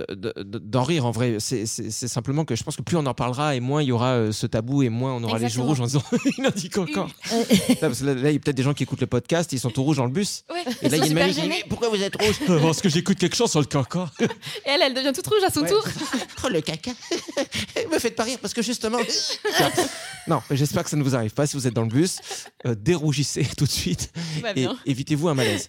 de- 0.09 0.15
de- 0.15 0.59
d'en 0.59 0.83
rire 0.83 1.07
en 1.07 1.11
vrai. 1.11 1.37
C'est- 1.39 1.67
simplement 1.67 2.45
que 2.45 2.55
je 2.57 2.63
pense 2.65 2.77
que 2.77 2.83
plus 2.83 2.97
on 2.97 3.07
en 3.07 3.15
parlera 3.15 3.55
et 3.55 3.61
moins 3.61 3.83
il 3.83 3.89
y 3.89 3.93
aura 3.93 4.33
ce 4.33 4.47
tabou 4.47 4.83
et 4.83 4.89
moins 4.89 5.13
on 5.15 5.23
aura 5.25 5.39
les 5.39 5.49
joues 5.49 5.63
rouges 5.65 5.81
en 5.81 5.85
disant 5.87 6.03
il 6.39 6.47
a 6.47 6.51
dit 6.51 6.71
encore. 6.77 7.09
Là, 7.69 7.75
parce 7.81 8.01
que 8.01 8.05
là, 8.07 8.15
là, 8.15 8.31
il 8.31 8.35
y 8.35 8.37
a 8.37 8.39
peut-être 8.41 8.57
des 8.57 8.63
gens 8.63 8.75
qui 8.75 8.83
écoutent 8.83 9.01
le 9.01 9.07
podcast, 9.07 9.53
ils 9.53 9.61
sont 9.61 9.71
tout 9.71 9.83
rouges 9.83 9.97
dans 9.99 10.05
le 10.05 10.11
bus. 10.11 10.45
Ouais, 10.51 10.63
Et 10.83 10.89
là, 10.89 10.97
ils 10.97 11.07
il 11.07 11.17
y 11.17 11.41
a 11.41 11.45
une 11.45 11.53
pourquoi 11.69 11.89
vous 11.89 12.03
êtes 12.03 12.17
rouge 12.21 12.39
Parce 12.63 12.81
que 12.81 12.89
j'écoute 12.89 13.19
quelque 13.19 13.37
chose 13.37 13.51
sur 13.51 13.61
le 13.61 13.67
caca. 13.67 14.09
Et 14.21 14.27
elle, 14.65 14.83
elle 14.83 14.95
devient 14.95 15.13
toute 15.15 15.27
rouge 15.27 15.43
à 15.47 15.51
son 15.51 15.61
Ouais. 15.63 15.69
tour. 15.71 15.83
Oh 16.45 16.49
le 16.49 16.61
caca 16.61 16.93
Me 17.93 17.99
faites 17.99 18.15
pas 18.17 18.23
rire 18.25 18.39
parce 18.41 18.55
que 18.55 18.63
justement. 18.63 18.99
non, 20.27 20.41
mais 20.51 20.57
j'espère 20.57 20.85
que 20.85 20.91
ça 20.91 20.97
ne 20.97 21.03
vous 21.03 21.15
arrive 21.15 21.33
pas 21.33 21.47
si 21.47 21.57
vous 21.57 21.67
êtes 21.67 21.75
dans 21.75 21.83
le 21.83 21.89
bus. 21.89 22.19
euh, 22.67 22.75
dérougissez 22.75 23.45
tout 23.57 23.65
de 23.65 23.71
suite 23.71 24.13
et 24.57 24.67
évitez-vous 24.87 25.29
un 25.29 25.35
malaise. 25.35 25.69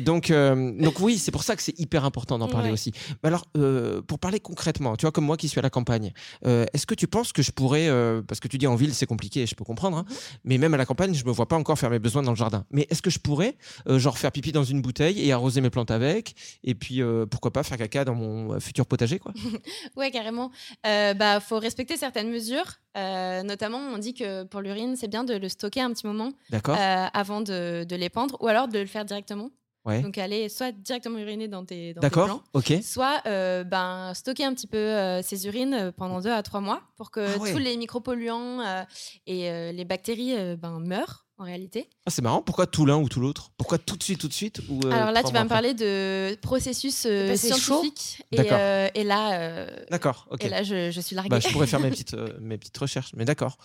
Donc, 0.00 0.30
euh, 0.30 0.72
donc 0.78 1.00
oui, 1.00 1.18
c'est 1.18 1.30
pour 1.30 1.42
ça 1.42 1.56
que 1.56 1.62
c'est 1.62 1.78
hyper 1.78 2.04
important 2.04 2.38
d'en 2.38 2.48
parler 2.48 2.68
Ouais. 2.68 2.72
aussi. 2.74 2.92
Mais 3.22 3.28
alors, 3.28 3.46
euh, 3.56 4.02
pour 4.02 4.18
parler 4.18 4.40
concrètement, 4.40 4.96
tu 4.96 5.02
vois, 5.06 5.12
comme 5.12 5.24
moi 5.24 5.36
qui 5.36 5.48
suis 5.48 5.58
à 5.58 5.62
la 5.62 5.70
campagne, 5.70 6.12
euh, 6.46 6.66
est-ce 6.72 6.86
que 6.86 6.94
tu 6.94 7.06
penses 7.06 7.32
que 7.32 7.42
je 7.42 7.50
pourrais, 7.50 7.88
euh, 7.88 8.20
parce 8.22 8.40
que 8.40 8.48
tu 8.48 8.58
dis 8.58 8.66
en 8.66 8.76
ville 8.76 8.94
c'est 8.94 9.06
compliqué, 9.06 9.46
je 9.46 9.54
peux 9.54 9.64
comprendre, 9.64 9.96
hein, 9.98 10.04
mais 10.44 10.58
même 10.58 10.74
à 10.74 10.76
la 10.76 10.84
campagne, 10.86 11.14
je 11.14 11.24
me 11.24 11.30
vois 11.30 11.46
pas 11.48 11.56
encore 11.56 11.78
faire 11.78 11.90
mes 11.90 11.98
besoins 11.98 12.22
dans 12.22 12.32
le 12.32 12.36
jardin. 12.36 12.64
Mais 12.70 12.86
est-ce 12.90 13.00
que 13.02 13.10
je 13.10 13.18
pourrais, 13.18 13.56
euh, 13.88 13.98
genre 13.98 14.18
faire 14.18 14.30
pipi 14.32 14.52
dans 14.52 14.64
une 14.64 14.82
bouteille 14.82 15.24
et 15.26 15.32
arroser 15.32 15.60
mes 15.60 15.70
plantes 15.70 15.90
avec, 15.90 16.34
et 16.64 16.74
puis 16.74 17.00
euh, 17.02 17.24
pourquoi 17.26 17.52
pas 17.52 17.62
faire 17.62 17.78
caca 17.78 18.04
dans 18.04 18.14
mon 18.14 18.58
futur 18.60 18.84
potager, 18.86 19.18
quoi? 19.18 19.32
Ouais, 19.96 20.10
carrément. 20.10 20.50
Euh, 20.86 21.14
bah, 21.14 21.40
faut 21.40 21.58
respecter 21.58 21.96
certaines 21.96 22.30
mesures. 22.30 22.74
Euh, 22.96 23.42
notamment, 23.42 23.78
on 23.78 23.98
dit 23.98 24.14
que 24.14 24.44
pour 24.44 24.60
l'urine, 24.60 24.96
c'est 24.96 25.08
bien 25.08 25.24
de 25.24 25.34
le 25.34 25.48
stocker 25.48 25.80
un 25.80 25.92
petit 25.92 26.06
moment 26.06 26.32
euh, 26.52 27.06
avant 27.12 27.40
de, 27.40 27.84
de 27.84 27.96
l'épandre, 27.96 28.36
ou 28.40 28.48
alors 28.48 28.68
de 28.68 28.78
le 28.78 28.86
faire 28.86 29.04
directement. 29.04 29.50
Ouais. 29.86 30.02
Donc 30.02 30.18
aller 30.18 30.50
soit 30.50 30.72
directement 30.72 31.18
uriner 31.18 31.48
dans 31.48 31.64
tes, 31.64 31.94
dans 31.94 32.02
tes 32.02 32.06
D'accord, 32.06 32.26
plants, 32.26 32.42
ok. 32.52 32.74
soit 32.82 33.22
euh, 33.24 33.64
ben, 33.64 34.12
stocker 34.12 34.44
un 34.44 34.52
petit 34.52 34.66
peu 34.66 34.76
euh, 34.76 35.22
ces 35.22 35.46
urines 35.46 35.90
pendant 35.96 36.20
deux 36.20 36.30
à 36.30 36.42
trois 36.42 36.60
mois 36.60 36.82
pour 36.96 37.10
que 37.10 37.20
Ah 37.20 37.38
ouais. 37.38 37.50
tous 37.50 37.58
les 37.58 37.78
micropolluants 37.78 38.60
euh, 38.60 38.82
et 39.26 39.72
les 39.72 39.84
bactéries 39.86 40.56
ben, 40.56 40.80
meurent 40.80 41.24
en 41.40 41.44
réalité. 41.44 41.88
Ah, 42.04 42.10
c'est 42.10 42.20
marrant, 42.20 42.42
pourquoi 42.42 42.66
tout 42.66 42.84
l'un 42.84 42.98
ou 42.98 43.08
tout 43.08 43.18
l'autre? 43.18 43.50
Pourquoi 43.56 43.78
tout 43.78 43.96
de 43.96 44.02
suite, 44.02 44.20
tout 44.20 44.28
de 44.28 44.32
suite 44.32 44.60
ou, 44.68 44.80
euh, 44.84 44.90
Alors 44.92 45.10
là, 45.10 45.22
tu 45.22 45.32
vas 45.32 45.42
me 45.42 45.48
parler 45.48 45.72
de 45.72 46.36
processus 46.42 47.06
euh, 47.06 47.34
scientifiques 47.34 48.22
et, 48.30 48.36
D'accord. 48.36 48.58
euh, 48.60 48.88
et 48.94 49.04
là, 49.04 49.40
euh, 49.40 49.66
D'accord, 49.90 50.28
ok. 50.30 50.44
et 50.44 50.48
là 50.50 50.62
je, 50.62 50.90
je 50.90 51.00
suis 51.00 51.16
larguée. 51.16 51.30
Bah, 51.30 51.40
je 51.40 51.48
pourrais 51.48 51.66
faire 51.66 51.80
mes 51.80 51.88
petites, 51.94 52.12
euh, 52.12 52.36
mes 52.40 52.58
petites 52.58 52.76
recherches, 52.76 53.12
mais 53.16 53.24
d'accord. 53.24 53.56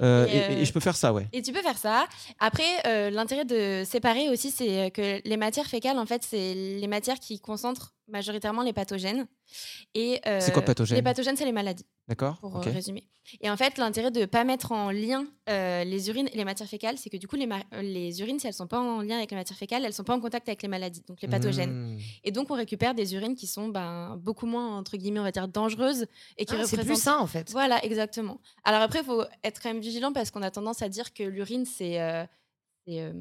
Euh, 0.00 0.26
Et, 0.26 0.36
et, 0.36 0.42
euh, 0.42 0.60
et 0.62 0.64
je 0.64 0.72
peux 0.72 0.80
faire 0.80 0.96
ça, 0.96 1.12
ouais. 1.12 1.28
Et 1.32 1.42
tu 1.42 1.52
peux 1.52 1.62
faire 1.62 1.78
ça. 1.78 2.06
Après, 2.40 2.64
euh, 2.86 3.10
l'intérêt 3.10 3.44
de 3.44 3.84
séparer 3.88 4.28
aussi, 4.28 4.50
c'est 4.50 4.90
que 4.90 5.20
les 5.24 5.36
matières 5.36 5.66
fécales, 5.68 5.98
en 5.98 6.06
fait, 6.06 6.24
c'est 6.28 6.54
les 6.54 6.88
matières 6.88 7.20
qui 7.20 7.38
concentrent 7.38 7.94
majoritairement 8.08 8.62
les 8.62 8.72
pathogènes. 8.72 9.26
Et 9.94 10.20
euh, 10.26 10.40
C'est 10.40 10.52
quoi 10.52 10.62
pathogène? 10.62 10.96
Les 10.96 11.02
pathogènes, 11.02 11.36
c'est 11.36 11.44
les 11.44 11.52
maladies, 11.52 11.86
D'accord 12.08 12.38
pour 12.38 12.56
euh, 12.56 12.60
résumer. 12.60 13.04
Et 13.40 13.48
en 13.48 13.56
fait, 13.56 13.78
l'intérêt 13.78 14.10
de 14.10 14.20
ne 14.20 14.26
pas 14.26 14.42
mettre 14.42 14.72
en 14.72 14.90
lien 14.90 15.24
euh, 15.48 15.84
les 15.84 16.08
urines 16.08 16.28
et 16.32 16.36
les 16.36 16.44
matières 16.44 16.68
fécales, 16.68 16.98
c'est 16.98 17.08
que 17.08 17.16
du 17.16 17.28
coup, 17.28 17.36
les, 17.36 17.48
euh, 17.48 17.82
les 17.82 18.20
urines, 18.20 18.40
si 18.40 18.48
elles 18.48 18.54
sont 18.54 18.66
pas 18.66 18.80
en 18.80 19.00
lien 19.00 19.18
avec 19.18 19.30
les 19.30 19.36
matières 19.36 19.56
fécales, 19.56 19.84
elles 19.84 19.92
sont 19.92 20.02
pas 20.02 20.14
en 20.14 20.20
contact 20.20 20.48
avec 20.48 20.62
les 20.62 20.68
maladies, 20.68 21.02
donc 21.06 21.22
les 21.22 21.28
pathogènes. 21.28 21.94
Mmh. 21.94 21.98
Et 22.24 22.32
donc, 22.32 22.50
on 22.50 22.54
récupère 22.54 22.94
des 22.94 23.14
urines 23.14 23.36
qui 23.36 23.46
sont 23.46 23.68
ben, 23.68 24.16
beaucoup 24.16 24.46
moins, 24.46 24.76
entre 24.76 24.96
guillemets, 24.96 25.20
on 25.20 25.24
va 25.24 25.30
dire, 25.30 25.46
dangereuses 25.46 26.06
et 26.36 26.44
qui 26.44 26.54
Ah, 26.54 26.64
c'est 26.64 26.76
représentent 26.76 26.86
plus 26.86 27.00
sain 27.00 27.18
en 27.18 27.28
fait. 27.28 27.50
voilà, 27.52 27.82
exactement. 27.84 28.40
Alors 28.64 28.82
après, 28.82 28.98
il 29.00 29.04
faut 29.04 29.22
être 29.44 29.62
quand 29.62 29.72
même 29.72 29.80
vigilant 29.80 30.12
parce 30.12 30.32
qu'on 30.32 30.42
a 30.42 30.50
tendance 30.50 30.82
à 30.82 30.88
dire 30.88 31.14
que 31.14 31.22
l'urine, 31.22 31.64
c'est 31.64 32.00
euh, 32.00 32.24
c'est, 32.86 33.00
euh, 33.00 33.12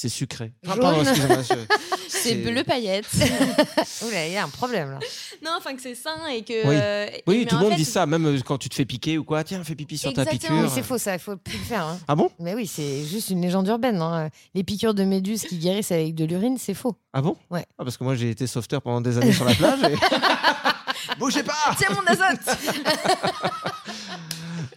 C'est 0.00 0.08
sucré. 0.08 0.52
Ah, 0.64 0.76
pardon, 0.76 1.02
je- 1.02 1.54
c'est 2.08 2.36
bleu 2.36 2.62
paillette. 2.62 3.04
Oula, 4.06 4.26
il 4.28 4.32
y 4.32 4.36
a 4.36 4.44
un 4.44 4.48
problème 4.48 4.92
là. 4.92 4.98
non, 5.44 5.50
enfin 5.58 5.74
que 5.74 5.82
c'est 5.82 5.96
sain 5.96 6.24
et 6.32 6.42
que. 6.44 6.52
Oui. 6.68 6.76
euh, 6.80 7.06
Oui, 7.26 7.46
tout 7.46 7.56
le 7.56 7.62
monde 7.62 7.70
fait, 7.72 7.78
dit 7.78 7.84
ça, 7.84 8.06
même 8.06 8.24
euh, 8.26 8.38
quand 8.46 8.58
tu 8.58 8.68
te 8.68 8.76
fais 8.76 8.84
piquer 8.84 9.18
ou 9.18 9.24
quoi. 9.24 9.42
Tiens, 9.42 9.64
fais 9.64 9.74
pipi 9.74 9.98
sur 9.98 10.12
ta 10.12 10.22
Exactement, 10.22 10.58
piqûre. 10.62 10.72
c'est 10.72 10.84
faux 10.84 10.98
ça, 10.98 11.14
il 11.14 11.18
faut 11.18 11.36
plus 11.36 11.58
le 11.58 11.64
faire. 11.64 11.82
hein. 11.84 11.98
Ah 12.06 12.14
bon? 12.14 12.30
Mais 12.38 12.54
oui, 12.54 12.68
c'est 12.68 13.04
juste 13.06 13.30
une 13.30 13.42
légende 13.42 13.66
urbaine. 13.66 14.00
hein. 14.00 14.28
Les 14.54 14.62
piqûres 14.62 14.94
de 14.94 15.02
méduses 15.02 15.42
qui 15.42 15.58
guérissent 15.58 15.90
avec 15.90 16.14
de 16.14 16.24
l'urine, 16.26 16.58
c'est 16.60 16.74
faux. 16.74 16.94
Ah 17.12 17.20
bon? 17.20 17.36
Ouais. 17.50 17.66
Ah, 17.76 17.82
parce 17.82 17.96
que 17.96 18.04
moi, 18.04 18.14
j'ai 18.14 18.30
été 18.30 18.46
sauveteur 18.46 18.80
pendant 18.80 19.00
des 19.00 19.18
années 19.18 19.32
sur 19.32 19.46
la 19.46 19.54
plage. 19.54 19.80
et- 19.82 19.96
Bougez 21.18 21.42
pas 21.42 21.54
Tiens 21.76 21.88
mon 21.90 22.06
azote 22.06 22.56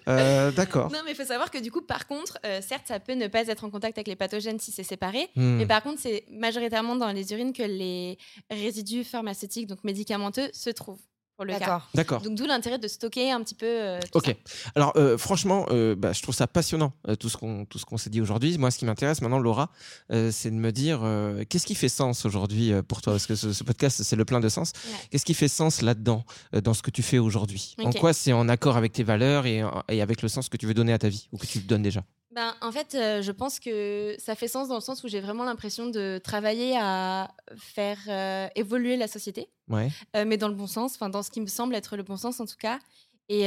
Euh, 0.07 0.51
D'accord. 0.51 0.91
Non, 0.91 0.99
mais 1.05 1.11
il 1.11 1.15
faut 1.15 1.25
savoir 1.25 1.51
que 1.51 1.57
du 1.57 1.71
coup, 1.71 1.81
par 1.81 2.07
contre, 2.07 2.37
euh, 2.45 2.61
certes, 2.61 2.87
ça 2.87 2.99
peut 2.99 3.13
ne 3.13 3.27
pas 3.27 3.47
être 3.47 3.63
en 3.63 3.69
contact 3.69 3.97
avec 3.97 4.07
les 4.07 4.15
pathogènes 4.15 4.59
si 4.59 4.71
c'est 4.71 4.83
séparé. 4.83 5.29
Hmm. 5.35 5.57
Mais 5.57 5.65
par 5.65 5.83
contre, 5.83 5.99
c'est 5.99 6.25
majoritairement 6.29 6.95
dans 6.95 7.11
les 7.11 7.31
urines 7.33 7.53
que 7.53 7.63
les 7.63 8.17
résidus 8.49 9.03
pharmaceutiques, 9.03 9.67
donc 9.67 9.83
médicamenteux, 9.83 10.49
se 10.53 10.69
trouvent. 10.69 11.01
Pour 11.41 11.45
le 11.53 11.57
cas. 11.59 11.81
D'accord. 11.95 12.21
Donc 12.21 12.35
d'où 12.35 12.45
l'intérêt 12.45 12.77
de 12.77 12.87
stocker 12.87 13.31
un 13.31 13.41
petit 13.41 13.55
peu. 13.55 13.65
euh, 13.65 13.99
tout 14.11 14.19
Ok. 14.19 14.25
ça. 14.45 14.69
Alors, 14.75 14.93
euh, 14.95 15.17
franchement, 15.17 15.65
euh, 15.71 15.95
bah, 15.95 16.13
je 16.13 16.21
trouve 16.21 16.35
ça 16.35 16.45
passionnant, 16.45 16.93
euh, 17.07 17.15
tout 17.15 17.29
ce 17.29 17.37
qu'on 17.37 17.65
tout 17.65 17.79
ce 17.79 17.85
qu'on 17.85 17.97
s'est 17.97 18.09
dit 18.11 18.21
aujourd'hui. 18.21 18.57
Moi, 18.59 18.69
ce 18.69 18.77
qui 18.77 18.85
m'intéresse 18.85 19.21
maintenant, 19.21 19.39
Laura, 19.39 19.71
euh, 20.11 20.29
c'est 20.31 20.51
de 20.51 20.55
me 20.55 20.71
dire 20.71 20.99
euh, 21.03 21.43
qu'est-ce 21.49 21.65
qui 21.65 21.73
fait 21.75 21.89
sens 21.89 22.25
aujourd'hui 22.25 22.71
euh, 22.71 22.83
pour 22.83 23.01
toi? 23.01 23.13
Parce 23.13 23.25
que 23.25 23.35
ce, 23.35 23.53
ce 23.53 23.63
podcast, 23.63 24.03
c'est 24.03 24.15
le 24.15 24.25
plein 24.25 24.39
de 24.39 24.49
sens. 24.49 24.73
Ouais. 24.85 24.91
Qu'est-ce 25.09 25.25
qui 25.25 25.33
fait 25.33 25.47
sens 25.47 25.81
là-dedans, 25.81 26.25
euh, 26.53 26.61
dans 26.61 26.73
ce 26.75 26.83
que 26.83 26.91
tu 26.91 27.01
fais 27.01 27.17
aujourd'hui? 27.17 27.75
En 27.83 27.91
quoi 27.91 28.13
c'est 28.13 28.33
en 28.33 28.47
accord 28.47 28.77
avec 28.77 28.93
tes 28.93 29.03
valeurs 29.03 29.45
et, 29.47 29.63
et 29.89 30.01
avec 30.01 30.21
le 30.21 30.29
sens 30.29 30.47
que 30.47 30.57
tu 30.57 30.67
veux 30.67 30.73
donner 30.75 30.93
à 30.93 30.99
ta 30.99 31.09
vie 31.09 31.27
ou 31.31 31.37
que 31.37 31.47
tu 31.47 31.59
te 31.61 31.67
donnes 31.67 31.81
déjà? 31.83 32.03
Ben, 32.33 32.55
en 32.61 32.71
fait, 32.71 32.95
euh, 32.95 33.21
je 33.21 33.31
pense 33.31 33.59
que 33.59 34.15
ça 34.17 34.35
fait 34.35 34.47
sens 34.47 34.69
dans 34.69 34.75
le 34.75 34.81
sens 34.81 35.03
où 35.03 35.07
j'ai 35.09 35.19
vraiment 35.19 35.43
l'impression 35.43 35.87
de 35.87 36.19
travailler 36.23 36.77
à 36.79 37.29
faire 37.57 37.97
euh, 38.07 38.47
évoluer 38.55 38.95
la 38.95 39.07
société, 39.09 39.49
Ouais. 39.67 39.89
euh, 40.15 40.23
mais 40.25 40.37
dans 40.37 40.47
le 40.47 40.53
bon 40.55 40.67
sens, 40.67 40.95
enfin 40.95 41.09
dans 41.09 41.23
ce 41.23 41.29
qui 41.31 41.41
me 41.41 41.47
semble 41.47 41.75
être 41.75 41.97
le 41.97 42.03
bon 42.03 42.15
sens 42.17 42.39
en 42.39 42.45
tout 42.45 42.55
cas. 42.57 42.79
Et, 43.33 43.45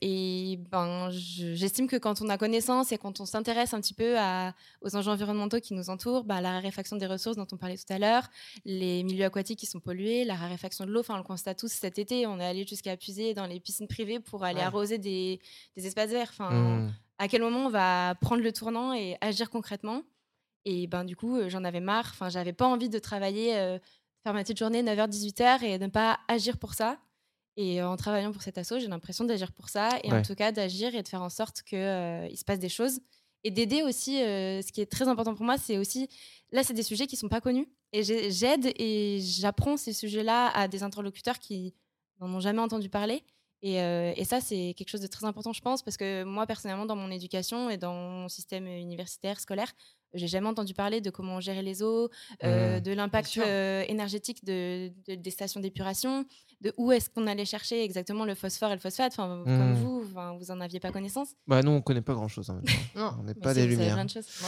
et 0.00 0.58
ben, 0.70 1.10
je- 1.10 1.54
j'estime 1.54 1.88
que 1.88 1.96
quand 1.96 2.20
on 2.22 2.28
a 2.28 2.38
connaissance 2.38 2.92
et 2.92 2.98
quand 2.98 3.18
on 3.20 3.24
s'intéresse 3.26 3.74
un 3.74 3.80
petit 3.80 3.94
peu 3.94 4.16
à, 4.16 4.54
aux 4.80 4.94
enjeux 4.94 5.10
environnementaux 5.10 5.58
qui 5.58 5.74
nous 5.74 5.90
entourent, 5.90 6.22
ben, 6.22 6.40
la 6.40 6.52
raréfaction 6.52 6.94
des 6.96 7.06
ressources 7.06 7.36
dont 7.36 7.46
on 7.50 7.56
parlait 7.56 7.76
tout 7.76 7.92
à 7.92 7.98
l'heure, 7.98 8.28
les 8.64 9.02
milieux 9.02 9.24
aquatiques 9.24 9.58
qui 9.58 9.66
sont 9.66 9.80
pollués, 9.80 10.24
la 10.24 10.36
raréfaction 10.36 10.84
de 10.86 10.92
l'eau, 10.92 11.02
on 11.08 11.16
le 11.16 11.24
constate 11.24 11.58
tous 11.58 11.72
cet 11.72 11.98
été, 11.98 12.28
on 12.28 12.38
est 12.38 12.44
allé 12.46 12.64
jusqu'à 12.64 12.96
puiser 12.96 13.34
dans 13.34 13.46
les 13.46 13.58
piscines 13.58 13.88
privées 13.88 14.20
pour 14.20 14.44
aller 14.44 14.58
Ouais. 14.60 14.64
arroser 14.66 14.98
des, 14.98 15.40
des 15.76 15.86
espaces 15.88 16.10
verts. 16.10 16.28
Enfin, 16.30 16.50
Hmm. 16.52 16.90
À 17.22 17.28
quel 17.28 17.40
moment 17.42 17.66
on 17.66 17.70
va 17.70 18.14
prendre 18.20 18.42
le 18.42 18.52
tournant 18.52 18.92
et 18.92 19.16
agir 19.20 19.48
concrètement. 19.48 20.02
Et 20.64 20.86
ben 20.86 21.04
du 21.04 21.16
coup, 21.16 21.36
euh, 21.36 21.48
j'en 21.48 21.64
avais 21.64 21.80
marre. 21.80 22.08
Enfin, 22.10 22.28
j'avais 22.28 22.52
pas 22.52 22.66
envie 22.66 22.88
de 22.88 22.98
travailler, 22.98 23.56
euh, 23.56 23.78
faire 24.24 24.34
ma 24.34 24.42
petite 24.42 24.58
journée 24.58 24.82
9h-18h 24.82 25.62
et 25.62 25.78
ne 25.78 25.86
pas 25.86 26.18
agir 26.28 26.58
pour 26.58 26.74
ça. 26.74 26.98
Et 27.56 27.80
euh, 27.80 27.88
en 27.88 27.96
travaillant 27.96 28.32
pour 28.32 28.42
cet 28.42 28.58
assaut, 28.58 28.78
j'ai 28.78 28.88
l'impression 28.88 29.24
d'agir 29.24 29.52
pour 29.52 29.68
ça 29.68 29.88
et 30.02 30.10
Ouais. 30.10 30.18
en 30.18 30.22
tout 30.22 30.34
cas 30.34 30.52
d'agir 30.52 30.94
et 30.94 31.02
de 31.02 31.08
faire 31.08 31.22
en 31.22 31.28
sorte 31.30 31.62
qu'il 31.62 31.78
se 31.78 32.44
passe 32.44 32.58
des 32.58 32.68
choses. 32.68 33.00
Et 33.44 33.50
d'aider 33.50 33.82
aussi, 33.82 34.22
euh, 34.22 34.62
ce 34.62 34.70
qui 34.72 34.80
est 34.80 34.86
très 34.90 35.06
important 35.08 35.34
pour 35.34 35.44
moi, 35.44 35.58
c'est 35.58 35.76
aussi, 35.78 36.08
là, 36.52 36.62
c'est 36.62 36.74
des 36.74 36.82
sujets 36.84 37.06
qui 37.06 37.16
sont 37.16 37.28
pas 37.28 37.40
connus. 37.40 37.68
Et 37.92 38.02
j'ai- 38.04 38.30
j'aide 38.30 38.66
et 38.80 39.18
j'apprends 39.20 39.76
ces 39.76 39.92
sujets-là 39.92 40.48
à 40.56 40.66
des 40.68 40.82
interlocuteurs 40.82 41.38
qui 41.40 41.74
n'en 42.20 42.32
ont 42.34 42.40
jamais 42.40 42.60
entendu 42.60 42.88
parler. 42.88 43.22
Et, 43.62 43.80
euh, 43.80 44.12
et 44.16 44.24
ça, 44.24 44.40
c'est 44.40 44.74
quelque 44.76 44.88
chose 44.88 45.00
de 45.00 45.06
très 45.06 45.24
important, 45.24 45.52
je 45.52 45.60
pense, 45.60 45.82
parce 45.82 45.96
que 45.96 46.24
moi, 46.24 46.46
personnellement, 46.46 46.86
dans 46.86 46.96
mon 46.96 47.10
éducation 47.10 47.70
et 47.70 47.76
dans 47.76 47.94
mon 47.94 48.28
système 48.28 48.66
universitaire, 48.66 49.38
scolaire, 49.40 49.72
j'ai 50.14 50.26
jamais 50.28 50.46
entendu 50.48 50.74
parler 50.74 51.00
de 51.00 51.10
comment 51.10 51.40
gérer 51.40 51.62
les 51.62 51.82
eaux, 51.82 52.08
euh, 52.44 52.78
Mmh. 52.78 52.80
de 52.80 52.92
l'impact 52.92 53.38
euh, 53.38 53.84
énergétique 53.88 54.44
de, 54.44 54.88
de- 55.08 55.14
des 55.14 55.30
stations 55.30 55.60
d'épuration, 55.60 56.24
de 56.60 56.72
où 56.76 56.92
est-ce 56.92 57.10
qu'on 57.10 57.26
allait 57.26 57.44
chercher 57.44 57.82
exactement 57.82 58.24
le 58.24 58.34
phosphore 58.34 58.70
et 58.70 58.74
le 58.74 58.80
phosphate. 58.80 59.12
Enfin, 59.12 59.42
comme 59.44 59.72
Mmh. 59.72 59.74
vous, 59.74 60.04
enfin, 60.10 60.36
vous 60.38 60.50
en 60.50 60.60
aviez 60.60 60.80
pas 60.80 60.90
connaissance. 60.92 61.30
Bah, 61.46 61.60
nous, 61.62 61.70
on 61.72 61.80
connaît 61.80 62.02
pas 62.02 62.14
grand-chose 62.14 62.46
temps. 62.46 62.60
Non. 62.94 63.12
On 63.20 63.24
n'est 63.24 63.34
pas 63.34 63.52
des 63.54 63.66
lumières. 63.66 63.94
plein 63.94 64.04
de 64.04 64.10
choses. 64.10 64.26
Vous 64.40 64.46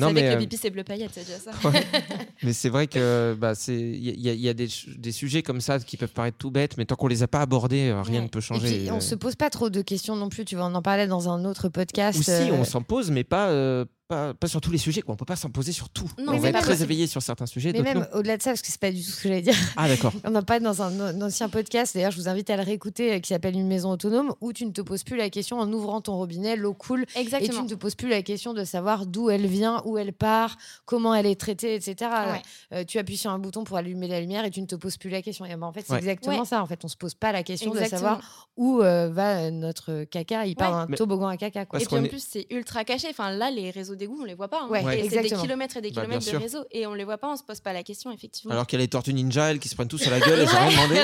Non, 0.00 0.08
savez 0.08 0.14
mais, 0.14 0.20
que 0.22 0.26
euh, 0.26 0.34
le 0.34 0.38
pipi, 0.40 0.56
c'est 0.56 0.70
bleu 0.70 0.84
paillette, 0.84 1.10
c'est 1.14 1.24
déjà 1.24 1.38
ça. 1.38 1.52
Ouais. 1.68 1.82
mais 2.42 2.52
c'est 2.52 2.68
vrai 2.68 2.86
que 2.86 3.36
bah, 3.38 3.54
c'est 3.54 3.74
il 3.78 4.20
y, 4.20 4.28
a- 4.28 4.34
y 4.34 4.48
y 4.48 4.54
des, 4.54 4.68
des 4.98 5.12
sujets 5.12 5.42
comme 5.42 5.60
ça 5.60 5.78
qui 5.78 5.96
peuvent 5.96 6.12
paraître 6.12 6.36
tout 6.38 6.50
bêtes, 6.50 6.76
mais 6.76 6.84
tant 6.84 6.96
qu'on 6.96 7.06
les 7.08 7.22
a 7.22 7.28
pas 7.28 7.40
abordés, 7.40 7.88
euh, 7.90 8.02
rien 8.02 8.18
Ouais. 8.18 8.24
ne 8.24 8.28
peut 8.28 8.38
Et 8.40 8.42
changer. 8.42 8.78
puis, 8.80 8.88
Euh, 8.88 8.94
on 8.94 9.00
se 9.00 9.14
pose 9.14 9.34
pas 9.36 9.48
trop 9.50 9.70
de 9.70 9.80
questions 9.82 10.16
non 10.16 10.28
plus. 10.28 10.44
Tu 10.44 10.56
vois, 10.56 10.66
on 10.66 10.74
en 10.74 10.82
parlait 10.82 11.06
dans 11.06 11.28
un 11.30 11.44
autre 11.44 11.68
podcast. 11.68 12.18
Ou 12.18 12.22
si, 12.22 12.30
euh, 12.30 12.52
on 12.52 12.64
s'en 12.64 12.82
pose, 12.82 13.10
mais 13.10 13.24
pas, 13.24 13.48
euh, 13.48 13.84
pas, 14.08 14.34
pas 14.34 14.46
sur 14.48 14.60
tous 14.60 14.70
les 14.70 14.78
sujets, 14.78 15.02
quoi. 15.02 15.14
On 15.14 15.16
peut 15.16 15.24
pas 15.24 15.36
s'imposer 15.36 15.72
sur 15.72 15.88
tout. 15.88 16.10
Non, 16.18 16.34
on 16.34 16.38
va 16.38 16.48
être 16.50 16.60
très 16.60 16.82
éveillé 16.82 17.06
sur 17.06 17.22
certains 17.22 17.46
sujets. 17.46 17.72
Mais 17.72 17.82
même 17.82 18.06
au-delà 18.12 18.36
de 18.36 18.42
ça, 18.42 18.50
parce 18.50 18.62
que 18.62 18.68
c'est 18.68 18.80
pas 18.80 18.90
du 18.90 19.02
tout 19.02 19.10
ce 19.10 19.22
que 19.22 19.28
j'allais 19.28 19.42
dire. 19.42 19.54
Ah 19.76 19.88
d'accord. 19.88 20.12
On 20.24 20.34
en 20.34 20.42
parle 20.42 20.62
dans 20.62 20.82
un, 20.82 21.00
un 21.00 21.22
ancien 21.22 21.48
podcast, 21.48 21.94
d'ailleurs 21.94 22.10
je 22.12 22.16
vous 22.18 22.28
invite 22.28 22.48
à 22.50 22.56
le 22.56 22.62
réécouter, 22.62 23.14
euh, 23.14 23.18
qui 23.18 23.28
s'appelle 23.28 23.54
Une 23.54 23.66
maison 23.66 23.90
autonome, 23.90 24.34
où 24.40 24.52
tu 24.52 24.66
ne 24.66 24.70
te 24.72 24.80
poses 24.82 25.02
plus 25.04 25.16
la 25.16 25.30
question 25.30 25.58
en 25.58 25.72
ouvrant 25.72 26.00
ton 26.00 26.16
robinet, 26.16 26.56
l'eau 26.56 26.74
coule, 26.74 27.02
et 27.02 27.06
tu 27.14 27.18
Exactement. 27.20 27.62
ne 27.64 27.68
te 27.68 27.74
poses 27.74 27.94
plus 27.94 28.08
la 28.08 28.22
question 28.22 28.52
de 28.54 28.64
savoir 28.64 29.06
d'où 29.06 29.30
elle 29.30 29.46
vient, 29.46 29.82
où 29.84 29.96
elle 29.98 30.12
part, 30.12 30.56
comment 30.84 31.14
elle 31.14 31.26
est 31.26 31.40
traitée, 31.40 31.74
etc. 31.74 31.96
Ouais. 32.10 32.42
Euh, 32.78 32.84
tu 32.84 32.98
appuies 32.98 33.16
sur 33.16 33.30
un 33.30 33.38
bouton 33.38 33.64
pour 33.64 33.76
allumer 33.76 34.06
la 34.08 34.20
lumière 34.20 34.44
et 34.44 34.50
tu 34.50 34.60
ne 34.60 34.66
te 34.66 34.74
poses 34.76 34.96
plus 34.96 35.10
la 35.10 35.22
question. 35.22 35.44
Et 35.46 35.56
ben, 35.56 35.62
en 35.66 35.72
fait, 35.72 35.82
c'est 35.86 35.92
Ouais. 35.92 35.98
exactement 35.98 36.40
Ouais. 36.40 36.44
ça. 36.44 36.62
En 36.62 36.66
fait, 36.66 36.84
on 36.84 36.88
se 36.88 36.96
pose 36.96 37.14
pas 37.14 37.32
la 37.32 37.42
question 37.42 37.70
de 37.72 37.78
Exactement. 37.78 38.00
savoir 38.18 38.48
où 38.56 38.80
euh, 38.82 39.08
va 39.10 39.50
notre 39.50 40.04
caca. 40.04 40.46
Il 40.46 40.56
part 40.56 40.82
Ouais. 40.82 40.86
d'un 40.90 40.94
toboggan 40.96 41.28
à 41.28 41.36
caca. 41.36 41.64
Quoi. 41.66 41.80
Et 41.80 41.86
puis 41.86 41.96
en 41.96 42.02
plus, 42.06 42.24
c'est 42.28 42.46
ultra 42.50 42.84
caché. 42.84 43.08
Enfin, 43.10 43.30
là, 43.30 43.50
les 43.50 43.70
réseaux 43.70 43.93
d'égout, 43.96 44.18
on 44.20 44.24
les 44.24 44.34
voit 44.34 44.48
pas. 44.48 44.62
hein. 44.62 44.68
Ouais, 44.70 44.82
Ouais. 44.84 45.06
C'est 45.10 45.22
des 45.22 45.30
kilomètres 45.30 45.76
et 45.76 45.80
des 45.80 45.90
Bah, 45.90 46.02
kilomètres 46.02 46.24
de 46.24 46.30
sûr. 46.30 46.40
réseaux. 46.40 46.64
Et 46.72 46.86
on 46.86 46.94
les 46.94 47.04
voit 47.04 47.18
pas, 47.18 47.32
on 47.32 47.36
se 47.36 47.42
pose 47.42 47.60
pas 47.60 47.72
la 47.72 47.82
question, 47.82 48.10
effectivement. 48.12 48.52
Alors 48.52 48.66
qu'il 48.66 48.78
y 48.78 48.82
a 48.82 48.84
les 48.84 48.88
tortues 48.88 49.14
ninja, 49.14 49.50
elles 49.50 49.58
qui 49.58 49.68
se 49.68 49.74
prennent 49.74 49.88
tout 49.88 49.98
sur 49.98 50.10
la 50.10 50.20
gueule 50.20 50.40
et 50.40 50.46
j'ai 50.46 50.56
rien 50.56 50.70
demandé. 50.70 51.00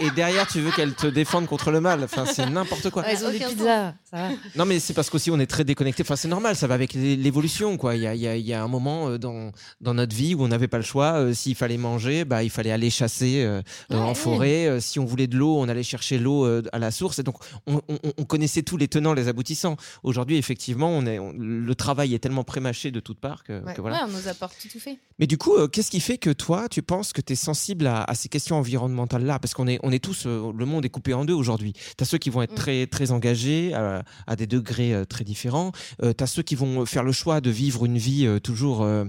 Et, 0.00 0.06
et 0.06 0.10
derrière, 0.10 0.46
tu 0.46 0.60
veux 0.60 0.70
qu'elles 0.72 0.94
te 0.94 1.06
défendent 1.06 1.46
contre 1.46 1.70
le 1.70 1.80
mal. 1.80 2.02
Enfin, 2.04 2.24
c'est 2.26 2.46
n'importe 2.48 2.90
quoi. 2.90 3.02
Ouais, 3.02 3.14
ils 3.14 3.24
ont 3.24 3.30
des 3.30 3.38
pizzas. 3.38 3.94
Ça 4.10 4.16
va. 4.16 4.28
Non, 4.56 4.64
mais 4.64 4.78
c'est 4.80 4.94
parce 4.94 5.10
qu'aussi 5.10 5.30
on 5.30 5.38
est 5.40 5.46
très 5.46 5.64
déconnecté. 5.64 6.02
Enfin, 6.02 6.16
c'est 6.16 6.28
normal, 6.28 6.56
ça 6.56 6.66
va 6.66 6.74
avec 6.74 6.94
l'é- 6.94 7.16
l'évolution, 7.16 7.76
quoi. 7.76 7.96
Il 7.96 8.02
y 8.02 8.06
a, 8.06 8.14
il 8.14 8.20
y 8.20 8.26
a- 8.28 8.36
il 8.36 8.46
y 8.46 8.52
a 8.52 8.62
un 8.62 8.68
moment 8.68 9.08
euh, 9.10 9.18
dans, 9.18 9.52
dans 9.80 9.94
notre 9.94 10.14
vie 10.14 10.34
où 10.34 10.42
on 10.42 10.48
n'avait 10.48 10.68
pas 10.68 10.78
le 10.78 10.84
choix. 10.84 11.12
Euh, 11.14 11.32
S'il 11.34 11.54
fallait 11.54 11.76
manger, 11.78 12.24
bah, 12.24 12.42
il 12.42 12.50
fallait 12.50 12.72
aller 12.72 12.90
chasser 12.90 13.42
euh, 13.44 13.62
en 13.90 14.08
Ouais. 14.08 14.14
forêt. 14.14 14.66
Euh, 14.66 14.80
si 14.80 14.98
on 14.98 15.04
voulait 15.04 15.26
de 15.26 15.36
l'eau, 15.36 15.56
on 15.58 15.68
allait 15.68 15.82
chercher 15.82 16.18
l'eau 16.18 16.44
euh, 16.44 16.62
à 16.72 16.78
la 16.78 16.90
source. 16.90 17.18
Et 17.18 17.22
donc, 17.22 17.36
on, 17.66 17.76
on- 17.88 17.98
on 18.18 18.24
connaissait 18.24 18.62
tous 18.62 18.76
les 18.76 18.88
tenants, 18.88 19.14
les 19.14 19.28
aboutissants. 19.28 19.76
Aujourd'hui, 20.02 20.36
effectivement, 20.36 20.90
on 20.90 21.06
est, 21.06 21.18
on- 21.18 21.32
le 21.36 21.74
travail 21.74 22.14
est 22.14 22.19
tellement 22.20 22.44
prémâché 22.44 22.90
de 22.92 23.00
toutes 23.00 23.18
parts 23.18 23.42
que, 23.44 23.62
Ouais. 23.64 23.74
que 23.74 23.80
voilà. 23.80 24.04
Ouais, 24.04 24.12
on 24.14 24.16
nous 24.18 24.28
apporte 24.28 24.54
tout, 24.62 24.68
tout 24.68 24.78
fait. 24.78 24.98
Mais 25.18 25.26
du 25.26 25.36
coup, 25.38 25.54
euh, 25.56 25.66
qu'est-ce 25.68 25.90
qui 25.90 26.00
fait 26.00 26.18
que 26.18 26.30
toi, 26.30 26.68
tu 26.68 26.82
penses 26.82 27.12
que 27.12 27.20
tu 27.20 27.32
es 27.32 27.36
sensible 27.36 27.86
à, 27.86 28.04
à 28.04 28.14
ces 28.14 28.28
questions 28.28 28.56
environnementales-là? 28.56 29.38
Parce 29.38 29.54
qu'on 29.54 29.66
est, 29.66 29.78
on 29.82 29.90
est 29.92 29.98
tous, 30.02 30.24
euh, 30.26 30.52
le 30.56 30.64
monde 30.66 30.84
est 30.84 30.88
coupé 30.90 31.12
en 31.14 31.24
deux 31.24 31.34
aujourd'hui. 31.34 31.72
Tu 31.72 32.02
as 32.02 32.04
ceux 32.04 32.18
qui 32.18 32.30
vont 32.30 32.42
être 32.42 32.52
Mm. 32.52 32.54
très, 32.56 32.86
très 32.86 33.10
engagés 33.10 33.74
à, 33.74 34.04
à 34.26 34.36
des 34.36 34.46
degrés 34.46 34.94
euh, 34.94 35.04
très 35.04 35.24
différents. 35.24 35.72
tu 36.00 36.22
as 36.22 36.26
ceux 36.26 36.42
qui 36.42 36.54
vont 36.54 36.86
faire 36.86 37.02
le 37.02 37.12
choix 37.12 37.40
de 37.40 37.50
vivre 37.50 37.84
une 37.84 37.98
vie 37.98 38.26
euh, 38.26 38.38
toujours, 38.38 38.82
euh, 38.82 39.04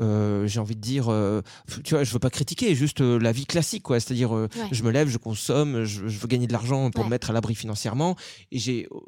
euh, 0.00 0.46
j'ai 0.46 0.60
envie 0.60 0.76
de 0.76 0.80
dire, 0.80 1.06
euh, 1.08 1.40
tu 1.84 1.94
vois, 1.94 2.04
je 2.04 2.12
veux 2.12 2.18
pas 2.18 2.30
critiquer, 2.30 2.74
juste 2.74 3.00
euh, 3.00 3.18
la 3.18 3.32
vie 3.32 3.46
classique, 3.46 3.82
quoi. 3.82 4.00
C'est-à-dire, 4.00 4.34
euh, 4.36 4.48
Ouais. 4.56 4.68
je 4.72 4.82
me 4.82 4.90
lève, 4.90 5.08
je 5.08 5.18
consomme, 5.18 5.84
je, 5.84 6.06
je 6.08 6.18
veux 6.18 6.28
gagner 6.28 6.46
de 6.46 6.52
l'argent 6.52 6.90
pour 6.90 7.00
Ouais. 7.02 7.06
me 7.06 7.10
mettre 7.10 7.30
à 7.30 7.32
l'abri 7.32 7.54
financièrement. 7.54 8.16
Et 8.50 8.58
j'ai. 8.58 8.86
euh, 8.92 8.98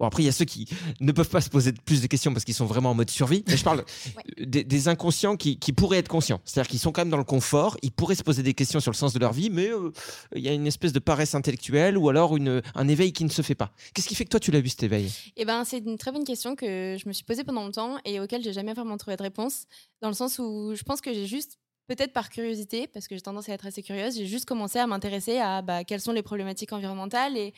Bon, 0.00 0.06
après, 0.06 0.22
il 0.22 0.26
y 0.26 0.28
a 0.28 0.32
ceux 0.32 0.44
qui 0.44 0.66
ne 1.00 1.12
peuvent 1.12 1.28
pas 1.28 1.40
se 1.40 1.50
poser 1.50 1.72
plus 1.72 2.00
de 2.02 2.06
questions 2.06 2.32
parce 2.32 2.44
qu'ils 2.44 2.54
sont 2.54 2.66
vraiment 2.66 2.93
en 2.94 2.96
mode 2.96 3.10
survie. 3.10 3.44
Mais 3.48 3.56
je 3.56 3.64
parle 3.64 3.84
des, 4.38 4.64
des 4.64 4.88
inconscients 4.88 5.36
qui, 5.36 5.58
qui 5.58 5.72
pourraient 5.72 5.98
être 5.98 6.08
conscients. 6.08 6.40
C'est-à-dire 6.44 6.70
qu'ils 6.70 6.78
sont 6.78 6.92
quand 6.92 7.02
même 7.02 7.10
dans 7.10 7.18
le 7.18 7.24
confort, 7.24 7.76
ils 7.82 7.92
pourraient 7.92 8.14
se 8.14 8.22
poser 8.22 8.42
des 8.42 8.54
questions 8.54 8.80
sur 8.80 8.92
le 8.92 8.96
sens 8.96 9.12
de 9.12 9.18
leur 9.18 9.32
vie, 9.32 9.50
mais 9.50 9.68
euh, 9.68 9.90
il 10.34 10.42
y 10.42 10.48
a 10.48 10.52
une 10.52 10.66
espèce 10.66 10.92
de 10.92 10.98
paresse 10.98 11.34
intellectuelle 11.34 11.98
ou 11.98 12.08
alors 12.08 12.36
une, 12.36 12.62
un 12.74 12.88
éveil 12.88 13.12
qui 13.12 13.24
ne 13.24 13.30
se 13.30 13.42
fait 13.42 13.54
pas. 13.54 13.72
Qu'est-ce 13.92 14.08
qui 14.08 14.14
fait 14.14 14.24
que 14.24 14.30
toi, 14.30 14.40
tu 14.40 14.50
l'as 14.50 14.60
vu 14.60 14.68
cet 14.68 14.84
éveil? 14.84 15.12
Eh 15.36 15.44
ben, 15.44 15.64
c'est 15.64 15.78
une 15.78 15.98
très 15.98 16.12
bonne 16.12 16.24
question 16.24 16.54
que 16.56 16.96
je 16.98 17.08
me 17.08 17.12
suis 17.12 17.24
posée 17.24 17.44
pendant 17.44 17.64
longtemps 17.64 17.98
et 18.04 18.20
auquel 18.20 18.42
j'ai 18.42 18.52
jamais 18.52 18.74
vraiment 18.74 18.96
trouvé 18.96 19.16
de 19.16 19.22
réponse. 19.22 19.64
Dans 20.00 20.08
le 20.08 20.14
sens 20.14 20.38
où 20.38 20.74
je 20.74 20.82
pense 20.82 21.00
que 21.00 21.12
j'ai 21.12 21.26
juste, 21.26 21.58
peut-être 21.86 22.12
par 22.12 22.30
curiosité, 22.30 22.86
parce 22.86 23.08
que 23.08 23.14
j'ai 23.14 23.20
tendance 23.20 23.48
à 23.48 23.52
être 23.52 23.66
assez 23.66 23.82
curieuse, 23.82 24.16
j'ai 24.16 24.26
juste 24.26 24.44
commencé 24.46 24.78
à 24.78 24.86
m'intéresser 24.86 25.38
à 25.38 25.62
bah, 25.62 25.84
quelles 25.84 26.00
sont 26.00 26.12
les 26.12 26.22
problématiques 26.22 26.72
environnementales 26.72 27.36
et, 27.36 27.52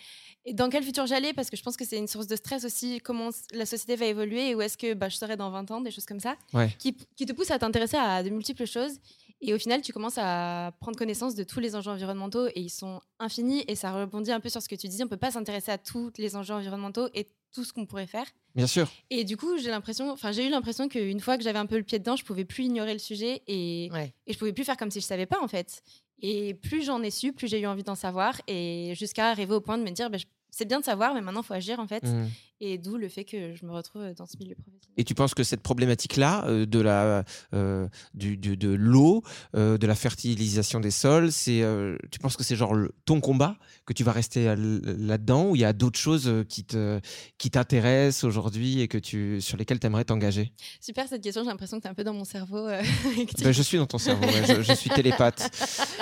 et 0.44 0.54
dans 0.54 0.68
quel 0.68 0.82
futur 0.82 1.06
j'allais, 1.06 1.32
parce 1.32 1.50
que 1.50 1.56
je 1.56 1.62
pense 1.62 1.76
que 1.76 1.84
c'est 1.84 1.98
une 1.98 2.08
source 2.08 2.26
de 2.26 2.36
stress 2.36 2.64
aussi, 2.64 3.00
comment 3.02 3.30
la 3.52 3.66
société 3.66 3.96
va 3.96 4.06
évoluer 4.06 4.50
et 4.50 4.54
où 4.54 4.60
est-ce 4.60 4.76
que 4.76 4.94
bah, 4.94 5.08
je 5.08 5.16
serai 5.16 5.36
dans 5.36 5.50
20 5.50 5.70
ans, 5.70 5.80
des 5.80 5.90
choses 5.90 6.06
comme 6.06 6.20
ça, 6.20 6.36
Ouais. 6.52 6.74
qui, 6.78 6.96
qui 7.16 7.26
te 7.26 7.32
poussent 7.32 7.50
à 7.50 7.58
t'intéresser 7.58 7.96
à 7.96 8.22
de 8.22 8.30
multiples 8.30 8.66
choses. 8.66 8.98
Et 9.42 9.52
au 9.52 9.58
final, 9.58 9.82
tu 9.82 9.92
commences 9.92 10.16
à 10.16 10.72
prendre 10.80 10.96
connaissance 10.96 11.34
de 11.34 11.44
tous 11.44 11.60
les 11.60 11.76
enjeux 11.76 11.90
environnementaux 11.90 12.46
et 12.48 12.60
ils 12.60 12.70
sont 12.70 13.02
infinis. 13.18 13.64
Et 13.68 13.74
ça 13.76 13.92
rebondit 13.92 14.32
un 14.32 14.40
peu 14.40 14.48
sur 14.48 14.62
ce 14.62 14.68
que 14.68 14.74
tu 14.76 14.88
dis. 14.88 15.04
On 15.04 15.08
peut 15.08 15.18
pas 15.18 15.30
s'intéresser 15.30 15.70
à 15.70 15.76
tous 15.76 16.10
les 16.16 16.36
enjeux 16.36 16.54
environnementaux 16.54 17.08
et 17.12 17.26
tout 17.56 17.64
ce 17.64 17.72
qu'on 17.72 17.86
pourrait 17.86 18.06
faire. 18.06 18.26
Bien 18.54 18.66
sûr. 18.66 18.88
Et 19.10 19.24
du 19.24 19.36
coup, 19.36 19.56
j'ai 19.58 19.70
l'impression, 19.70 20.10
enfin, 20.10 20.30
j'ai 20.30 20.46
eu 20.46 20.50
l'impression 20.50 20.88
qu'une 20.88 21.20
fois 21.20 21.36
que 21.38 21.42
j'avais 21.42 21.58
un 21.58 21.66
peu 21.66 21.76
le 21.78 21.82
pied 21.82 21.98
dedans, 21.98 22.14
je 22.16 22.24
pouvais 22.24 22.44
plus 22.44 22.64
ignorer 22.64 22.92
le 22.92 22.98
sujet 22.98 23.42
et, 23.46 23.88
Ouais. 23.92 24.12
et 24.26 24.32
je 24.34 24.38
pouvais 24.38 24.52
plus 24.52 24.64
faire 24.64 24.76
comme 24.76 24.90
si 24.90 25.00
je 25.00 25.06
savais 25.06 25.26
pas 25.26 25.38
en 25.42 25.48
fait. 25.48 25.82
Et 26.22 26.54
plus 26.54 26.82
j'en 26.84 27.02
ai 27.02 27.10
su, 27.10 27.32
plus 27.32 27.48
j'ai 27.48 27.60
eu 27.60 27.66
envie 27.66 27.82
d'en 27.82 27.94
savoir 27.94 28.40
et 28.46 28.92
jusqu'à 28.94 29.28
arriver 29.30 29.54
au 29.54 29.60
point 29.60 29.78
de 29.78 29.82
me 29.84 29.90
dire, 29.90 30.08
bah, 30.10 30.18
c'est 30.50 30.64
bien 30.66 30.80
de 30.80 30.84
savoir, 30.84 31.12
mais 31.14 31.20
maintenant 31.22 31.42
il 31.42 31.46
faut 31.46 31.54
agir 31.54 31.80
en 31.80 31.86
fait. 31.86 32.04
Mm. 32.04 32.28
Et 32.60 32.78
d'où 32.78 32.96
le 32.96 33.08
fait 33.10 33.24
que 33.24 33.54
je 33.54 33.66
me 33.66 33.72
retrouve 33.72 34.02
dans 34.16 34.24
ce 34.24 34.38
milieu 34.38 34.54
professionnel. 34.54 34.94
Et 34.96 35.04
tu 35.04 35.14
penses 35.14 35.34
que 35.34 35.44
cette 35.44 35.60
problématique-là, 35.60 36.46
euh, 36.46 36.64
de 36.64 36.80
la, 36.80 37.22
euh, 37.52 37.86
du, 38.14 38.38
du- 38.38 38.56
de 38.56 38.70
l'eau, 38.70 39.22
euh, 39.54 39.76
de 39.76 39.86
la 39.86 39.94
fertilisation 39.94 40.80
des 40.80 40.90
sols, 40.90 41.32
c'est, 41.32 41.60
euh, 41.60 41.98
tu 42.10 42.18
penses 42.18 42.34
que 42.34 42.42
c'est 42.42 42.56
genre 42.56 42.72
le- 42.74 42.94
ton 43.04 43.20
combat, 43.20 43.58
que 43.84 43.92
tu 43.92 44.04
vas 44.04 44.12
rester 44.12 44.48
à 44.48 44.56
là-dedans, 44.56 45.50
ou 45.50 45.56
il 45.56 45.60
y 45.60 45.64
a 45.66 45.74
d'autres 45.74 45.98
choses 45.98 46.28
euh, 46.28 46.44
qui 46.44 46.64
te, 46.64 46.98
qui 47.36 47.50
t'intéressent 47.50 48.24
aujourd'hui 48.24 48.80
et 48.80 48.88
que 48.88 48.96
tu, 48.96 49.42
sur 49.42 49.58
lesquelles 49.58 49.78
tu 49.78 49.86
aimerais 49.86 50.04
t'engager? 50.06 50.50
Super 50.80 51.06
cette 51.08 51.22
question, 51.22 51.42
j'ai 51.42 51.50
l'impression 51.50 51.76
que 51.76 51.82
tu 51.82 51.88
es 51.88 51.90
un 51.90 51.94
peu 51.94 52.04
dans 52.04 52.14
mon 52.14 52.24
cerveau. 52.24 52.66
euh, 52.68 52.80
tu- 53.36 53.44
Ben, 53.44 53.52
Je 53.52 53.62
suis 53.62 53.76
dans 53.76 53.86
ton 53.86 53.98
cerveau, 53.98 54.24
ouais, 54.24 54.46
je, 54.56 54.62
je 54.62 54.72
suis 54.72 54.88
télépathe. 54.88 55.50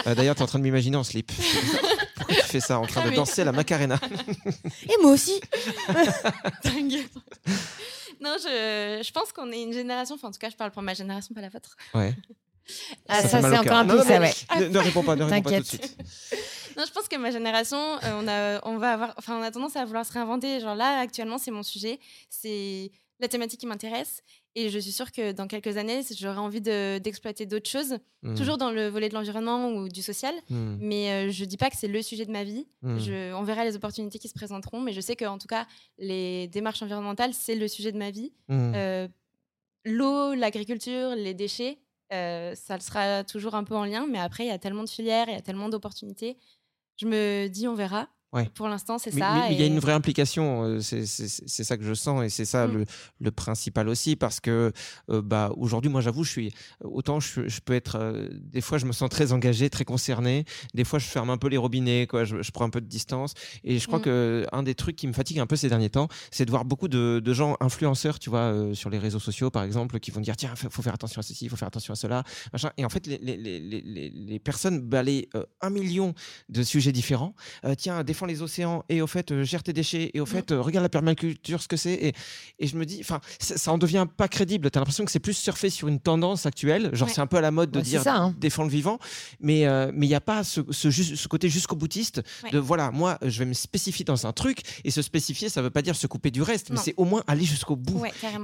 Euh, 0.06 0.14
D'ailleurs, 0.14 0.36
tu 0.36 0.40
es 0.40 0.44
en 0.44 0.46
train 0.46 0.60
de 0.60 0.64
m'imaginer 0.64 0.96
en 0.96 1.02
slip. 1.04 1.32
Pourquoi 2.16 2.36
tu 2.36 2.42
fais 2.42 2.60
ça, 2.60 2.78
en 2.78 2.86
train 2.86 3.00
Ah 3.02 3.06
de 3.06 3.10
oui. 3.10 3.16
danser 3.16 3.42
la 3.42 3.50
Macarena? 3.52 3.98
Et 4.88 4.94
moi 5.02 5.10
aussi. 5.12 5.40
Dingue. 6.64 7.06
non, 8.20 8.36
je, 8.38 9.02
je 9.04 9.12
pense 9.12 9.32
qu'on 9.32 9.50
est 9.52 9.62
une 9.62 9.72
génération, 9.72 10.14
enfin 10.16 10.28
en 10.28 10.32
tout 10.32 10.38
cas 10.38 10.50
je 10.50 10.56
parle 10.56 10.70
pour 10.70 10.82
ma 10.82 10.94
génération, 10.94 11.34
pas 11.34 11.40
la 11.40 11.48
vôtre. 11.48 11.76
Ouais. 11.94 12.14
Ah, 13.08 13.20
ça, 13.22 13.42
c'est 13.42 13.58
encore 13.58 13.76
un 13.76 13.86
peu 13.86 14.02
ça, 14.02 14.18
ouais. 14.20 14.32
Ne, 14.58 14.68
ne 14.68 14.78
réponds 14.78 15.02
pas, 15.02 15.16
ne 15.16 15.24
réponds 15.24 15.42
pas 15.42 15.50
tout 15.50 15.62
de 15.62 15.66
T'inquiète. 15.66 15.66
suite. 15.66 15.98
Non, 16.76 16.82
je 16.84 16.90
pense 16.92 17.06
que 17.06 17.14
ma 17.16 17.30
génération, 17.30 17.78
euh, 17.78 18.20
on, 18.20 18.26
a, 18.26 18.68
on 18.68 18.78
va 18.78 18.94
avoir, 18.94 19.14
enfin, 19.16 19.38
on 19.38 19.42
a 19.42 19.50
tendance 19.52 19.76
à 19.76 19.84
vouloir 19.84 20.04
se 20.04 20.12
réinventer. 20.12 20.58
Genre 20.58 20.74
là, 20.74 20.98
actuellement, 20.98 21.38
c'est 21.38 21.52
mon 21.52 21.62
sujet, 21.62 22.00
c'est 22.28 22.90
la 23.20 23.28
thématique 23.28 23.60
qui 23.60 23.66
m'intéresse, 23.66 24.22
et 24.56 24.70
je 24.70 24.78
suis 24.78 24.92
sûre 24.92 25.10
que 25.12 25.32
dans 25.32 25.46
quelques 25.46 25.76
années, 25.76 26.00
j'aurai 26.16 26.38
envie 26.38 26.60
de- 26.60 26.98
d'exploiter 26.98 27.46
d'autres 27.46 27.68
choses, 27.68 27.98
Mm. 28.22 28.34
toujours 28.36 28.56
dans 28.58 28.70
le 28.70 28.88
volet 28.88 29.08
de 29.08 29.14
l'environnement 29.14 29.68
ou 29.72 29.88
du 29.88 30.00
social. 30.02 30.34
Mm. 30.50 30.76
Mais 30.80 31.10
euh, 31.10 31.30
je 31.30 31.44
dis 31.44 31.56
pas 31.56 31.70
que 31.70 31.76
c'est 31.76 31.88
le 31.88 32.00
sujet 32.02 32.24
de 32.26 32.30
ma 32.32 32.44
vie. 32.44 32.66
Mm. 32.82 32.98
Je, 32.98 33.32
on 33.34 33.42
verra 33.42 33.64
les 33.64 33.74
opportunités 33.76 34.18
qui 34.18 34.28
se 34.28 34.34
présenteront, 34.34 34.80
mais 34.80 34.92
je 34.92 35.00
sais 35.00 35.16
qu'en 35.16 35.38
tout 35.38 35.48
cas, 35.48 35.66
les 35.98 36.46
démarches 36.48 36.82
environnementales, 36.82 37.34
c'est 37.34 37.54
le 37.56 37.68
sujet 37.68 37.92
de 37.92 37.98
ma 37.98 38.10
vie. 38.10 38.32
Euh, 38.50 39.08
L'eau, 39.86 40.32
l'agriculture, 40.34 41.14
les 41.14 41.34
déchets, 41.34 41.78
euh, 42.12 42.54
ça 42.54 42.80
sera 42.80 43.22
toujours 43.24 43.54
un 43.54 43.64
peu 43.64 43.74
en 43.76 43.84
lien, 43.84 44.06
mais 44.08 44.18
après, 44.18 44.44
il 44.44 44.48
y 44.48 44.52
a 44.52 44.58
tellement 44.58 44.82
de 44.84 44.88
filières, 44.88 45.26
il 45.28 45.34
y 45.34 45.36
a 45.36 45.42
tellement 45.42 45.68
d'opportunités. 45.68 46.38
Je 46.96 47.06
me 47.06 47.48
dis, 47.48 47.68
on 47.68 47.74
verra. 47.74 48.08
Ouais. 48.34 48.50
Pour 48.54 48.68
l'instant, 48.68 48.98
c'est 48.98 49.10
ça. 49.12 49.34
mais 49.48 49.54
il 49.54 49.60
y 49.60 49.62
a 49.62 49.66
une 49.66 49.78
vraie 49.78 49.92
implication, 49.92 50.64
euh, 50.64 50.80
c'est 50.80 51.06
ça 51.64 51.76
que 51.76 51.84
je 51.84 51.94
sens 51.94 52.24
et 52.24 52.28
c'est 52.28 52.44
ça 52.44 52.66
Mm. 52.66 52.72
le, 52.72 52.84
le 53.20 53.30
principal 53.30 53.88
aussi 53.88 54.16
parce 54.16 54.40
que 54.40 54.72
euh, 55.10 55.22
bah, 55.22 55.50
aujourd'hui, 55.56 55.90
moi 55.90 56.00
j'avoue, 56.00 56.24
je 56.24 56.30
suis 56.30 56.54
autant 56.82 57.20
je, 57.20 57.46
je 57.48 57.60
peux 57.60 57.74
être, 57.74 57.96
euh, 57.98 58.28
des 58.32 58.60
fois 58.60 58.78
je 58.78 58.86
me 58.86 58.92
sens 58.92 59.08
très 59.08 59.32
engagé, 59.32 59.70
très 59.70 59.84
concerné, 59.84 60.44
des 60.74 60.84
fois 60.84 60.98
je 60.98 61.06
ferme 61.06 61.30
un 61.30 61.36
peu 61.38 61.48
les 61.48 61.56
robinets, 61.56 62.06
quoi, 62.08 62.24
je, 62.24 62.42
je 62.42 62.50
prends 62.50 62.64
un 62.64 62.70
peu 62.70 62.80
de 62.80 62.86
distance 62.88 63.34
et 63.62 63.78
je 63.78 63.86
crois 63.86 63.98
Mm. 64.00 64.02
que 64.02 64.46
un 64.52 64.62
des 64.62 64.74
trucs 64.74 64.96
qui 64.96 65.06
me 65.06 65.12
fatigue 65.12 65.38
un 65.38 65.46
peu 65.46 65.56
ces 65.56 65.68
derniers 65.68 65.90
temps, 65.90 66.08
c'est 66.30 66.44
de 66.44 66.50
voir 66.50 66.64
beaucoup 66.64 66.88
de, 66.88 67.20
de 67.24 67.32
gens 67.32 67.56
influenceurs, 67.60 68.18
tu 68.18 68.30
vois, 68.30 68.40
euh, 68.40 68.74
sur 68.74 68.90
les 68.90 68.98
réseaux 68.98 69.20
sociaux 69.20 69.50
par 69.50 69.62
exemple, 69.62 70.00
qui 70.00 70.10
vont 70.10 70.20
dire 70.20 70.36
tiens, 70.36 70.54
faut 70.56 70.70
faut 70.70 70.82
faire 70.82 70.94
attention 70.94 71.20
à 71.20 71.22
ceci, 71.22 71.44
il 71.44 71.48
faut 71.48 71.56
faire 71.56 71.68
attention 71.68 71.92
à 71.92 71.96
cela, 71.96 72.24
machin. 72.52 72.70
Et 72.78 72.84
en 72.84 72.88
fait, 72.88 73.06
les, 73.06 73.18
les, 73.18 73.36
les, 73.36 73.60
les- 74.10 74.38
personnes 74.40 74.80
balayent 74.80 75.28
un 75.60 75.70
million 75.70 76.14
de 76.48 76.62
sujets 76.62 76.90
différents. 76.92 77.34
Tiens, 77.78 78.02
les 78.26 78.42
océans 78.42 78.84
et 78.88 79.00
au 79.02 79.06
fait, 79.06 79.30
euh, 79.32 79.42
gère 79.44 79.62
tes 79.62 79.72
déchets 79.72 80.10
et 80.14 80.20
au 80.20 80.26
fait, 80.26 80.52
euh, 80.52 80.60
regarde 80.60 80.82
la 80.82 80.88
permaculture, 80.88 81.62
ce 81.62 81.68
que 81.68 81.76
c'est. 81.76 81.92
Et, 81.94 82.12
et 82.58 82.66
je 82.66 82.76
me 82.76 82.84
dis, 82.86 82.98
enfin, 83.00 83.20
ça, 83.38 83.56
ça 83.56 83.72
en 83.72 83.78
devient 83.78 84.06
pas 84.16 84.28
crédible. 84.28 84.70
T'as 84.70 84.80
l'impression 84.80 85.04
que 85.04 85.10
c'est 85.10 85.18
plus 85.20 85.34
surfer 85.34 85.70
sur 85.70 85.88
une 85.88 86.00
tendance 86.00 86.46
actuelle. 86.46 86.90
Genre, 86.94 87.08
Ouais. 87.08 87.14
c'est 87.14 87.20
un 87.20 87.26
peu 87.26 87.36
à 87.36 87.40
la 87.40 87.50
mode 87.50 87.70
de 87.70 87.78
Ouais, 87.78 87.84
dire 87.84 88.02
ça, 88.02 88.16
hein. 88.16 88.34
défends 88.38 88.64
le 88.64 88.70
vivant. 88.70 88.98
Mais 89.40 89.66
euh, 89.66 89.90
mais 89.94 90.06
il 90.06 90.08
n'y 90.10 90.14
a 90.14 90.20
pas 90.20 90.44
ce, 90.44 90.60
ce, 90.70 91.28
côté 91.28 91.48
jusqu'au 91.48 91.76
boutiste 91.76 92.22
Ouais. 92.44 92.50
de 92.50 92.58
voilà, 92.58 92.90
moi, 92.90 93.18
je 93.22 93.38
vais 93.38 93.44
me 93.46 93.52
spécifier 93.54 94.04
dans 94.04 94.26
un 94.26 94.32
truc. 94.32 94.60
Et 94.84 94.90
se 94.90 95.02
spécifier, 95.02 95.48
ça 95.48 95.62
veut 95.62 95.70
pas 95.70 95.82
dire 95.82 95.96
se 95.96 96.06
couper 96.06 96.30
du 96.30 96.42
reste, 96.42 96.70
mais 96.70 96.76
c'est 96.76 96.94
au 96.96 97.04
moins 97.04 97.22
aller 97.26 97.44
jusqu'au 97.44 97.76
bout. 97.76 98.02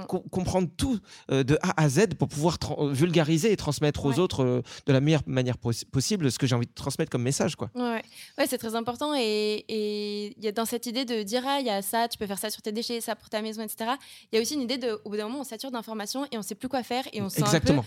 Com- 0.08 0.22
comprendre 0.30 0.68
tout 0.76 0.98
euh, 1.30 1.42
de 1.42 1.58
A 1.62 1.82
à 1.82 1.88
Z 1.88 2.14
pour 2.18 2.28
pouvoir 2.28 2.58
vulgariser 2.92 3.52
et 3.52 3.56
transmettre 3.56 4.04
aux 4.06 4.18
autres 4.18 4.44
euh, 4.44 4.62
de 4.86 4.92
la 4.92 5.00
meilleure 5.00 5.22
manière 5.26 5.58
pos- 5.58 5.84
possible 5.90 6.30
ce 6.30 6.38
que 6.38 6.46
j'ai 6.46 6.54
envie 6.54 6.66
de 6.66 6.72
transmettre 6.74 7.10
comme 7.10 7.22
message 7.22 7.56
quoi. 7.56 7.70
Ouais, 7.74 7.82
ouais. 7.82 8.02
Ouais, 8.38 8.46
c'est 8.48 8.58
très 8.58 8.74
important. 8.74 9.14
Et 9.14 9.64
et 9.72 10.34
il 10.36 10.44
y 10.44 10.48
a 10.48 10.52
dans 10.52 10.64
cette 10.64 10.86
idée 10.86 11.04
de 11.04 11.22
dire, 11.22 11.42
ah, 11.46 11.60
il 11.60 11.66
y 11.66 11.70
a 11.70 11.80
ça, 11.82 12.08
tu 12.08 12.18
peux 12.18 12.26
faire 12.26 12.38
ça 12.38 12.50
sur 12.50 12.60
tes 12.62 12.72
déchets, 12.72 13.00
ça 13.00 13.14
pour 13.14 13.28
ta 13.30 13.40
maison, 13.40 13.62
etc. 13.62 13.92
Il 14.32 14.36
y 14.36 14.38
a 14.38 14.42
aussi 14.42 14.54
une 14.54 14.62
idée 14.62 14.78
de, 14.78 15.00
au 15.04 15.10
bout 15.10 15.16
d'un 15.16 15.28
moment, 15.28 15.40
on 15.40 15.44
sature 15.44 15.70
d'informations 15.70 16.26
et 16.32 16.38
on 16.38 16.42
sait 16.42 16.54
plus 16.56 16.68
quoi 16.68 16.82
faire 16.82 17.04
et 17.12 17.22
on 17.22 17.28
se 17.28 17.36
sent 17.36 17.42
un 17.42 17.44
peu, 17.44 17.56
Exactement. 17.56 17.84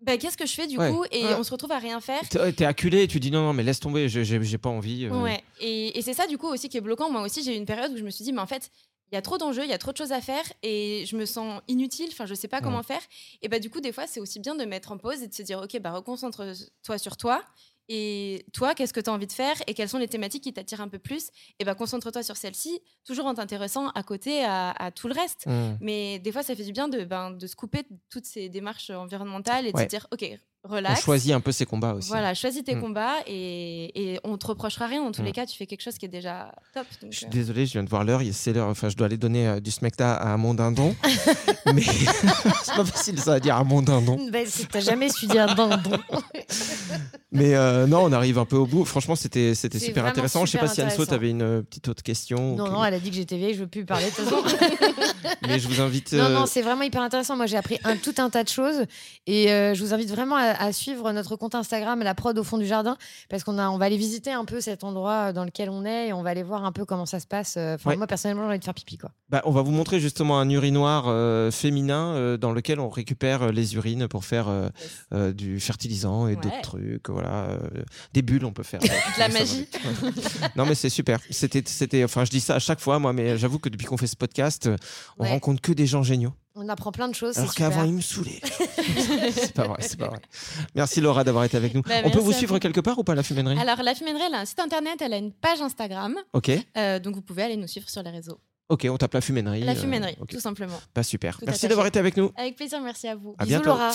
bah, 0.00 0.16
qu'est-ce 0.18 0.36
que 0.36 0.46
je 0.46 0.52
fais 0.52 0.66
du 0.66 0.76
Ouais. 0.78 0.90
coup? 0.92 1.04
Et 1.10 1.24
Ouais. 1.24 1.34
on 1.34 1.42
se 1.42 1.50
retrouve 1.50 1.72
à 1.72 1.78
rien 1.78 2.00
faire. 2.00 2.20
T'es 2.28 2.64
acculé 2.64 3.02
et 3.04 3.08
tu 3.08 3.18
dis 3.20 3.30
non 3.30 3.42
non 3.42 3.52
mais 3.54 3.62
laisse 3.62 3.80
tomber, 3.80 4.08
j'ai- 4.08 4.58
pas 4.58 4.68
envie. 4.68 5.06
euh. 5.06 5.10
Ouais. 5.22 5.42
Et, 5.60 5.98
et 5.98 6.02
c'est 6.02 6.14
ça 6.14 6.26
du 6.26 6.36
coup 6.38 6.48
aussi 6.48 6.68
qui 6.68 6.76
est 6.76 6.80
bloquant. 6.82 7.10
Moi 7.10 7.22
aussi, 7.22 7.42
j'ai 7.42 7.54
eu 7.54 7.56
une 7.56 7.66
période 7.66 7.92
où 7.92 7.96
je 7.96 8.02
me 8.04 8.10
suis 8.10 8.24
dit, 8.24 8.32
mais 8.32 8.40
en 8.42 8.46
fait, 8.46 8.70
il 9.10 9.14
y 9.14 9.18
a 9.18 9.22
trop 9.22 9.36
d'enjeux, 9.38 9.62
il 9.64 9.68
y 9.70 9.74
a 9.74 9.78
trop 9.78 9.92
de 9.92 9.96
choses 9.98 10.12
à 10.12 10.22
faire 10.22 10.44
et 10.62 11.04
je 11.06 11.16
me 11.16 11.26
sens 11.26 11.60
inutile, 11.68 12.08
enfin 12.12 12.24
je 12.26 12.34
sais 12.34 12.48
pas 12.48 12.60
Mm. 12.60 12.64
comment 12.64 12.82
faire. 12.82 13.00
Et 13.42 13.48
bah 13.48 13.58
du 13.58 13.68
coup 13.70 13.80
des 13.82 13.92
fois 13.92 14.06
c'est 14.06 14.20
aussi 14.20 14.40
bien 14.40 14.54
de 14.54 14.64
mettre 14.64 14.90
en 14.90 14.96
pause 14.98 15.22
et 15.22 15.28
de 15.28 15.34
se 15.34 15.42
dire 15.42 15.58
ok 15.62 15.78
bah 15.80 15.92
reconcentre-toi 15.92 16.98
sur 16.98 17.16
toi 17.18 17.42
et 17.88 18.44
toi 18.52 18.74
qu'est-ce 18.74 18.92
que 18.92 19.00
tu 19.00 19.10
as 19.10 19.12
envie 19.12 19.26
de 19.26 19.32
faire 19.32 19.56
et 19.66 19.74
quelles 19.74 19.88
sont 19.88 19.98
les 19.98 20.08
thématiques 20.08 20.44
qui 20.44 20.52
t'attirent 20.52 20.80
un 20.80 20.88
peu 20.88 20.98
plus? 20.98 21.28
Et 21.58 21.64
bah 21.64 21.74
concentre-toi 21.74 22.22
sur 22.22 22.36
celle-ci 22.36 22.80
toujours 23.04 23.26
en 23.26 23.34
t'intéressant 23.34 23.88
à 23.90 24.02
côté 24.02 24.44
à, 24.44 24.70
à 24.70 24.90
tout 24.90 25.08
le 25.08 25.14
reste. 25.14 25.46
Mm. 25.46 25.76
Mais 25.80 26.18
des 26.18 26.32
fois 26.32 26.42
ça 26.42 26.54
fait 26.54 26.64
du 26.64 26.72
bien 26.72 26.88
de, 26.88 27.04
ben, 27.04 27.30
de 27.32 27.46
se 27.46 27.56
couper 27.56 27.82
de 27.82 27.96
toutes 28.10 28.26
ces 28.26 28.48
démarches 28.48 28.90
environnementales 28.90 29.66
et 29.66 29.72
de 29.72 29.76
Ouais. 29.76 29.84
se 29.84 29.88
dire 29.88 30.06
ok 30.12 30.24
On 30.64 30.74
relax. 30.76 31.02
choisit 31.02 31.32
un 31.32 31.40
peu 31.40 31.50
ses 31.50 31.66
combats 31.66 31.94
aussi. 31.94 32.08
Voilà, 32.08 32.34
choisis 32.34 32.62
tes 32.62 32.76
Mm. 32.76 32.80
combats 32.80 33.14
et, 33.26 34.12
et 34.14 34.20
on 34.22 34.36
te 34.38 34.46
reprochera 34.46 34.86
rien. 34.86 35.02
Dans 35.02 35.10
tous 35.10 35.22
Mm. 35.22 35.24
les 35.24 35.32
cas, 35.32 35.44
tu 35.46 35.56
fais 35.56 35.66
quelque 35.66 35.80
chose 35.82 35.98
qui 35.98 36.04
est 36.06 36.08
déjà 36.08 36.52
top. 36.72 36.86
donc, 37.02 37.10
Je 37.12 37.16
suis 37.18 37.26
euh, 37.26 37.30
désolé, 37.30 37.66
je 37.66 37.72
viens 37.72 37.82
de 37.82 37.88
voir 37.88 38.04
l'heure. 38.04 38.22
il- 38.22 38.32
C'est 38.32 38.52
l'heure. 38.52 38.68
Enfin, 38.68 38.88
je 38.88 38.96
dois 38.96 39.06
aller 39.06 39.16
donner 39.16 39.48
euh, 39.48 39.60
du 39.60 39.70
smecta 39.72 40.14
à 40.14 40.36
mon 40.36 40.54
dindon. 40.54 40.94
mais 41.74 41.82
c'est 42.62 42.74
pas 42.76 42.84
facile 42.84 43.18
ça 43.18 43.34
à 43.34 43.40
dire 43.40 43.56
à 43.56 43.64
mon 43.64 43.82
dindon. 43.82 44.28
Bah, 44.32 44.38
c'est- 44.46 44.68
T'as 44.70 44.80
jamais 44.80 45.08
su 45.08 45.26
dire 45.26 45.52
dindon. 45.54 45.98
Mais 47.34 47.54
euh, 47.54 47.86
non, 47.86 48.02
on 48.04 48.12
arrive 48.12 48.38
un 48.38 48.44
peu 48.44 48.56
au 48.56 48.66
bout. 48.66 48.84
Franchement, 48.84 49.16
c'était 49.16 49.54
c'était 49.54 49.78
super 49.78 50.04
intéressant. 50.04 50.44
je 50.44 50.50
sais 50.52 50.58
pas 50.58 50.68
super 50.68 50.90
si 50.90 50.94
Anso, 51.00 51.06
t'avais 51.06 51.30
une 51.30 51.40
euh, 51.42 51.62
petite 51.62 51.88
autre 51.88 52.02
question. 52.02 52.56
Non, 52.56 52.66
ou 52.66 52.70
non, 52.72 52.84
elle 52.84 52.92
a 52.92 52.98
dit 53.00 53.08
que 53.08 53.16
j'étais 53.16 53.38
vieille, 53.38 53.54
je 53.54 53.60
veux 53.60 53.66
plus 53.66 53.86
parler 53.86 54.04
de 54.10 54.10
toute. 54.10 54.60
Mais 55.48 55.58
je 55.58 55.66
vous 55.66 55.80
invite. 55.80 56.12
Non, 56.12 56.24
euh, 56.24 56.34
non, 56.40 56.46
c'est 56.46 56.60
vraiment 56.60 56.82
hyper 56.82 57.00
intéressant. 57.00 57.34
Moi, 57.36 57.46
j'ai 57.46 57.56
appris 57.56 57.78
un, 57.84 57.96
tout 57.96 58.14
un 58.18 58.28
tas 58.28 58.44
de 58.44 58.50
choses. 58.50 58.84
Et 59.26 59.50
euh, 59.50 59.72
je 59.74 59.82
vous 59.82 59.94
invite 59.94 60.10
vraiment 60.10 60.36
à, 60.36 60.51
à 60.58 60.72
suivre 60.72 61.10
notre 61.12 61.36
compte 61.36 61.54
Instagram, 61.54 62.00
la 62.02 62.14
prod 62.14 62.36
au 62.38 62.44
fond 62.44 62.58
du 62.58 62.66
jardin, 62.66 62.96
parce 63.28 63.44
qu'on 63.44 63.58
a, 63.58 63.68
on 63.70 63.78
va 63.78 63.86
aller 63.86 63.96
visiter 63.96 64.32
un 64.32 64.44
peu 64.44 64.60
cet 64.60 64.84
endroit 64.84 65.32
dans 65.32 65.44
lequel 65.44 65.70
on 65.70 65.84
est 65.84 66.08
et 66.08 66.12
on 66.12 66.22
va 66.22 66.30
aller 66.30 66.42
voir 66.42 66.64
un 66.64 66.72
peu 66.72 66.84
comment 66.84 67.06
ça 67.06 67.20
se 67.20 67.26
passe. 67.26 67.54
Euh, 67.56 67.74
Enfin, 67.74 67.90
Ouais. 67.90 67.96
moi, 67.96 68.06
personnellement, 68.06 68.42
j'ai 68.44 68.48
envie 68.50 68.58
de 68.58 68.64
faire 68.64 68.74
pipi, 68.74 68.98
quoi. 68.98 69.10
bah, 69.28 69.42
on 69.44 69.50
va 69.50 69.62
vous 69.62 69.70
montrer 69.70 69.98
justement 70.00 70.38
un 70.38 70.48
urinoir 70.50 71.04
euh, 71.08 71.50
féminin 71.50 72.14
euh, 72.14 72.36
dans 72.36 72.52
lequel 72.52 72.80
on 72.80 72.88
récupère 72.88 73.42
euh, 73.44 73.50
les 73.52 73.74
urines 73.74 74.08
pour 74.08 74.24
faire 74.24 74.48
euh, 74.48 74.68
euh, 75.14 75.32
du 75.32 75.58
fertilisant 75.60 76.26
et 76.28 76.32
Ouais. 76.32 76.36
d'autres 76.36 76.60
trucs. 76.62 77.08
Voilà, 77.08 77.28
euh, 77.50 77.58
des 78.12 78.22
bulles, 78.22 78.44
on 78.44 78.52
peut 78.52 78.62
faire. 78.62 78.80
de 78.80 79.18
la 79.18 79.28
magie. 79.28 79.66
non, 80.56 80.66
mais 80.66 80.74
c'est 80.74 80.90
super. 80.90 81.18
C'était, 81.30 81.62
c'était. 81.66 82.04
Enfin, 82.04 82.24
je 82.24 82.30
dis 82.30 82.40
ça 82.40 82.56
à 82.56 82.58
chaque 82.58 82.80
fois, 82.80 82.98
moi, 82.98 83.12
mais 83.12 83.36
j'avoue 83.38 83.58
que 83.58 83.68
depuis 83.68 83.86
qu'on 83.86 83.96
fait 83.96 84.06
ce 84.06 84.16
podcast, 84.16 84.66
euh, 84.66 84.76
on 85.18 85.24
Ouais. 85.24 85.30
rencontre 85.30 85.60
que 85.60 85.72
des 85.72 85.86
gens 85.86 86.02
géniaux. 86.02 86.32
On 86.54 86.68
apprend 86.68 86.92
plein 86.92 87.08
de 87.08 87.14
choses. 87.14 87.38
Alors 87.38 87.54
qu'avant, 87.54 87.84
ils 87.84 87.94
me 87.94 88.00
saoulaient. 88.00 88.40
c'est 89.32 89.54
pas 89.54 89.66
vrai, 89.66 89.78
c'est 89.80 89.98
pas 89.98 90.08
vrai. 90.08 90.20
Merci 90.74 91.00
Laura 91.00 91.24
d'avoir 91.24 91.44
été 91.44 91.56
avec 91.56 91.74
nous. 91.74 91.82
Bah, 91.82 91.94
on 92.04 92.10
peut 92.10 92.18
vous 92.18 92.32
suivre 92.32 92.54
vous. 92.54 92.60
quelque 92.60 92.80
part 92.80 92.98
ou 92.98 93.04
pas 93.04 93.14
la 93.14 93.22
fumainerie 93.22 93.58
Alors, 93.58 93.82
la 93.82 93.94
Fumainerie, 93.94 94.24
elle 94.26 94.34
a 94.34 94.40
un 94.40 94.44
site 94.44 94.60
internet, 94.60 95.00
elle 95.00 95.14
a 95.14 95.18
une 95.18 95.32
page 95.32 95.62
Instagram. 95.62 96.16
Ok, 96.32 96.50
euh, 96.76 96.98
donc, 96.98 97.14
vous 97.14 97.22
pouvez 97.22 97.42
aller 97.42 97.56
nous 97.56 97.66
suivre 97.66 97.88
sur 97.88 98.02
les 98.02 98.10
réseaux. 98.10 98.38
Ok, 98.68 98.86
on 98.90 98.96
tape 98.96 99.14
la 99.14 99.20
fumainerie. 99.20 99.62
La 99.62 99.72
euh, 99.72 99.74
Fumainerie, 99.74 100.16
ok. 100.20 100.28
tout 100.28 100.40
simplement. 100.40 100.78
Pas 100.94 101.02
super. 101.02 101.38
Tout 101.38 101.44
Merci 101.46 101.68
d'avoir 101.68 101.86
été 101.86 101.98
avec 101.98 102.16
nous. 102.16 102.30
Avec 102.36 102.56
plaisir, 102.56 102.80
merci 102.80 103.08
à 103.08 103.16
vous. 103.16 103.34
À 103.38 103.44
Bisous, 103.44 103.60
bientôt. 103.60 103.70
Laura. 103.70 103.92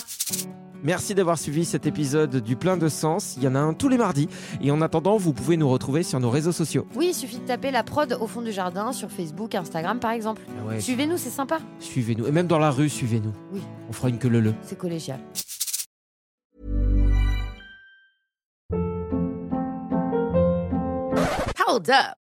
Merci 0.83 1.15
d'avoir 1.15 1.37
suivi 1.37 1.65
cet 1.65 1.85
épisode 1.87 2.37
du 2.37 2.55
plein 2.55 2.77
de 2.77 2.87
sens. 2.87 3.35
Il 3.37 3.43
y 3.43 3.47
en 3.47 3.55
a 3.55 3.59
un 3.59 3.73
tous 3.73 3.89
les 3.89 3.97
mardis. 3.97 4.29
Et 4.61 4.69
en 4.71 4.81
attendant, 4.81 5.17
vous 5.17 5.33
pouvez 5.33 5.57
nous 5.57 5.69
retrouver 5.69 6.03
sur 6.03 6.19
nos 6.19 6.29
réseaux 6.29 6.51
sociaux. 6.51 6.87
Oui, 6.95 7.07
il 7.09 7.13
suffit 7.15 7.39
de 7.39 7.45
taper 7.45 7.71
la 7.71 7.83
prod 7.83 8.15
au 8.19 8.27
fond 8.27 8.41
du 8.41 8.51
jardin 8.51 8.91
sur 8.91 9.09
Facebook, 9.09 9.55
Instagram, 9.55 9.99
par 9.99 10.11
exemple. 10.11 10.43
Ah 10.47 10.67
ouais, 10.67 10.79
Suivez-nous, 10.79 11.17
c'est 11.17 11.29
sympa. 11.31 11.59
Suivez-nous. 11.79 12.27
Et 12.27 12.31
même 12.31 12.47
dans 12.47 12.59
la 12.59 12.71
rue, 12.71 12.89
suivez-nous. 12.89 13.33
Oui. 13.51 13.61
On 13.89 13.93
fera 13.93 14.09
une 14.09 14.19
queue 14.19 14.29
le 14.29 14.41
le. 14.41 14.53
C'est 14.61 14.77
collégial. 14.77 15.19
Hold 21.67 21.89
up. 21.89 22.26